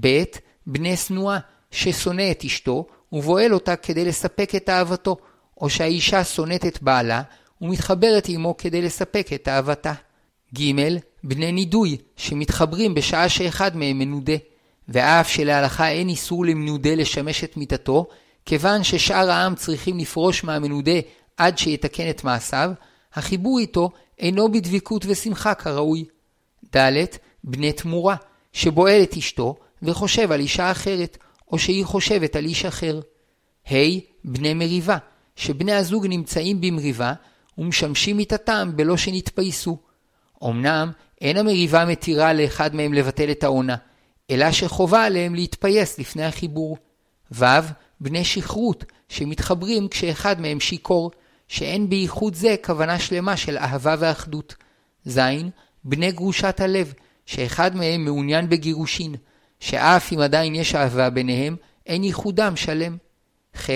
ב', 0.00 0.22
בני 0.66 0.96
שנואה, 0.96 1.38
ששונא 1.70 2.30
את 2.30 2.44
אשתו 2.44 2.86
ובועל 3.12 3.54
אותה 3.54 3.76
כדי 3.76 4.04
לספק 4.04 4.54
את 4.54 4.68
אהבתו, 4.68 5.16
או 5.60 5.70
שהאישה 5.70 6.24
שונאת 6.24 6.66
את 6.66 6.82
בעלה 6.82 7.22
ומתחברת 7.60 8.28
עמו 8.28 8.56
כדי 8.56 8.82
לספק 8.82 9.28
את 9.34 9.48
אהבתה. 9.48 9.92
ג. 10.54 10.60
בני 11.24 11.52
נידוי, 11.52 11.96
שמתחברים 12.16 12.94
בשעה 12.94 13.28
שאחד 13.28 13.76
מהם 13.76 13.98
מנודה, 13.98 14.32
ואף 14.88 15.28
שלהלכה 15.28 15.88
אין 15.88 16.08
איסור 16.08 16.44
למנודה 16.44 16.94
לשמש 16.94 17.44
את 17.44 17.56
מיתתו, 17.56 18.06
כיוון 18.46 18.84
ששאר 18.84 19.30
העם 19.30 19.54
צריכים 19.54 19.98
לפרוש 19.98 20.44
מהמנודה 20.44 21.00
עד 21.36 21.58
שיתקן 21.58 22.10
את 22.10 22.24
מעשיו, 22.24 22.70
החיבור 23.14 23.58
איתו 23.58 23.90
אינו 24.18 24.52
בדבקות 24.52 25.04
ושמחה 25.06 25.54
כראוי. 25.54 26.04
ד. 26.76 27.04
בני 27.44 27.72
תמורה, 27.72 28.16
שבועל 28.52 29.02
את 29.02 29.16
אשתו 29.16 29.56
וחושב 29.84 30.32
על 30.32 30.40
אישה 30.40 30.70
אחרת, 30.70 31.18
או 31.52 31.58
שהיא 31.58 31.84
חושבת 31.84 32.36
על 32.36 32.44
איש 32.44 32.64
אחר. 32.64 33.00
ה. 33.70 33.74
בני 34.24 34.54
מריבה, 34.54 34.96
שבני 35.36 35.72
הזוג 35.72 36.06
נמצאים 36.06 36.60
במריבה 36.60 37.12
ומשמשים 37.58 38.16
מיתתם 38.16 38.70
בלא 38.76 38.96
שנתפייסו. 38.96 39.78
אמנם 40.44 40.90
אין 41.20 41.36
המריבה 41.36 41.84
מתירה 41.84 42.32
לאחד 42.32 42.74
מהם 42.74 42.92
לבטל 42.94 43.30
את 43.30 43.44
העונה, 43.44 43.76
אלא 44.30 44.52
שחובה 44.52 45.04
עליהם 45.04 45.34
להתפייס 45.34 45.98
לפני 45.98 46.24
החיבור. 46.24 46.76
ו. 47.32 47.44
בני 48.00 48.24
שכרות, 48.24 48.84
שמתחברים 49.08 49.88
כשאחד 49.88 50.40
מהם 50.40 50.60
שיכור, 50.60 51.10
שאין 51.48 51.88
בייחוד 51.88 52.34
זה 52.34 52.54
כוונה 52.64 52.98
שלמה 52.98 53.36
של 53.36 53.58
אהבה 53.58 53.94
ואחדות. 53.98 54.54
ז. 55.04 55.18
בני 55.84 56.12
גרושת 56.12 56.60
הלב, 56.60 56.92
שאחד 57.26 57.76
מהם 57.76 58.04
מעוניין 58.04 58.48
בגירושין, 58.48 59.14
שאף 59.64 60.12
אם 60.12 60.18
עדיין 60.20 60.54
יש 60.54 60.74
אהבה 60.74 61.10
ביניהם, 61.10 61.56
אין 61.86 62.04
ייחודם 62.04 62.56
שלם. 62.56 62.96
ח. 63.56 63.70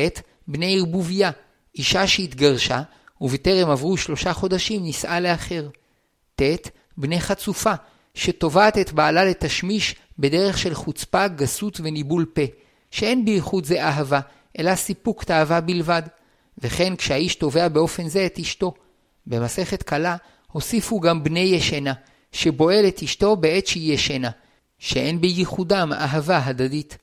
בני 0.48 0.78
ערבוביה, 0.78 1.30
אישה 1.78 2.06
שהתגרשה, 2.06 2.82
ובטרם 3.20 3.70
עברו 3.70 3.96
שלושה 3.96 4.32
חודשים 4.32 4.82
נישאה 4.82 5.20
לאחר. 5.20 5.68
ט. 6.34 6.42
בני 6.96 7.20
חצופה, 7.20 7.72
שתובעת 8.14 8.78
את 8.78 8.92
בעלה 8.92 9.24
לתשמיש 9.24 9.94
בדרך 10.18 10.58
של 10.58 10.74
חוצפה, 10.74 11.28
גסות 11.28 11.80
וניבול 11.80 12.26
פה, 12.34 12.42
שאין 12.90 13.24
בייחוד 13.24 13.64
זה 13.64 13.84
אהבה, 13.84 14.20
אלא 14.58 14.74
סיפוק 14.74 15.24
תאווה 15.24 15.60
בלבד. 15.60 16.02
וכן 16.58 16.96
כשהאיש 16.96 17.34
תובע 17.34 17.68
באופן 17.68 18.08
זה 18.08 18.26
את 18.26 18.38
אשתו. 18.38 18.74
במסכת 19.26 19.82
קלה 19.82 20.16
הוסיפו 20.52 21.00
גם 21.00 21.24
בני 21.24 21.40
ישנה, 21.40 21.92
שבועל 22.32 22.88
את 22.88 23.02
אשתו 23.02 23.36
בעת 23.36 23.66
שהיא 23.66 23.94
ישנה, 23.94 24.30
שאין 24.78 25.20
בייחודם 25.20 25.92
אהבה 25.92 26.40
הדדית. 26.44 26.98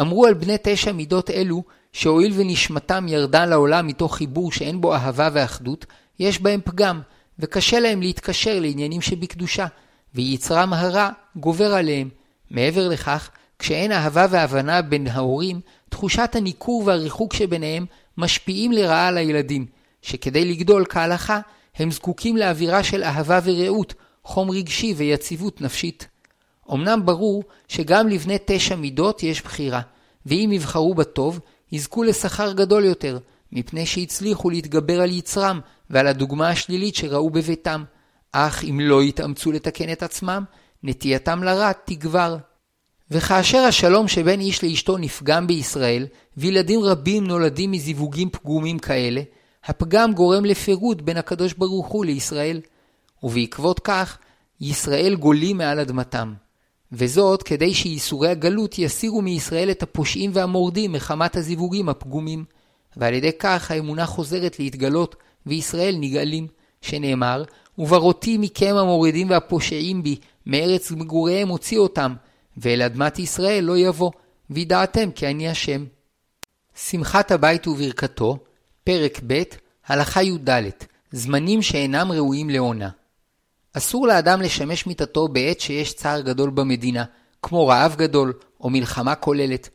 אמרו 0.00 0.26
על 0.26 0.34
בני 0.34 0.56
תשע 0.62 0.92
מידות 0.92 1.30
אלו, 1.30 1.62
שהואיל 1.92 2.32
ונשמתם 2.36 3.06
ירדה 3.08 3.46
לעולם 3.46 3.86
מתוך 3.86 4.16
חיבור 4.16 4.52
שאין 4.52 4.80
בו 4.80 4.94
אהבה 4.94 5.28
ואחדות, 5.32 5.86
יש 6.18 6.40
בהם 6.40 6.60
פגם, 6.64 7.00
וקשה 7.38 7.80
להם 7.80 8.00
להתקשר 8.00 8.60
לעניינים 8.60 9.00
שבקדושה, 9.00 9.66
ויצרם 10.14 10.72
הרע 10.72 11.10
גובר 11.36 11.74
עליהם. 11.74 12.08
מעבר 12.50 12.88
לכך, 12.88 13.30
כשאין 13.58 13.92
אהבה 13.92 14.26
והבנה 14.30 14.82
בין 14.82 15.06
ההורים, 15.06 15.60
תחושת 15.88 16.30
הניכור 16.34 16.82
והריחוק 16.86 17.34
שביניהם 17.34 17.86
משפיעים 18.18 18.72
לרעה 18.72 19.08
על 19.08 19.16
הילדים, 19.16 19.66
שכדי 20.02 20.44
לגדול 20.44 20.84
כהלכה, 20.88 21.40
הם 21.76 21.90
זקוקים 21.90 22.36
לאווירה 22.36 22.82
של 22.82 23.02
אהבה 23.02 23.40
ורעות, 23.44 23.94
חום 24.24 24.50
רגשי 24.50 24.94
ויציבות 24.96 25.60
נפשית. 25.60 26.08
אמנם 26.72 27.06
ברור 27.06 27.42
שגם 27.68 28.08
לבני 28.08 28.36
תשע 28.44 28.76
מידות 28.76 29.22
יש 29.22 29.42
בחירה, 29.42 29.80
ואם 30.26 30.50
יבחרו 30.52 30.94
בטוב, 30.94 31.40
יזכו 31.72 32.02
לשכר 32.02 32.52
גדול 32.52 32.84
יותר, 32.84 33.18
מפני 33.52 33.86
שהצליחו 33.86 34.50
להתגבר 34.50 35.00
על 35.00 35.10
יצרם 35.10 35.60
ועל 35.90 36.06
הדוגמה 36.06 36.48
השלילית 36.48 36.94
שראו 36.94 37.30
בביתם. 37.30 37.84
אך 38.32 38.64
אם 38.64 38.80
לא 38.80 39.02
יתאמצו 39.02 39.52
לתקן 39.52 39.92
את 39.92 40.02
עצמם, 40.02 40.44
נטייתם 40.82 41.42
לרע 41.42 41.72
תגבר. 41.72 42.36
וכאשר 43.10 43.58
השלום 43.58 44.08
שבין 44.08 44.40
איש 44.40 44.64
לאשתו 44.64 44.98
נפגם 44.98 45.46
בישראל, 45.46 46.06
וילדים 46.36 46.80
רבים 46.80 47.26
נולדים 47.26 47.70
מזיווגים 47.70 48.30
פגומים 48.30 48.78
כאלה, 48.78 49.20
הפגם 49.64 50.12
גורם 50.12 50.44
לפירוד 50.44 51.06
בין 51.06 51.16
הקדוש 51.16 51.52
ברוך 51.52 51.86
הוא 51.86 52.04
לישראל, 52.04 52.60
ובעקבות 53.22 53.80
כך, 53.80 54.18
ישראל 54.60 55.14
גולים 55.14 55.58
מעל 55.58 55.80
אדמתם. 55.80 56.34
וזאת 56.92 57.42
כדי 57.42 57.74
שייסורי 57.74 58.28
הגלות 58.28 58.78
יסירו 58.78 59.22
מישראל 59.22 59.70
את 59.70 59.82
הפושעים 59.82 60.30
והמורדים 60.34 60.92
מחמת 60.92 61.36
הזיווגים 61.36 61.88
הפגומים, 61.88 62.44
ועל 62.96 63.14
ידי 63.14 63.32
כך 63.38 63.70
האמונה 63.70 64.06
חוזרת 64.06 64.58
להתגלות, 64.58 65.16
וישראל 65.46 65.96
נגאלים, 66.00 66.46
שנאמר, 66.80 67.44
וברותי 67.78 68.38
מכם 68.38 68.74
המורידים 68.76 69.30
והפושעים 69.30 70.02
בי, 70.02 70.16
מארץ 70.46 70.90
מגוריהם 70.90 71.48
הוציא 71.48 71.78
אותם, 71.78 72.14
ואל 72.56 72.82
אדמת 72.82 73.18
ישראל 73.18 73.64
לא 73.64 73.78
יבוא, 73.78 74.10
וידעתם 74.50 75.10
כי 75.10 75.26
אני 75.26 75.48
השם. 75.48 75.84
שמחת 76.76 77.30
הבית 77.30 77.66
וברכתו, 77.66 78.38
פרק 78.84 79.20
ב', 79.26 79.42
הלכה 79.86 80.22
י"ד, 80.22 80.50
זמנים 81.12 81.62
שאינם 81.62 82.12
ראויים 82.12 82.50
לעונה. 82.50 82.88
אסור 83.78 84.06
לאדם 84.06 84.42
לשמש 84.42 84.86
מיתתו 84.86 85.28
בעת 85.28 85.60
שיש 85.60 85.92
צער 85.92 86.20
גדול 86.20 86.50
במדינה, 86.50 87.04
כמו 87.42 87.66
רעב 87.66 87.96
גדול 87.96 88.32
או 88.60 88.70
מלחמה 88.70 89.14
כוללת, 89.14 89.68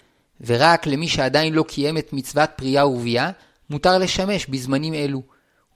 ורק 0.45 0.87
למי 0.87 1.07
שעדיין 1.07 1.53
לא 1.53 1.63
קיים 1.67 1.97
את 1.97 2.13
מצוות 2.13 2.49
פרייה 2.55 2.87
ורבייה, 2.87 3.31
מותר 3.69 3.97
לשמש 3.97 4.45
בזמנים 4.45 4.93
אלו. 4.93 5.21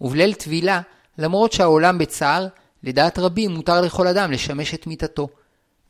ובליל 0.01 0.33
טבילה, 0.33 0.81
למרות 1.17 1.51
שהעולם 1.51 1.97
בצער, 1.97 2.47
לדעת 2.83 3.19
רבים 3.19 3.51
מותר 3.51 3.81
לכל 3.81 4.07
אדם 4.07 4.31
לשמש 4.31 4.73
את 4.73 4.87
מיתתו. 4.87 5.27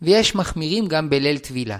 ויש 0.01 0.35
מחמירים 0.35 0.87
גם 0.87 1.09
בליל 1.09 1.37
טבילה. 1.37 1.77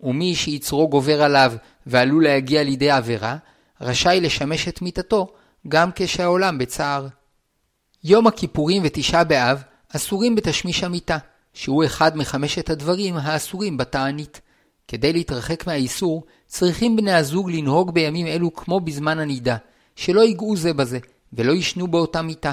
ומי 0.00 0.34
שיצרו 0.34 0.88
גובר 0.88 1.22
עליו 1.22 1.52
ועלול 1.86 2.24
להגיע 2.24 2.62
לידי 2.62 2.90
עבירה, 2.90 3.36
רשאי 3.80 4.20
לשמש 4.20 4.68
את 4.68 4.82
מיתתו 4.82 5.32
גם 5.68 5.90
כשהעולם 5.94 6.58
בצער. 6.58 7.06
יום 8.04 8.26
הכיפורים 8.26 8.82
ותשעה 8.84 9.24
באב 9.24 9.62
אסורים 9.88 10.34
בתשמיש 10.34 10.84
המיטה, 10.84 11.18
שהוא 11.54 11.84
אחד 11.84 12.16
מחמשת 12.16 12.70
הדברים 12.70 13.16
האסורים 13.16 13.76
בתענית. 13.76 14.40
כדי 14.88 15.12
להתרחק 15.12 15.66
מהאיסור, 15.66 16.24
צריכים 16.46 16.96
בני 16.96 17.12
הזוג 17.12 17.50
לנהוג 17.50 17.94
בימים 17.94 18.26
אלו 18.26 18.54
כמו 18.54 18.80
בזמן 18.80 19.18
הנידה, 19.18 19.56
שלא 19.96 20.20
ייגעו 20.20 20.56
זה 20.56 20.72
בזה, 20.72 20.98
ולא 21.32 21.52
יישנו 21.52 21.88
באותה 21.88 22.22
מיטה. 22.22 22.52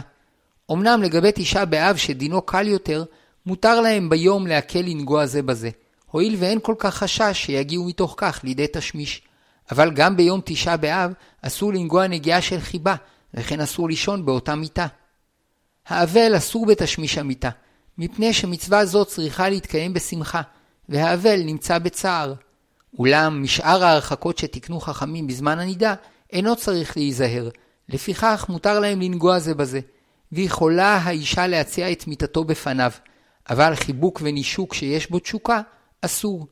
אמנם 0.71 1.01
לגבי 1.03 1.31
תשעה 1.36 1.65
באב 1.65 1.97
שדינו 1.97 2.41
קל 2.41 2.67
יותר, 2.67 3.03
מותר 3.45 3.81
להם 3.81 4.09
ביום 4.09 4.47
להקל 4.47 4.81
לנגוע 4.81 5.25
זה 5.25 5.41
בזה, 5.41 5.69
הואיל 6.11 6.36
ואין 6.39 6.59
כל 6.61 6.75
כך 6.77 6.95
חשש 6.95 7.31
שיגיעו 7.34 7.86
מתוך 7.86 8.15
כך 8.17 8.39
לידי 8.43 8.65
תשמיש. 8.73 9.21
אבל 9.71 9.91
גם 9.91 10.17
ביום 10.17 10.41
תשעה 10.45 10.77
באב 10.77 11.13
אסור 11.41 11.73
לנגוע 11.73 12.07
נגיעה 12.07 12.41
של 12.41 12.59
חיבה, 12.59 12.95
וכן 13.34 13.59
אסור 13.59 13.88
לישון 13.88 14.25
באותה 14.25 14.55
מיטה. 14.55 14.88
האבל 15.88 16.38
אסור 16.38 16.65
בתשמיש 16.65 17.17
המיטה, 17.17 17.49
מפני 17.97 18.34
שמצווה 18.34 18.86
זו 18.86 19.05
צריכה 19.05 19.49
להתקיים 19.49 19.93
בשמחה, 19.93 20.41
והאבל 20.89 21.41
נמצא 21.43 21.79
בצער. 21.79 22.34
אולם 22.99 23.43
משאר 23.43 23.84
ההרחקות 23.84 24.38
שתיקנו 24.38 24.79
חכמים 24.79 25.27
בזמן 25.27 25.59
הנידה, 25.59 25.93
אינו 26.31 26.55
צריך 26.55 26.97
להיזהר, 26.97 27.49
לפיכך 27.89 28.45
מותר 28.49 28.79
להם 28.79 29.01
לנגוע 29.01 29.39
זה 29.39 29.55
בזה, 29.55 29.79
ויכולה 30.31 30.95
האישה 30.95 31.47
להציע 31.47 31.91
את 31.91 32.07
מיטתו 32.07 32.43
בפניו, 32.43 32.91
אבל 33.49 33.75
חיבוק 33.75 34.21
ונישוק 34.23 34.73
שיש 34.73 35.09
בו 35.09 35.19
תשוקה, 35.19 35.61
אסור. 36.01 36.47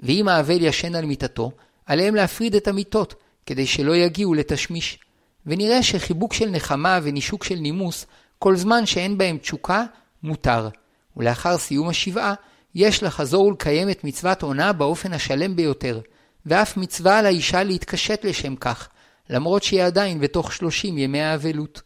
ואם 0.00 0.28
האבל 0.28 0.62
ישן 0.62 0.94
על 0.94 1.04
מיטתו, 1.04 1.50
עליהם 1.86 2.14
להפריד 2.14 2.54
את 2.54 2.68
המיטות, 2.68 3.14
כדי 3.46 3.66
שלא 3.66 3.96
יגיעו 3.96 4.34
לתשמיש. 4.34 4.98
ונראה 5.46 5.82
שחיבוק 5.82 6.32
של 6.32 6.50
נחמה 6.50 6.98
ונישוק 7.02 7.44
של 7.44 7.54
נימוס, 7.54 8.06
כל 8.38 8.56
זמן 8.56 8.86
שאין 8.86 9.18
בהם 9.18 9.38
תשוקה, 9.38 9.84
מותר. 10.22 10.68
ולאחר 11.16 11.58
סיום 11.58 11.88
השבעה, 11.88 12.34
יש 12.74 13.02
לחזור 13.02 13.46
ולקיים 13.46 13.90
את 13.90 14.04
מצוות 14.04 14.42
עונה 14.42 14.72
באופן 14.72 15.12
השלם 15.12 15.56
ביותר, 15.56 16.00
ואף 16.46 16.76
מצווה 16.76 17.18
על 17.18 17.26
האישה 17.26 17.62
להתקשט 17.62 18.24
לשם 18.24 18.56
כך, 18.56 18.88
למרות 19.30 19.62
שהיא 19.62 19.82
עדיין 19.82 20.20
בתוך 20.20 20.52
שלושים 20.52 20.98
ימי 20.98 21.20
האבלות. 21.20 21.82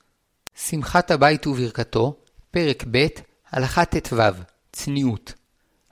שמחת 0.56 1.10
הבית 1.10 1.46
וברכתו, 1.46 2.16
פרק 2.50 2.84
ב', 2.90 3.06
הלכה 3.52 3.84
ט"ו, 3.84 4.16
צניעות. 4.72 5.32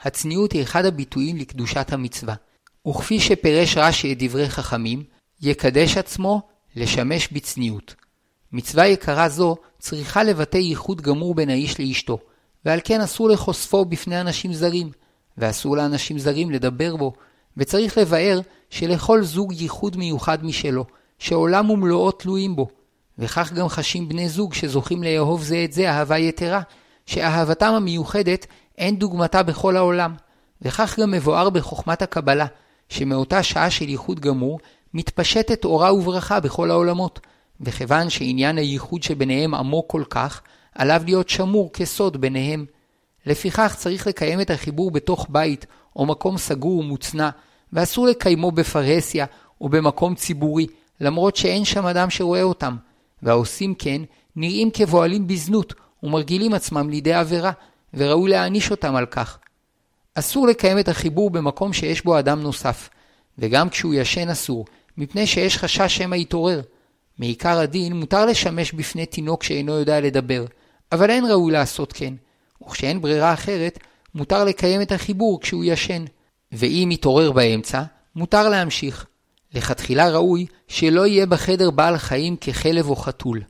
הצניעות 0.00 0.52
היא 0.52 0.62
אחד 0.62 0.84
הביטויים 0.84 1.36
לקדושת 1.36 1.92
המצווה. 1.92 2.34
וכפי 2.88 3.20
שפירש 3.20 3.76
רש"י 3.76 4.12
את 4.12 4.18
דברי 4.22 4.48
חכמים, 4.48 5.04
יקדש 5.40 5.96
עצמו 5.96 6.42
לשמש 6.76 7.28
בצניעות. 7.32 7.94
מצווה 8.52 8.86
יקרה 8.86 9.28
זו 9.28 9.56
צריכה 9.78 10.22
לבטא 10.22 10.56
ייחוד 10.56 11.00
גמור 11.00 11.34
בין 11.34 11.50
האיש 11.50 11.80
לאשתו, 11.80 12.18
ועל 12.64 12.80
כן 12.84 13.00
אסור 13.00 13.28
לחושפו 13.28 13.84
בפני 13.84 14.20
אנשים 14.20 14.52
זרים, 14.52 14.90
ואסור 15.38 15.76
לאנשים 15.76 16.18
זרים 16.18 16.50
לדבר 16.50 16.96
בו, 16.96 17.12
וצריך 17.56 17.98
לבאר 17.98 18.40
שלכל 18.70 19.22
זוג 19.22 19.52
ייחוד 19.52 19.96
מיוחד 19.96 20.44
משלו, 20.44 20.84
שעולם 21.18 21.70
ומלואו 21.70 22.10
תלויים 22.10 22.56
בו, 22.56 22.68
וכך 23.18 23.52
גם 23.52 23.68
חשים 23.68 24.08
בני 24.08 24.28
זוג 24.28 24.54
שזוכים 24.54 25.02
לאהוב 25.02 25.42
זה 25.42 25.64
את 25.64 25.72
זה 25.72 25.90
אהבה 25.90 26.18
יתרה, 26.18 26.60
שאהבתם 27.06 27.72
המיוחדת 27.72 28.46
אין 28.78 28.96
דוגמתה 28.96 29.42
בכל 29.42 29.76
העולם, 29.76 30.14
וכך 30.62 30.98
גם 30.98 31.10
מבואר 31.10 31.50
בחוכמת 31.50 32.02
הקבלה, 32.02 32.46
שמאותה 32.88 33.42
שעה 33.42 33.70
של 33.70 33.88
ייחוד 33.88 34.20
גמור, 34.20 34.58
מתפשטת 34.94 35.64
אורה 35.64 35.94
וברכה 35.94 36.40
בכל 36.40 36.70
העולמות, 36.70 37.20
וכיוון 37.60 38.10
שעניין 38.10 38.58
הייחוד 38.58 39.02
שביניהם 39.02 39.54
עמוק 39.54 39.90
כל 39.90 40.02
כך, 40.10 40.42
עליו 40.74 41.02
להיות 41.04 41.28
שמור 41.28 41.72
כסוד 41.72 42.20
ביניהם. 42.20 42.66
לפיכך 43.26 43.74
צריך 43.78 44.06
לקיים 44.06 44.40
את 44.40 44.50
החיבור 44.50 44.90
בתוך 44.90 45.26
בית 45.30 45.66
או 45.96 46.06
מקום 46.06 46.38
סגור 46.38 46.78
ומוצנע, 46.78 47.30
ואסור 47.72 48.06
לקיימו 48.06 48.50
בפרהסיה 48.52 49.26
או 49.60 49.68
במקום 49.68 50.14
ציבורי, 50.14 50.66
למרות 51.00 51.36
שאין 51.36 51.64
שם 51.64 51.86
אדם 51.86 52.10
שרואה 52.10 52.42
אותם, 52.42 52.76
והעושים 53.22 53.74
כן 53.74 54.02
נראים 54.36 54.70
כבועלים 54.70 55.26
בזנות 55.26 55.74
ומרגילים 56.02 56.54
עצמם 56.54 56.90
לידי 56.90 57.12
עבירה, 57.12 57.52
וראוי 57.94 58.30
להעניש 58.30 58.70
אותם 58.70 58.96
על 58.96 59.06
כך. 59.06 59.38
אסור 60.14 60.46
לקיים 60.46 60.78
את 60.78 60.88
החיבור 60.88 61.30
במקום 61.30 61.72
שיש 61.72 62.04
בו 62.04 62.18
אדם 62.18 62.42
נוסף, 62.42 62.88
וגם 63.38 63.68
כשהוא 63.68 63.94
ישן 63.94 64.28
אסור, 64.28 64.64
מפני 64.96 65.26
שיש 65.26 65.58
חשש 65.58 65.96
שמא 65.96 66.14
יתעורר. 66.14 66.60
מעיקר 67.18 67.58
הדין 67.58 67.92
מותר 67.92 68.26
לשמש 68.26 68.72
בפני 68.72 69.06
תינוק 69.06 69.42
שאינו 69.42 69.72
יודע 69.72 70.00
לדבר, 70.00 70.44
אבל 70.92 71.10
אין 71.10 71.24
ראוי 71.30 71.52
לעשות 71.52 71.92
כן, 71.92 72.14
וכשאין 72.62 73.00
ברירה 73.00 73.32
אחרת, 73.32 73.78
מותר 74.14 74.44
לקיים 74.44 74.82
את 74.82 74.92
החיבור 74.92 75.40
כשהוא 75.40 75.64
ישן. 75.64 76.04
ואם 76.52 76.88
יתעורר 76.92 77.32
באמצע, 77.32 77.82
מותר 78.16 78.48
להמשיך. 78.48 79.06
לכתחילה 79.54 80.08
ראוי 80.08 80.46
שלא 80.68 81.06
יהיה 81.06 81.26
בחדר 81.26 81.70
בעל 81.70 81.98
חיים 81.98 82.36
ככלב 82.36 82.88
או 82.88 82.96
חתול. 82.96 83.42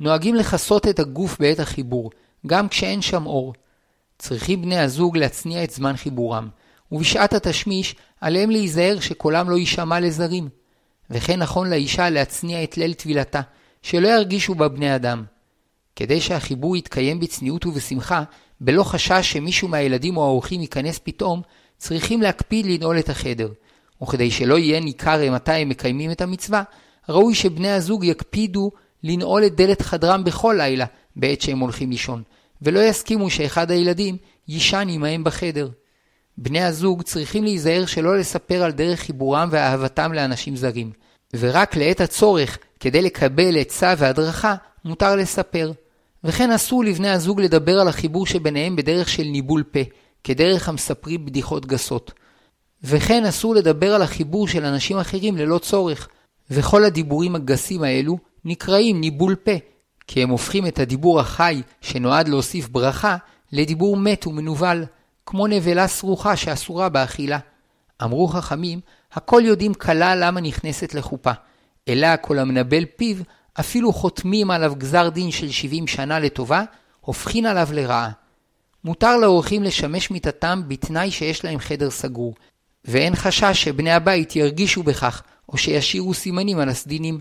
נוהגים 0.00 0.34
לכסות 0.34 0.88
את 0.88 0.98
הגוף 0.98 1.38
בעת 1.38 1.60
החיבור, 1.60 2.10
גם 2.46 2.68
כשאין 2.68 3.02
שם 3.02 3.26
אור. 3.26 3.54
צריכים 4.18 4.62
בני 4.62 4.78
הזוג 4.78 5.16
להצניע 5.16 5.64
את 5.64 5.70
זמן 5.70 5.96
חיבורם, 5.96 6.48
ובשעת 6.92 7.32
התשמיש 7.32 7.94
עליהם 8.20 8.50
להיזהר 8.50 9.00
שקולם 9.00 9.50
לא 9.50 9.56
יישמע 9.56 10.00
לזרים. 10.00 10.48
וכן 11.10 11.38
נכון 11.38 11.70
לאישה 11.70 12.10
להצניע 12.10 12.64
את 12.64 12.76
ליל 12.76 12.94
טבילתה, 12.94 13.40
שלא 13.82 14.08
ירגישו 14.08 14.54
בה 14.54 14.68
בני 14.68 14.94
אדם. 14.94 15.24
כדי 15.96 16.20
שהחיבור 16.20 16.76
יתקיים 16.76 17.20
בצניעות 17.20 17.66
ובשמחה, 17.66 18.22
בלא 18.60 18.82
חשש 18.82 19.32
שמישהו 19.32 19.68
מהילדים 19.68 20.16
או 20.16 20.22
האורחים 20.22 20.60
ייכנס 20.60 21.00
פתאום, 21.02 21.42
צריכים 21.78 22.22
להקפיד 22.22 22.66
לנעול 22.66 22.98
את 22.98 23.08
החדר. 23.08 23.48
וכדי 24.02 24.30
שלא 24.30 24.58
יהיה 24.58 24.80
ניכר 24.80 25.30
מתי 25.32 25.52
הם 25.52 25.68
מקיימים 25.68 26.10
את 26.10 26.20
המצווה, 26.20 26.62
ראוי 27.08 27.34
שבני 27.34 27.70
הזוג 27.70 28.04
יקפידו 28.04 28.70
לנעול 29.02 29.46
את 29.46 29.56
דלת 29.56 29.82
חדרם 29.82 30.24
בכל 30.24 30.54
לילה 30.58 30.86
בעת 31.16 31.40
שהם 31.40 31.58
הולכים 31.58 31.90
לישון, 31.90 32.22
ולא 32.62 32.80
יסכימו 32.80 33.30
שאחד 33.30 33.70
הילדים 33.70 34.16
יישן 34.48 34.86
עמהם 34.90 35.24
בחדר. 35.24 35.68
בני 36.38 36.62
הזוג 36.62 37.02
צריכים 37.02 37.44
להיזהר 37.44 37.86
שלא 37.86 38.18
לספר 38.18 38.62
על 38.62 38.72
דרך 38.72 39.00
חיבורם 39.00 39.48
ואהבתם 39.52 40.12
לאנשים 40.12 40.56
זרים, 40.56 40.92
ורק 41.36 41.76
לעת 41.76 42.00
הצורך, 42.00 42.58
כדי 42.80 43.02
לקבל 43.02 43.56
עצה 43.58 43.94
והדרכה, 43.98 44.54
מותר 44.84 45.16
לספר. 45.16 45.72
וכן 46.24 46.50
אסור 46.50 46.84
לבני 46.84 47.10
הזוג 47.10 47.40
לדבר 47.40 47.80
על 47.80 47.88
החיבור 47.88 48.26
שביניהם 48.26 48.76
בדרך 48.76 49.08
של 49.08 49.22
ניבול 49.22 49.62
פה, 49.62 49.80
כדרך 50.24 50.68
המספרים 50.68 51.26
בדיחות 51.26 51.66
גסות. 51.66 52.12
וכן 52.84 53.24
אסור 53.24 53.54
לדבר 53.54 53.94
על 53.94 54.02
החיבור 54.02 54.48
של 54.48 54.64
אנשים 54.64 54.98
אחרים 54.98 55.36
ללא 55.36 55.58
צורך, 55.58 56.08
וכל 56.50 56.84
הדיבורים 56.84 57.34
הגסים 57.36 57.82
האלו 57.82 58.18
נקראים 58.44 59.00
ניבול 59.00 59.34
פה, 59.34 59.52
כי 60.06 60.22
הם 60.22 60.28
הופכים 60.28 60.66
את 60.66 60.78
הדיבור 60.78 61.20
החי, 61.20 61.62
שנועד 61.80 62.28
להוסיף 62.28 62.68
ברכה, 62.68 63.16
לדיבור 63.52 63.96
מת 63.96 64.26
ומנוול, 64.26 64.84
כמו 65.26 65.46
נבלה 65.46 65.88
סרוחה 65.88 66.36
שאסורה 66.36 66.88
באכילה. 66.88 67.38
אמרו 68.02 68.28
חכמים, 68.28 68.80
הכל 69.12 69.42
יודעים 69.44 69.74
כלה 69.74 70.16
למה 70.16 70.40
נכנסת 70.40 70.94
לחופה, 70.94 71.32
אלא 71.88 72.08
כל 72.20 72.38
המנבל 72.38 72.84
פיו, 72.96 73.16
אפילו 73.60 73.92
חותמים 73.92 74.50
עליו 74.50 74.74
גזר 74.78 75.08
דין 75.08 75.30
של 75.30 75.50
70 75.50 75.86
שנה 75.86 76.18
לטובה, 76.18 76.62
הופכין 77.00 77.46
עליו 77.46 77.68
לרעה. 77.72 78.10
מותר 78.84 79.16
לאורחים 79.16 79.62
לשמש 79.62 80.10
מיטתם 80.10 80.62
בתנאי 80.68 81.10
שיש 81.10 81.44
להם 81.44 81.58
חדר 81.58 81.90
סגור, 81.90 82.34
ואין 82.84 83.16
חשש 83.16 83.64
שבני 83.64 83.92
הבית 83.92 84.36
ירגישו 84.36 84.82
בכך, 84.82 85.22
או 85.48 85.58
שישאירו 85.58 86.14
סימנים 86.14 86.58
על 86.58 86.68
הסדינים. 86.68 87.20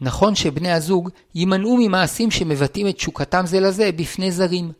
נכון 0.00 0.34
שבני 0.34 0.72
הזוג 0.72 1.10
יימנעו 1.34 1.76
ממעשים 1.76 2.30
שמבטאים 2.30 2.88
את 2.88 2.96
תשוקתם 2.96 3.46
זה 3.46 3.60
לזה 3.60 3.92
בפני 3.92 4.32
זרים. 4.32 4.72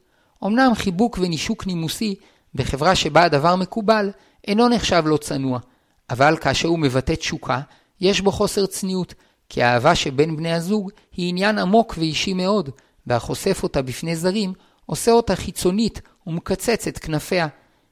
אמנם 0.44 0.72
חיבוק 0.74 1.18
ונישוק 1.20 1.66
נימוסי, 1.66 2.14
בחברה 2.56 2.94
שבה 2.94 3.22
הדבר 3.22 3.56
מקובל, 3.56 4.10
אינו 4.46 4.68
נחשב 4.68 5.02
לא 5.06 5.16
צנוע, 5.16 5.58
אבל 6.10 6.36
כאשר 6.36 6.68
הוא 6.68 6.78
מבטא 6.78 7.12
תשוקה, 7.12 7.60
יש 8.00 8.20
בו 8.20 8.32
חוסר 8.32 8.66
צניעות, 8.66 9.14
כי 9.48 9.62
האהבה 9.62 9.94
שבין 9.94 10.36
בני 10.36 10.52
הזוג 10.52 10.90
היא 11.12 11.28
עניין 11.28 11.58
עמוק 11.58 11.94
ואישי 11.98 12.34
מאוד, 12.34 12.70
והחושף 13.06 13.62
אותה 13.62 13.82
בפני 13.82 14.16
זרים, 14.16 14.52
עושה 14.86 15.12
אותה 15.12 15.36
חיצונית 15.36 16.00
ומקצץ 16.26 16.86
את 16.86 16.98
כנפיה. 16.98 17.46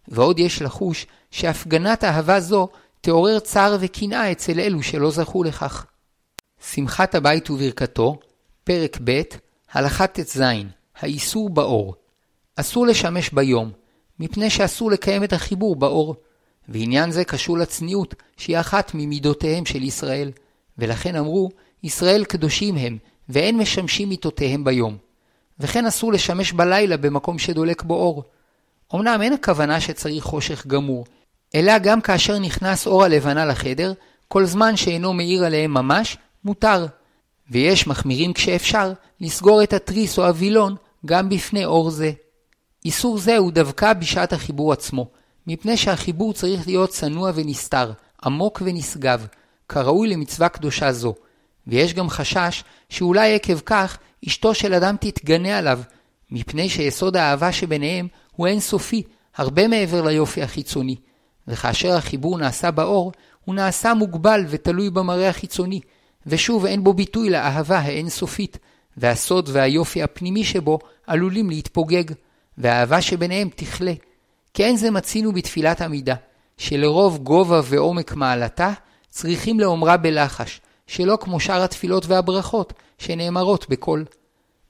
ועוד 0.08 0.38
יש 0.38 0.62
לחוש 0.62 1.06
שהפגנת 1.30 2.04
אהבה 2.04 2.40
זו 2.40 2.68
תעורר 3.00 3.38
צער 3.38 3.76
וקנאה 3.80 4.32
אצל 4.32 4.60
אלו 4.60 4.82
שלא 4.82 5.10
זכו 5.10 5.44
לכך. 5.44 5.86
שמחת 6.70 7.14
הבית 7.14 7.50
וברכתו, 7.50 8.18
פרק 8.64 8.98
ב', 9.04 9.22
הלכה 9.72 10.06
ט"ז, 10.06 10.42
האיסור 11.00 11.50
באור. 11.50 11.94
אסור 12.56 12.86
לשמש 12.86 13.30
ביום, 13.30 13.70
מפני 14.20 14.50
שאסור 14.50 14.90
לקיים 14.90 15.24
את 15.24 15.32
החיבור 15.32 15.76
באור, 15.76 16.16
ועניין 16.68 17.10
זה 17.10 17.24
קשור 17.24 17.58
לצניעות, 17.58 18.14
שהיא 18.36 18.60
אחת 18.60 18.90
ממידותיהם 18.94 19.66
של 19.66 19.82
ישראל, 19.82 20.30
ולכן 20.78 21.16
אמרו, 21.16 21.50
ישראל 21.82 22.24
קדושים 22.24 22.76
הם, 22.76 22.98
ואין 23.28 23.56
משמשים 23.56 24.08
מיתותיהם 24.08 24.64
ביום. 24.64 24.96
וכן 25.60 25.86
אסור 25.86 26.12
לשמש 26.12 26.52
בלילה 26.52 26.96
במקום 26.96 27.38
שדולק 27.38 27.82
בו 27.82 27.94
אור. 27.94 28.22
אמנם 28.94 29.22
אין 29.22 29.32
הכוונה 29.32 29.80
שצריך 29.80 30.24
חושך 30.24 30.66
גמור, 30.66 31.04
אלא 31.54 31.78
גם 31.78 32.00
כאשר 32.00 32.38
נכנס 32.38 32.86
אור 32.86 33.04
הלבנה 33.04 33.44
לחדר, 33.44 33.92
כל 34.28 34.44
זמן 34.44 34.76
שאינו 34.76 35.12
מאיר 35.12 35.44
עליהם 35.44 35.74
ממש, 35.74 36.16
מותר. 36.44 36.86
ויש 37.50 37.86
מחמירים 37.86 38.32
כשאפשר 38.32 38.92
לסגור 39.20 39.62
את 39.62 39.72
התריס 39.72 40.18
או 40.18 40.26
הווילון 40.26 40.74
גם 41.06 41.28
בפני 41.28 41.64
אור 41.64 41.90
זה. 41.90 42.12
איסור 42.84 43.18
זה 43.18 43.36
הוא 43.36 43.52
דווקא 43.52 43.92
בשעת 43.92 44.32
החיבור 44.32 44.72
עצמו, 44.72 45.08
מפני 45.46 45.76
שהחיבור 45.76 46.32
צריך 46.32 46.66
להיות 46.66 46.90
צנוע 46.90 47.30
ונסתר, 47.34 47.92
עמוק 48.24 48.62
ונשגב, 48.64 49.26
כראוי 49.68 50.08
למצווה 50.08 50.48
קדושה 50.48 50.92
זו. 50.92 51.14
ויש 51.66 51.94
גם 51.94 52.08
חשש 52.08 52.64
שאולי 52.88 53.34
עקב 53.34 53.58
כך 53.58 53.98
אשתו 54.26 54.54
של 54.54 54.74
אדם 54.74 54.96
תתגנה 55.00 55.58
עליו, 55.58 55.80
מפני 56.30 56.68
שיסוד 56.68 57.16
האהבה 57.16 57.52
שביניהם 57.52 58.08
הוא 58.32 58.46
אינסופי, 58.46 59.02
הרבה 59.36 59.68
מעבר 59.68 60.02
ליופי 60.02 60.42
החיצוני. 60.42 60.96
וכאשר 61.48 61.92
החיבור 61.92 62.38
נעשה 62.38 62.70
באור, 62.70 63.12
הוא 63.44 63.54
נעשה 63.54 63.94
מוגבל 63.94 64.44
ותלוי 64.48 64.90
במראה 64.90 65.28
החיצוני, 65.28 65.80
ושוב 66.26 66.66
אין 66.66 66.84
בו 66.84 66.92
ביטוי 66.92 67.30
לאהבה 67.30 67.78
האינסופית, 67.78 68.58
והסוד 68.96 69.48
והיופי 69.52 70.02
הפנימי 70.02 70.44
שבו 70.44 70.78
עלולים 71.06 71.50
להתפוגג, 71.50 72.04
והאהבה 72.58 73.00
שביניהם 73.00 73.48
תכלה. 73.54 73.92
כן 74.54 74.76
זה 74.76 74.90
מצינו 74.90 75.32
בתפילת 75.32 75.80
עמידה, 75.80 76.14
שלרוב 76.58 77.18
גובה 77.18 77.60
ועומק 77.64 78.14
מעלתה 78.14 78.72
צריכים 79.08 79.60
לאומרה 79.60 79.96
בלחש, 79.96 80.60
שלא 80.86 81.18
כמו 81.20 81.40
שאר 81.40 81.62
התפילות 81.62 82.06
והברכות 82.06 82.72
שנאמרות 82.98 83.68
בקול. 83.68 84.04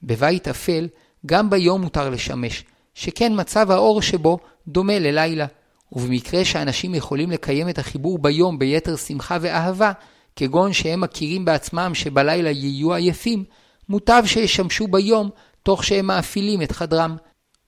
בבית 0.03 0.47
אפל, 0.47 0.87
גם 1.25 1.49
ביום 1.49 1.81
מותר 1.81 2.09
לשמש, 2.09 2.63
שכן 2.93 3.33
מצב 3.35 3.71
האור 3.71 4.01
שבו 4.01 4.39
דומה 4.67 4.99
ללילה, 4.99 5.45
ובמקרה 5.91 6.45
שאנשים 6.45 6.95
יכולים 6.95 7.31
לקיים 7.31 7.69
את 7.69 7.79
החיבור 7.79 8.19
ביום 8.19 8.59
ביתר 8.59 8.95
שמחה 8.95 9.37
ואהבה, 9.41 9.91
כגון 10.35 10.73
שהם 10.73 11.01
מכירים 11.01 11.45
בעצמם 11.45 11.91
שבלילה 11.93 12.51
יהיו 12.51 12.93
עייפים, 12.93 13.43
מוטב 13.89 14.23
שישמשו 14.25 14.87
ביום 14.87 15.29
תוך 15.63 15.83
שהם 15.83 16.05
מאפילים 16.05 16.61
את 16.61 16.71
חדרם. 16.71 17.15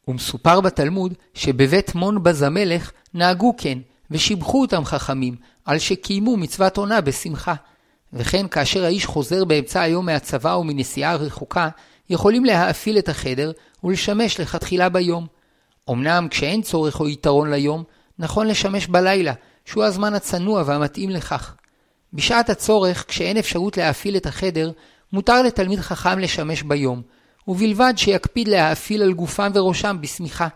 ומסופר 0.08 0.62
בתלמוד 0.62 1.14
שבבית 1.34 1.96
מונבז 1.96 2.42
המלך 2.42 2.92
נהגו 3.14 3.54
כן, 3.58 3.80
ושיבחו 4.12 4.62
אותם 4.62 4.86
חכמים, 4.86 5.36
על 5.66 5.80
שקיימו 5.80 6.38
מצוות 6.38 6.78
עונה 6.78 7.02
בשמחה. 7.02 7.54
וכן 8.14 8.48
כאשר 8.48 8.84
האיש 8.84 9.06
חוזר 9.06 9.46
באמצע 9.46 9.82
היום 9.82 10.06
מהצבא 10.06 10.54
או 10.54 10.64
מנסיעה 10.64 11.16
רחוקה, 11.16 11.70
יכולים 12.10 12.46
להאפיל 12.46 12.98
את 12.98 13.10
החדר 13.10 13.52
ולשמש 13.84 14.40
לכתחילה 14.40 14.90
ביום. 14.90 15.28
אמנם 15.90 16.28
כשאין 16.30 16.62
צורך 16.62 17.00
או 17.00 17.10
יתרון 17.10 17.52
ליום, 17.52 17.84
נכון 18.20 18.48
לשמש 18.48 18.88
בלילה, 18.88 19.34
שהוא 19.66 19.84
הזמן 19.84 20.14
הצנוע 20.14 20.64
והמתאים 20.66 21.10
לכך. 21.10 21.56
בשעת 22.14 22.50
הצורך, 22.50 23.06
כשאין 23.08 23.38
אפשרות 23.38 23.78
להאפיל 23.78 24.18
את 24.18 24.26
החדר, 24.26 24.72
מותר 25.14 25.42
לתלמיד 25.42 25.80
חכם 25.80 26.20
לשמש 26.20 26.64
ביום, 26.64 27.02
ובלבד 27.48 27.94
שיקפיד 27.98 28.48
להאפיל 28.48 29.04
על 29.04 29.14
גופם 29.14 29.52
וראשם 29.56 29.98
בשמיכה. 30.02 30.48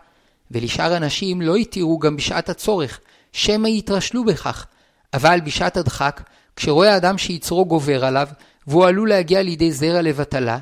ולשאר 0.50 0.96
אנשים 0.96 1.42
לא 1.42 1.58
יתירו 1.58 1.98
גם 1.98 2.16
בשעת 2.16 2.48
הצורך, 2.48 3.00
שמא 3.32 3.68
יתרשלו 3.68 4.24
בכך. 4.24 4.66
אבל 5.14 5.40
בשעת 5.44 5.76
הדחק, 5.76 6.22
כשרואה 6.56 6.96
אדם 6.96 7.18
שיצרו 7.18 7.66
גובר 7.66 8.04
עליו, 8.04 8.28
והוא 8.66 8.86
עלול 8.86 9.08
להגיע 9.08 9.42
לידי 9.42 9.72
זרע 9.72 10.02
לבטלה, 10.02 10.58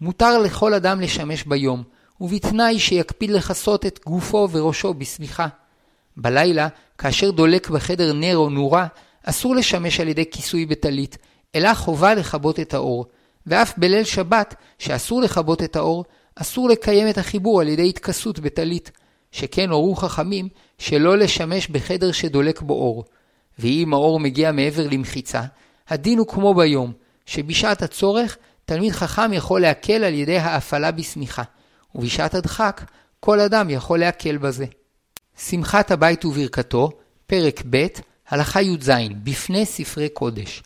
מותר 0.00 0.38
לכל 0.38 0.74
אדם 0.74 1.00
לשמש 1.00 1.44
ביום, 1.44 1.82
ובתנאי 2.20 2.78
שיקפיד 2.78 3.30
לכסות 3.30 3.86
את 3.86 4.00
גופו 4.06 4.48
וראשו 4.52 4.94
בשמיכה. 4.94 5.46
בלילה, 6.16 6.68
כאשר 6.98 7.30
דולק 7.30 7.70
בחדר 7.70 8.12
נר 8.12 8.36
או 8.36 8.50
נורה, 8.50 8.86
אסור 9.24 9.54
לשמש 9.54 10.00
על 10.00 10.08
ידי 10.08 10.30
כיסוי 10.30 10.66
בטלית, 10.66 11.18
אלא 11.54 11.74
חובה 11.74 12.14
לכבות 12.14 12.60
את 12.60 12.74
האור. 12.74 13.06
ואף 13.46 13.74
בליל 13.76 14.04
שבת, 14.04 14.54
שאסור 14.78 15.20
לכבות 15.20 15.62
את 15.62 15.76
האור, 15.76 16.04
אסור 16.36 16.68
לקיים 16.68 17.08
את 17.08 17.18
החיבור 17.18 17.60
על 17.60 17.68
ידי 17.68 17.88
התכסות 17.88 18.38
בטלית, 18.38 18.90
שכן 19.32 19.70
הורו 19.70 19.96
חכמים 19.96 20.48
שלא 20.78 21.18
לשמש 21.18 21.68
בחדר 21.68 22.12
שדולק 22.12 22.60
בו 22.60 22.74
אור. 22.74 23.04
ואם 23.58 23.94
האור 23.94 24.20
מגיע 24.20 24.52
מעבר 24.52 24.88
למחיצה, 24.88 25.42
הדין 25.88 26.18
הוא 26.18 26.26
כמו 26.26 26.54
ביום, 26.54 26.92
שבשעת 27.26 27.82
הצורך 27.82 28.36
תלמיד 28.64 28.92
חכם 28.92 29.32
יכול 29.32 29.60
להקל 29.60 30.04
על 30.04 30.14
ידי 30.14 30.38
ההפעלה 30.38 30.90
בשמיכה, 30.90 31.42
ובשעת 31.94 32.34
הדחק 32.34 32.84
כל 33.20 33.40
אדם 33.40 33.70
יכול 33.70 33.98
להקל 33.98 34.36
בזה. 34.36 34.66
שמחת 35.38 35.90
הבית 35.90 36.24
וברכתו, 36.24 36.90
פרק 37.26 37.62
ב', 37.70 37.86
הלכה 38.28 38.62
י"ז, 38.62 38.90
בפני 39.22 39.66
ספרי 39.66 40.08
קודש. 40.08 40.62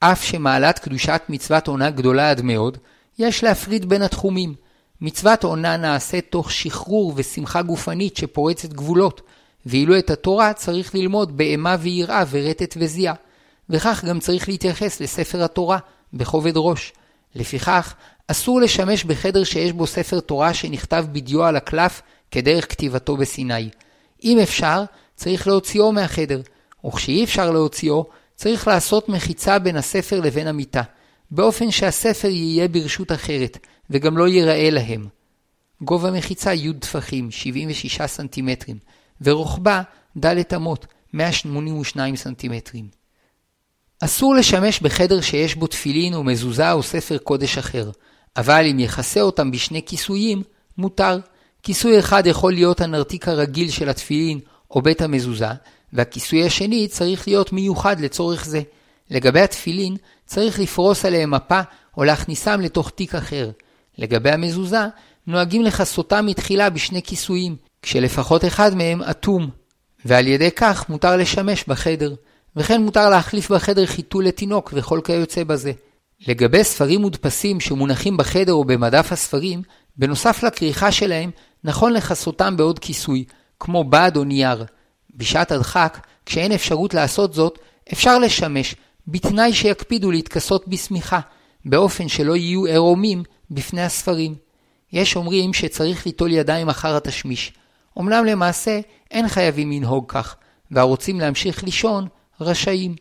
אף 0.00 0.24
שמעלת 0.24 0.78
קדושת 0.78 1.22
מצוות 1.28 1.68
עונה 1.68 1.90
גדולה 1.90 2.30
עד 2.30 2.42
מאוד, 2.42 2.78
יש 3.18 3.44
להפריד 3.44 3.88
בין 3.88 4.02
התחומים, 4.02 4.54
מצוות 5.00 5.44
עונה 5.44 5.76
נעשית 5.76 6.26
תוך 6.30 6.50
שחרור 6.50 7.12
ושמחה 7.16 7.62
גופנית 7.62 8.16
שפורצת 8.16 8.72
גבולות, 8.72 9.20
ואילו 9.66 9.98
את 9.98 10.10
התורה 10.10 10.52
צריך 10.52 10.94
ללמוד 10.94 11.36
באימה 11.36 11.76
ויראה 11.80 12.24
ורטט 12.30 12.74
וזיעה. 12.78 13.14
וכך 13.70 14.04
גם 14.04 14.20
צריך 14.20 14.48
להתייחס 14.48 15.00
לספר 15.00 15.44
התורה, 15.44 15.78
בכובד 16.12 16.52
ראש. 16.56 16.92
לפיכך, 17.34 17.94
אסור 18.26 18.60
לשמש 18.60 19.04
בחדר 19.04 19.44
שיש 19.44 19.72
בו 19.72 19.86
ספר 19.86 20.20
תורה 20.20 20.54
שנכתב 20.54 21.04
בדיו 21.12 21.44
על 21.44 21.56
הקלף 21.56 22.02
כדרך 22.30 22.70
כתיבתו 22.70 23.16
בסיני. 23.16 23.68
אם 24.24 24.38
אפשר, 24.38 24.84
צריך 25.16 25.46
להוציאו 25.46 25.92
מהחדר, 25.92 26.40
וכשאי 26.86 27.24
אפשר 27.24 27.50
להוציאו, 27.50 28.06
צריך 28.40 28.68
לעשות 28.68 29.08
מחיצה 29.08 29.58
בין 29.58 29.76
הספר 29.76 30.20
לבין 30.20 30.46
המיטה, 30.46 30.82
באופן 31.30 31.70
שהספר 31.70 32.28
יהיה 32.28 32.68
ברשות 32.68 33.12
אחרת, 33.12 33.58
וגם 33.90 34.18
לא 34.18 34.28
ייראה 34.28 34.70
להם. 34.70 35.06
גובה 35.82 36.10
מחיצה 36.10 36.54
י' 36.54 36.72
טפחים, 36.72 37.30
76 37.30 38.02
סנטימטרים, 38.02 38.78
ורוחבה 39.20 39.82
ד' 40.18 40.54
אמות, 40.54 40.86
182 41.12 42.16
סנטימטרים. 42.16 42.88
אסור 44.00 44.34
לשמש 44.34 44.80
בחדר 44.80 45.20
שיש 45.20 45.54
בו 45.54 45.66
תפילין 45.66 46.14
או 46.14 46.24
מזוזה 46.24 46.72
או 46.72 46.82
ספר 46.82 47.18
קודש 47.18 47.58
אחר, 47.58 47.90
אבל 48.36 48.66
אם 48.70 48.78
יכסה 48.78 49.20
אותם 49.20 49.50
בשני 49.50 49.82
כיסויים, 49.86 50.42
מותר. 50.78 51.18
כיסוי 51.62 51.98
אחד 51.98 52.26
יכול 52.26 52.52
להיות 52.52 52.80
הנרתיק 52.80 53.28
הרגיל 53.28 53.70
של 53.70 53.88
התפילין 53.88 54.40
או 54.70 54.82
בית 54.82 55.02
המזוזה, 55.02 55.52
והכיסוי 55.92 56.46
השני 56.46 56.88
צריך 56.88 57.28
להיות 57.28 57.52
מיוחד 57.52 58.00
לצורך 58.00 58.44
זה. 58.44 58.62
לגבי 59.10 59.40
התפילין, 59.40 59.96
צריך 60.26 60.60
לפרוס 60.60 61.04
עליהם 61.04 61.30
מפה 61.30 61.60
או 61.96 62.04
להכניסם 62.04 62.60
לתוך 62.60 62.90
תיק 62.90 63.14
אחר. 63.14 63.50
לגבי 63.98 64.30
המזוזה, 64.30 64.86
נוהגים 65.26 65.62
לכסותם 65.62 66.26
מתחילה 66.26 66.70
בשני 66.70 67.02
כיסויים, 67.02 67.56
כשלפחות 67.82 68.44
אחד 68.44 68.74
מהם 68.74 69.02
אטום, 69.02 69.50
ועל 70.04 70.26
ידי 70.26 70.50
כך 70.50 70.88
מותר 70.88 71.16
לשמש 71.16 71.64
בחדר, 71.68 72.14
וכן 72.56 72.82
מותר 72.82 73.10
להחליף 73.10 73.50
בחדר 73.50 73.86
חיתול 73.86 74.24
לתינוק 74.24 74.70
וכל 74.74 75.00
כיוצא 75.04 75.44
בזה. 75.44 75.72
לגבי 76.28 76.64
ספרים 76.64 77.00
מודפסים 77.00 77.60
שמונחים 77.60 78.16
בחדר 78.16 78.52
או 78.52 78.64
במדף 78.64 79.12
הספרים, 79.12 79.62
בנוסף 79.96 80.42
לכריכה 80.42 80.92
שלהם, 80.92 81.30
נכון 81.64 81.92
לכסותם 81.92 82.56
בעוד 82.56 82.78
כיסוי, 82.78 83.24
כמו 83.60 83.84
בד 83.84 84.12
או 84.16 84.24
נייר. 84.24 84.64
בשעת 85.16 85.52
הדחק, 85.52 86.06
כשאין 86.26 86.52
אפשרות 86.52 86.94
לעשות 86.94 87.34
זאת, 87.34 87.58
אפשר 87.92 88.18
לשמש, 88.18 88.74
בתנאי 89.08 89.52
שיקפידו 89.52 90.10
להתכסות 90.10 90.68
בשמיכה, 90.68 91.20
באופן 91.64 92.08
שלא 92.08 92.36
יהיו 92.36 92.64
עירומים 92.64 93.22
בפני 93.50 93.82
הספרים. 93.82 94.34
יש 94.92 95.16
אומרים 95.16 95.52
שצריך 95.52 96.06
ליטול 96.06 96.32
ידיים 96.32 96.68
אחר 96.68 96.96
התשמיש. 96.96 97.52
אמנם 97.98 98.24
למעשה 98.24 98.80
אין 99.10 99.28
חייבים 99.28 99.72
לנהוג 99.72 100.04
כך, 100.08 100.36
והרוצים 100.70 101.20
להמשיך 101.20 101.64
לישון 101.64 102.08
רשאים. 102.40 102.94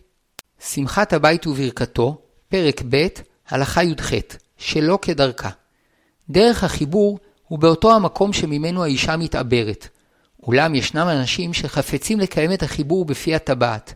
שמחת 0.60 1.14
הבית 1.14 1.48
וברכתו, 1.48 2.22
פרק 2.50 2.82
ב', 2.90 3.08
הלכה 3.50 3.84
י"ח, 3.84 4.12
שלא 4.58 5.00
כדרכה. 5.02 5.50
דרך 6.30 6.64
החיבור 6.64 7.20
הוא 7.48 7.60
באותו 7.60 7.96
המקום 7.96 8.34
שממנו 8.34 8.84
האישה 8.84 9.18
מתעברת. 9.18 9.88
אולם 10.50 10.76
ישנם 10.76 11.08
אנשים 11.10 11.54
שחפצים 11.54 12.20
לקיים 12.20 12.54
את 12.54 12.64
החיבור 12.64 13.06
בפי 13.06 13.36
הטבעת. 13.36 13.94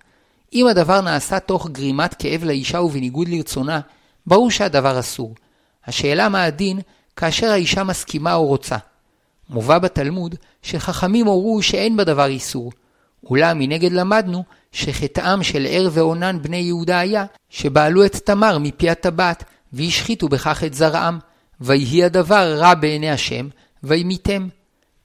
אם 0.54 0.68
הדבר 0.68 1.02
נעשה 1.02 1.40
תוך 1.40 1.70
גרימת 1.70 2.14
כאב 2.14 2.44
לאישה 2.44 2.82
ובניגוד 2.82 3.28
לרצונה, 3.28 3.80
ברור 4.28 4.52
שהדבר 4.52 5.00
אסור. 5.00 5.36
השאלה 5.86 6.30
מה 6.30 6.44
הדין 6.44 6.80
כאשר 7.16 7.48
האישה 7.48 7.84
מסכימה 7.84 8.34
או 8.34 8.46
רוצה. 8.46 8.78
מובא 9.50 9.80
בתלמוד 9.80 10.36
שחכמים 10.62 11.26
הורו 11.26 11.62
שאין 11.62 11.98
בדבר 11.98 12.26
איסור, 12.26 12.72
אולם 13.24 13.60
מנגד 13.60 13.92
למדנו 13.92 14.44
שחטאם 14.72 15.44
של 15.44 15.66
ער 15.70 15.90
ועונן 15.92 16.42
בני 16.42 16.58
יהודה 16.58 17.00
היה 17.00 17.26
שבעלו 17.50 18.06
את 18.06 18.16
תמר 18.16 18.58
מפי 18.58 18.90
הטבעת 18.90 19.44
והשחיתו 19.74 20.28
בכך 20.28 20.64
את 20.64 20.74
זרעם, 20.74 21.20
ויהי 21.62 22.04
הדבר 22.04 22.56
רע 22.58 22.74
בעיני 22.74 23.12
השם, 23.12 23.48
וימיתם. 23.84 24.48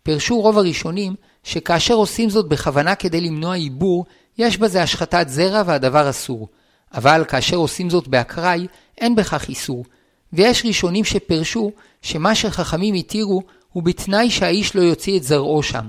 פרשו 0.02 0.40
רוב 0.40 0.58
הראשונים 0.58 1.14
שכאשר 1.44 1.94
עושים 1.94 2.30
זאת 2.30 2.48
בכוונה 2.48 2.94
כדי 2.94 3.20
למנוע 3.20 3.54
עיבור, 3.54 4.04
יש 4.38 4.58
בזה 4.58 4.82
השחתת 4.82 5.28
זרע 5.28 5.62
והדבר 5.66 6.10
אסור. 6.10 6.48
אבל 6.94 7.24
כאשר 7.28 7.56
עושים 7.56 7.90
זאת 7.90 8.08
באקראי, 8.08 8.66
אין 8.98 9.14
בכך 9.14 9.48
איסור. 9.48 9.84
ויש 10.32 10.62
ראשונים 10.66 11.04
שפרשו 11.04 11.72
שמה 12.02 12.34
שחכמים 12.34 12.94
התירו 12.94 13.42
הוא 13.72 13.82
בתנאי 13.82 14.30
שהאיש 14.30 14.76
לא 14.76 14.82
יוציא 14.82 15.18
את 15.18 15.22
זרעו 15.22 15.62
שם, 15.62 15.88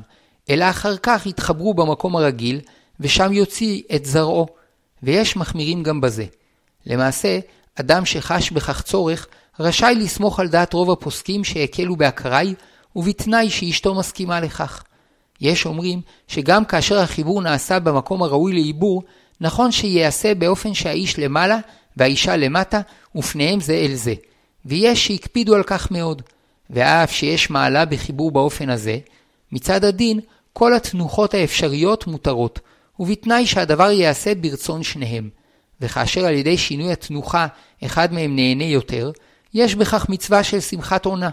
אלא 0.49 0.69
אחר 0.69 0.97
כך 0.97 1.25
יתחברו 1.25 1.73
במקום 1.73 2.15
הרגיל, 2.15 2.61
ושם 2.99 3.33
יוציא 3.33 3.81
את 3.95 4.05
זרעו. 4.05 4.47
ויש 5.03 5.35
מחמירים 5.35 5.83
גם 5.83 6.01
בזה. 6.01 6.25
למעשה, 6.85 7.39
אדם 7.75 8.05
שחש 8.05 8.51
בכך 8.51 8.81
צורך, 8.81 9.27
רשאי 9.59 9.95
לסמוך 9.95 10.39
על 10.39 10.47
דעת 10.47 10.73
רוב 10.73 10.91
הפוסקים 10.91 11.43
שהקלו 11.43 11.95
באקראי, 11.95 12.53
ובתנאי 12.95 13.49
שאשתו 13.49 13.95
מסכימה 13.95 14.39
לכך. 14.39 14.83
יש 15.41 15.65
אומרים 15.65 16.01
שגם 16.27 16.65
כאשר 16.65 16.99
החיבור 16.99 17.41
נעשה 17.41 17.79
במקום 17.79 18.23
הראוי 18.23 18.53
לעיבור, 18.53 19.03
נכון 19.41 19.71
שייעשה 19.71 20.35
באופן 20.35 20.73
שהאיש 20.73 21.19
למעלה 21.19 21.57
והאישה 21.97 22.35
למטה, 22.35 22.81
ופניהם 23.15 23.59
זה 23.59 23.73
אל 23.73 23.93
זה. 23.93 24.13
ויש 24.65 25.07
שהקפידו 25.07 25.55
על 25.55 25.63
כך 25.63 25.91
מאוד. 25.91 26.21
ואף 26.69 27.11
שיש 27.11 27.49
מעלה 27.49 27.85
בחיבור 27.85 28.31
באופן 28.31 28.69
הזה, 28.69 28.97
מצד 29.51 29.83
הדין, 29.83 30.19
כל 30.53 30.73
התנוחות 30.73 31.33
האפשריות 31.33 32.07
מותרות, 32.07 32.59
ובתנאי 32.99 33.45
שהדבר 33.45 33.91
ייעשה 33.91 34.35
ברצון 34.35 34.83
שניהם. 34.83 35.29
וכאשר 35.81 36.25
על 36.25 36.33
ידי 36.33 36.57
שינוי 36.57 36.91
התנוחה 36.91 37.47
אחד 37.85 38.13
מהם 38.13 38.35
נהנה 38.35 38.63
יותר, 38.63 39.11
יש 39.53 39.75
בכך 39.75 40.09
מצווה 40.09 40.43
של 40.43 40.59
שמחת 40.59 41.05
עונה. 41.05 41.29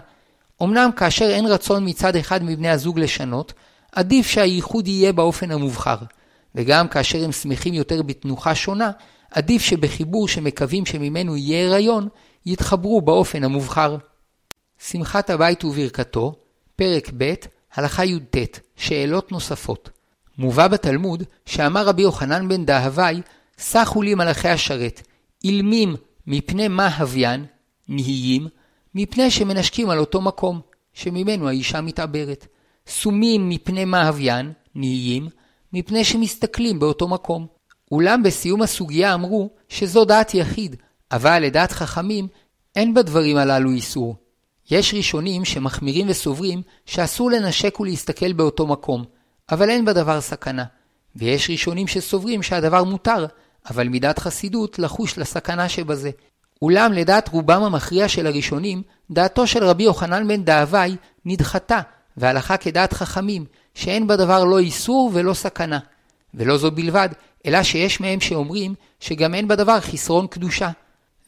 אמנם 0.63 0.89
כאשר 0.95 1.25
אין 1.25 1.45
רצון 1.45 1.89
מצד 1.89 2.15
אחד 2.15 2.43
מבני 2.43 2.69
הזוג 2.69 2.99
לשנות, 2.99 3.53
עדיף 3.97 4.27
שהייחוד 4.27 4.87
יהיה 4.87 5.13
באופן 5.13 5.51
המובחר. 5.51 5.97
וגם 6.55 6.87
כאשר 6.87 7.23
הם 7.23 7.31
שמחים 7.31 7.73
יותר 7.73 8.01
בתנוחה 8.01 8.55
שונה, 8.55 8.91
עדיף 9.31 9.61
שבחיבור 9.61 10.27
שמקווים 10.27 10.85
שממנו 10.85 11.37
יהיה 11.37 11.67
הריון, 11.67 12.07
יתחברו 12.45 13.01
באופן 13.01 13.43
המובחר. 13.43 13.97
שמחת 14.79 15.29
הבית 15.29 15.63
וברכתו, 15.63 16.35
פרק 16.75 17.11
ב', 17.17 17.33
הלכה 17.73 18.05
י"ט, 18.05 18.37
שאלות 18.75 19.31
נוספות. 19.31 19.89
מובא 20.37 20.67
בתלמוד 20.67 21.23
שאמר 21.45 21.87
רבי 21.87 22.01
יוחנן 22.01 22.47
בן 22.47 22.65
דהווי, 22.65 23.21
סחו 23.59 24.01
לי 24.01 24.15
מלאכי 24.15 24.49
השרת, 24.49 25.01
אילמים 25.43 25.95
מפני 26.27 26.67
מה 26.67 26.97
הוויין, 26.97 27.45
נהיים, 27.87 28.47
מפני 28.95 29.31
שמנשקים 29.31 29.89
על 29.89 29.99
אותו 29.99 30.21
מקום, 30.21 30.61
שממנו 30.93 31.47
האישה 31.47 31.81
מתעברת. 31.81 32.47
סומים 32.87 33.49
מפני 33.49 33.85
מה 33.85 34.07
הוויין, 34.07 34.53
נהיים, 34.75 35.29
מפני 35.73 36.03
שמסתכלים 36.03 36.79
באותו 36.79 37.07
מקום. 37.07 37.47
אולם 37.91 38.23
בסיום 38.23 38.61
הסוגיה 38.61 39.13
אמרו 39.13 39.49
שזו 39.69 40.05
דעת 40.05 40.33
יחיד, 40.33 40.75
אבל 41.11 41.39
לדעת 41.39 41.71
חכמים 41.71 42.27
אין 42.75 42.93
בדברים 42.93 43.37
הללו 43.37 43.71
איסור. 43.71 44.15
יש 44.71 44.93
ראשונים 44.93 45.45
שמחמירים 45.45 46.09
וסוברים 46.09 46.61
שאסור 46.85 47.31
לנשק 47.31 47.79
ולהסתכל 47.79 48.33
באותו 48.33 48.67
מקום, 48.67 49.03
אבל 49.51 49.69
אין 49.69 49.85
בדבר 49.85 50.21
סכנה. 50.21 50.65
ויש 51.15 51.49
ראשונים 51.49 51.87
שסוברים 51.87 52.43
שהדבר 52.43 52.83
מותר, 52.83 53.25
אבל 53.69 53.87
מידת 53.87 54.19
חסידות 54.19 54.79
לחוש 54.79 55.17
לסכנה 55.17 55.69
שבזה. 55.69 56.11
אולם 56.61 56.93
לדעת 56.93 57.27
רובם 57.27 57.63
המכריע 57.63 58.07
של 58.07 58.27
הראשונים, 58.27 58.81
דעתו 59.11 59.47
של 59.47 59.63
רבי 59.63 59.83
יוחנן 59.83 60.27
בן 60.27 60.43
דהווי 60.43 60.95
נדחתה, 61.25 61.81
והלכה 62.17 62.57
כדעת 62.57 62.93
חכמים, 62.93 63.45
שאין 63.73 64.07
בדבר 64.07 64.43
לא 64.43 64.59
איסור 64.59 65.11
ולא 65.13 65.33
סכנה. 65.33 65.79
ולא 66.33 66.57
זו 66.57 66.71
בלבד, 66.71 67.09
אלא 67.45 67.63
שיש 67.63 68.01
מהם 68.01 68.19
שאומרים 68.19 68.75
שגם 68.99 69.33
אין 69.33 69.47
בדבר 69.47 69.79
חסרון 69.79 70.27
קדושה. 70.27 70.69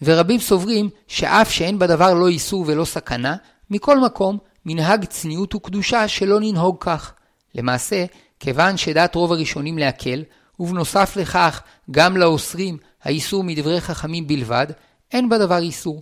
ורבים 0.01 0.39
סוברים 0.39 0.89
שאף 1.07 1.51
שאין 1.51 1.79
בדבר 1.79 2.13
לא 2.13 2.27
איסור 2.27 2.63
ולא 2.67 2.85
סכנה, 2.85 3.35
מכל 3.69 3.99
מקום 3.99 4.37
מנהג 4.65 5.05
צניעות 5.05 5.55
וקדושה 5.55 6.07
שלא 6.07 6.39
ננהוג 6.39 6.75
כך. 6.79 7.13
למעשה, 7.55 8.05
כיוון 8.39 8.77
שדעת 8.77 9.15
רוב 9.15 9.31
הראשונים 9.31 9.77
להקל, 9.77 10.23
ובנוסף 10.59 11.17
לכך 11.17 11.61
גם 11.91 12.17
לאוסרים 12.17 12.77
האיסור 13.03 13.43
מדברי 13.43 13.81
חכמים 13.81 14.27
בלבד, 14.27 14.67
אין 15.11 15.29
בדבר 15.29 15.57
איסור. 15.57 16.01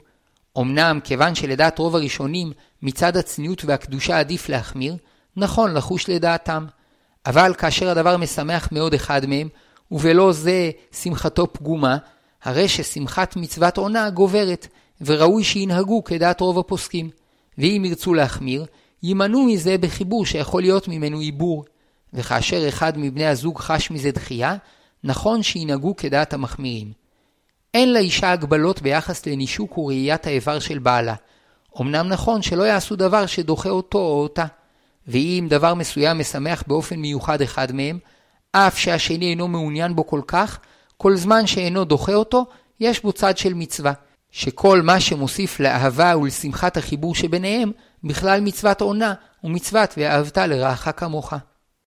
אמנם 0.57 0.99
כיוון 1.03 1.35
שלדעת 1.35 1.79
רוב 1.79 1.95
הראשונים 1.95 2.51
מצד 2.81 3.17
הצניעות 3.17 3.65
והקדושה 3.65 4.19
עדיף 4.19 4.49
להחמיר, 4.49 4.97
נכון 5.35 5.73
לחוש 5.73 6.09
לדעתם. 6.09 6.65
אבל 7.25 7.53
כאשר 7.57 7.89
הדבר 7.89 8.17
משמח 8.17 8.69
מאוד 8.71 8.93
אחד 8.93 9.25
מהם, 9.25 9.47
ובלא 9.91 10.31
זה 10.31 10.71
שמחתו 10.91 11.53
פגומה, 11.53 11.97
הרי 12.43 12.67
ששמחת 12.67 13.35
מצוות 13.35 13.77
עונה 13.77 14.09
גוברת, 14.09 14.67
וראוי 15.01 15.43
שינהגו 15.43 16.03
כדעת 16.03 16.41
רוב 16.41 16.59
הפוסקים. 16.59 17.09
ואם 17.57 17.83
ירצו 17.85 18.13
להחמיר, 18.13 18.65
יימנעו 19.03 19.45
מזה 19.45 19.77
בחיבור 19.77 20.25
שיכול 20.25 20.61
להיות 20.61 20.87
ממנו 20.87 21.19
עיבור. 21.19 21.65
וכאשר 22.13 22.67
אחד 22.67 22.97
מבני 22.97 23.25
הזוג 23.25 23.59
חש 23.59 23.91
מזה 23.91 24.11
דחייה, 24.11 24.55
נכון 25.03 25.43
שינהגו 25.43 25.95
כדעת 25.95 26.33
המחמירים. 26.33 26.91
אין 27.73 27.93
לאישה 27.93 28.31
הגבלות 28.31 28.81
ביחס 28.81 29.25
לנישוק 29.25 29.77
וראיית 29.77 30.27
האיבר 30.27 30.59
של 30.59 30.79
בעלה. 30.79 31.15
אמנם 31.81 32.07
נכון 32.07 32.41
שלא 32.41 32.63
יעשו 32.63 32.95
דבר 32.95 33.25
שדוחה 33.25 33.69
אותו 33.69 33.97
או 33.97 34.21
אותה. 34.23 34.45
ואם 35.07 35.47
דבר 35.49 35.73
מסוים 35.73 36.19
משמח 36.19 36.63
באופן 36.67 36.95
מיוחד 36.95 37.41
אחד 37.41 37.71
מהם, 37.71 37.99
אף 38.51 38.77
שהשני 38.77 39.29
אינו 39.29 39.47
מעוניין 39.47 39.95
בו 39.95 40.07
כל 40.07 40.21
כך, 40.27 40.59
כל 40.97 41.15
זמן 41.15 41.47
שאינו 41.47 41.85
דוחה 41.85 42.13
אותו, 42.13 42.45
יש 42.79 43.03
בו 43.03 43.13
צד 43.13 43.37
של 43.37 43.53
מצווה, 43.53 43.93
שכל 44.31 44.81
מה 44.81 44.99
שמוסיף 44.99 45.59
לאהבה 45.59 46.17
ולשמחת 46.17 46.77
החיבור 46.77 47.15
שביניהם, 47.15 47.71
בכלל 48.03 48.39
מצוות 48.41 48.81
עונה 48.81 49.13
ומצוות 49.43 49.93
ואהבת 49.97 50.37
לרעך 50.37 50.89
כמוך. 50.97 51.33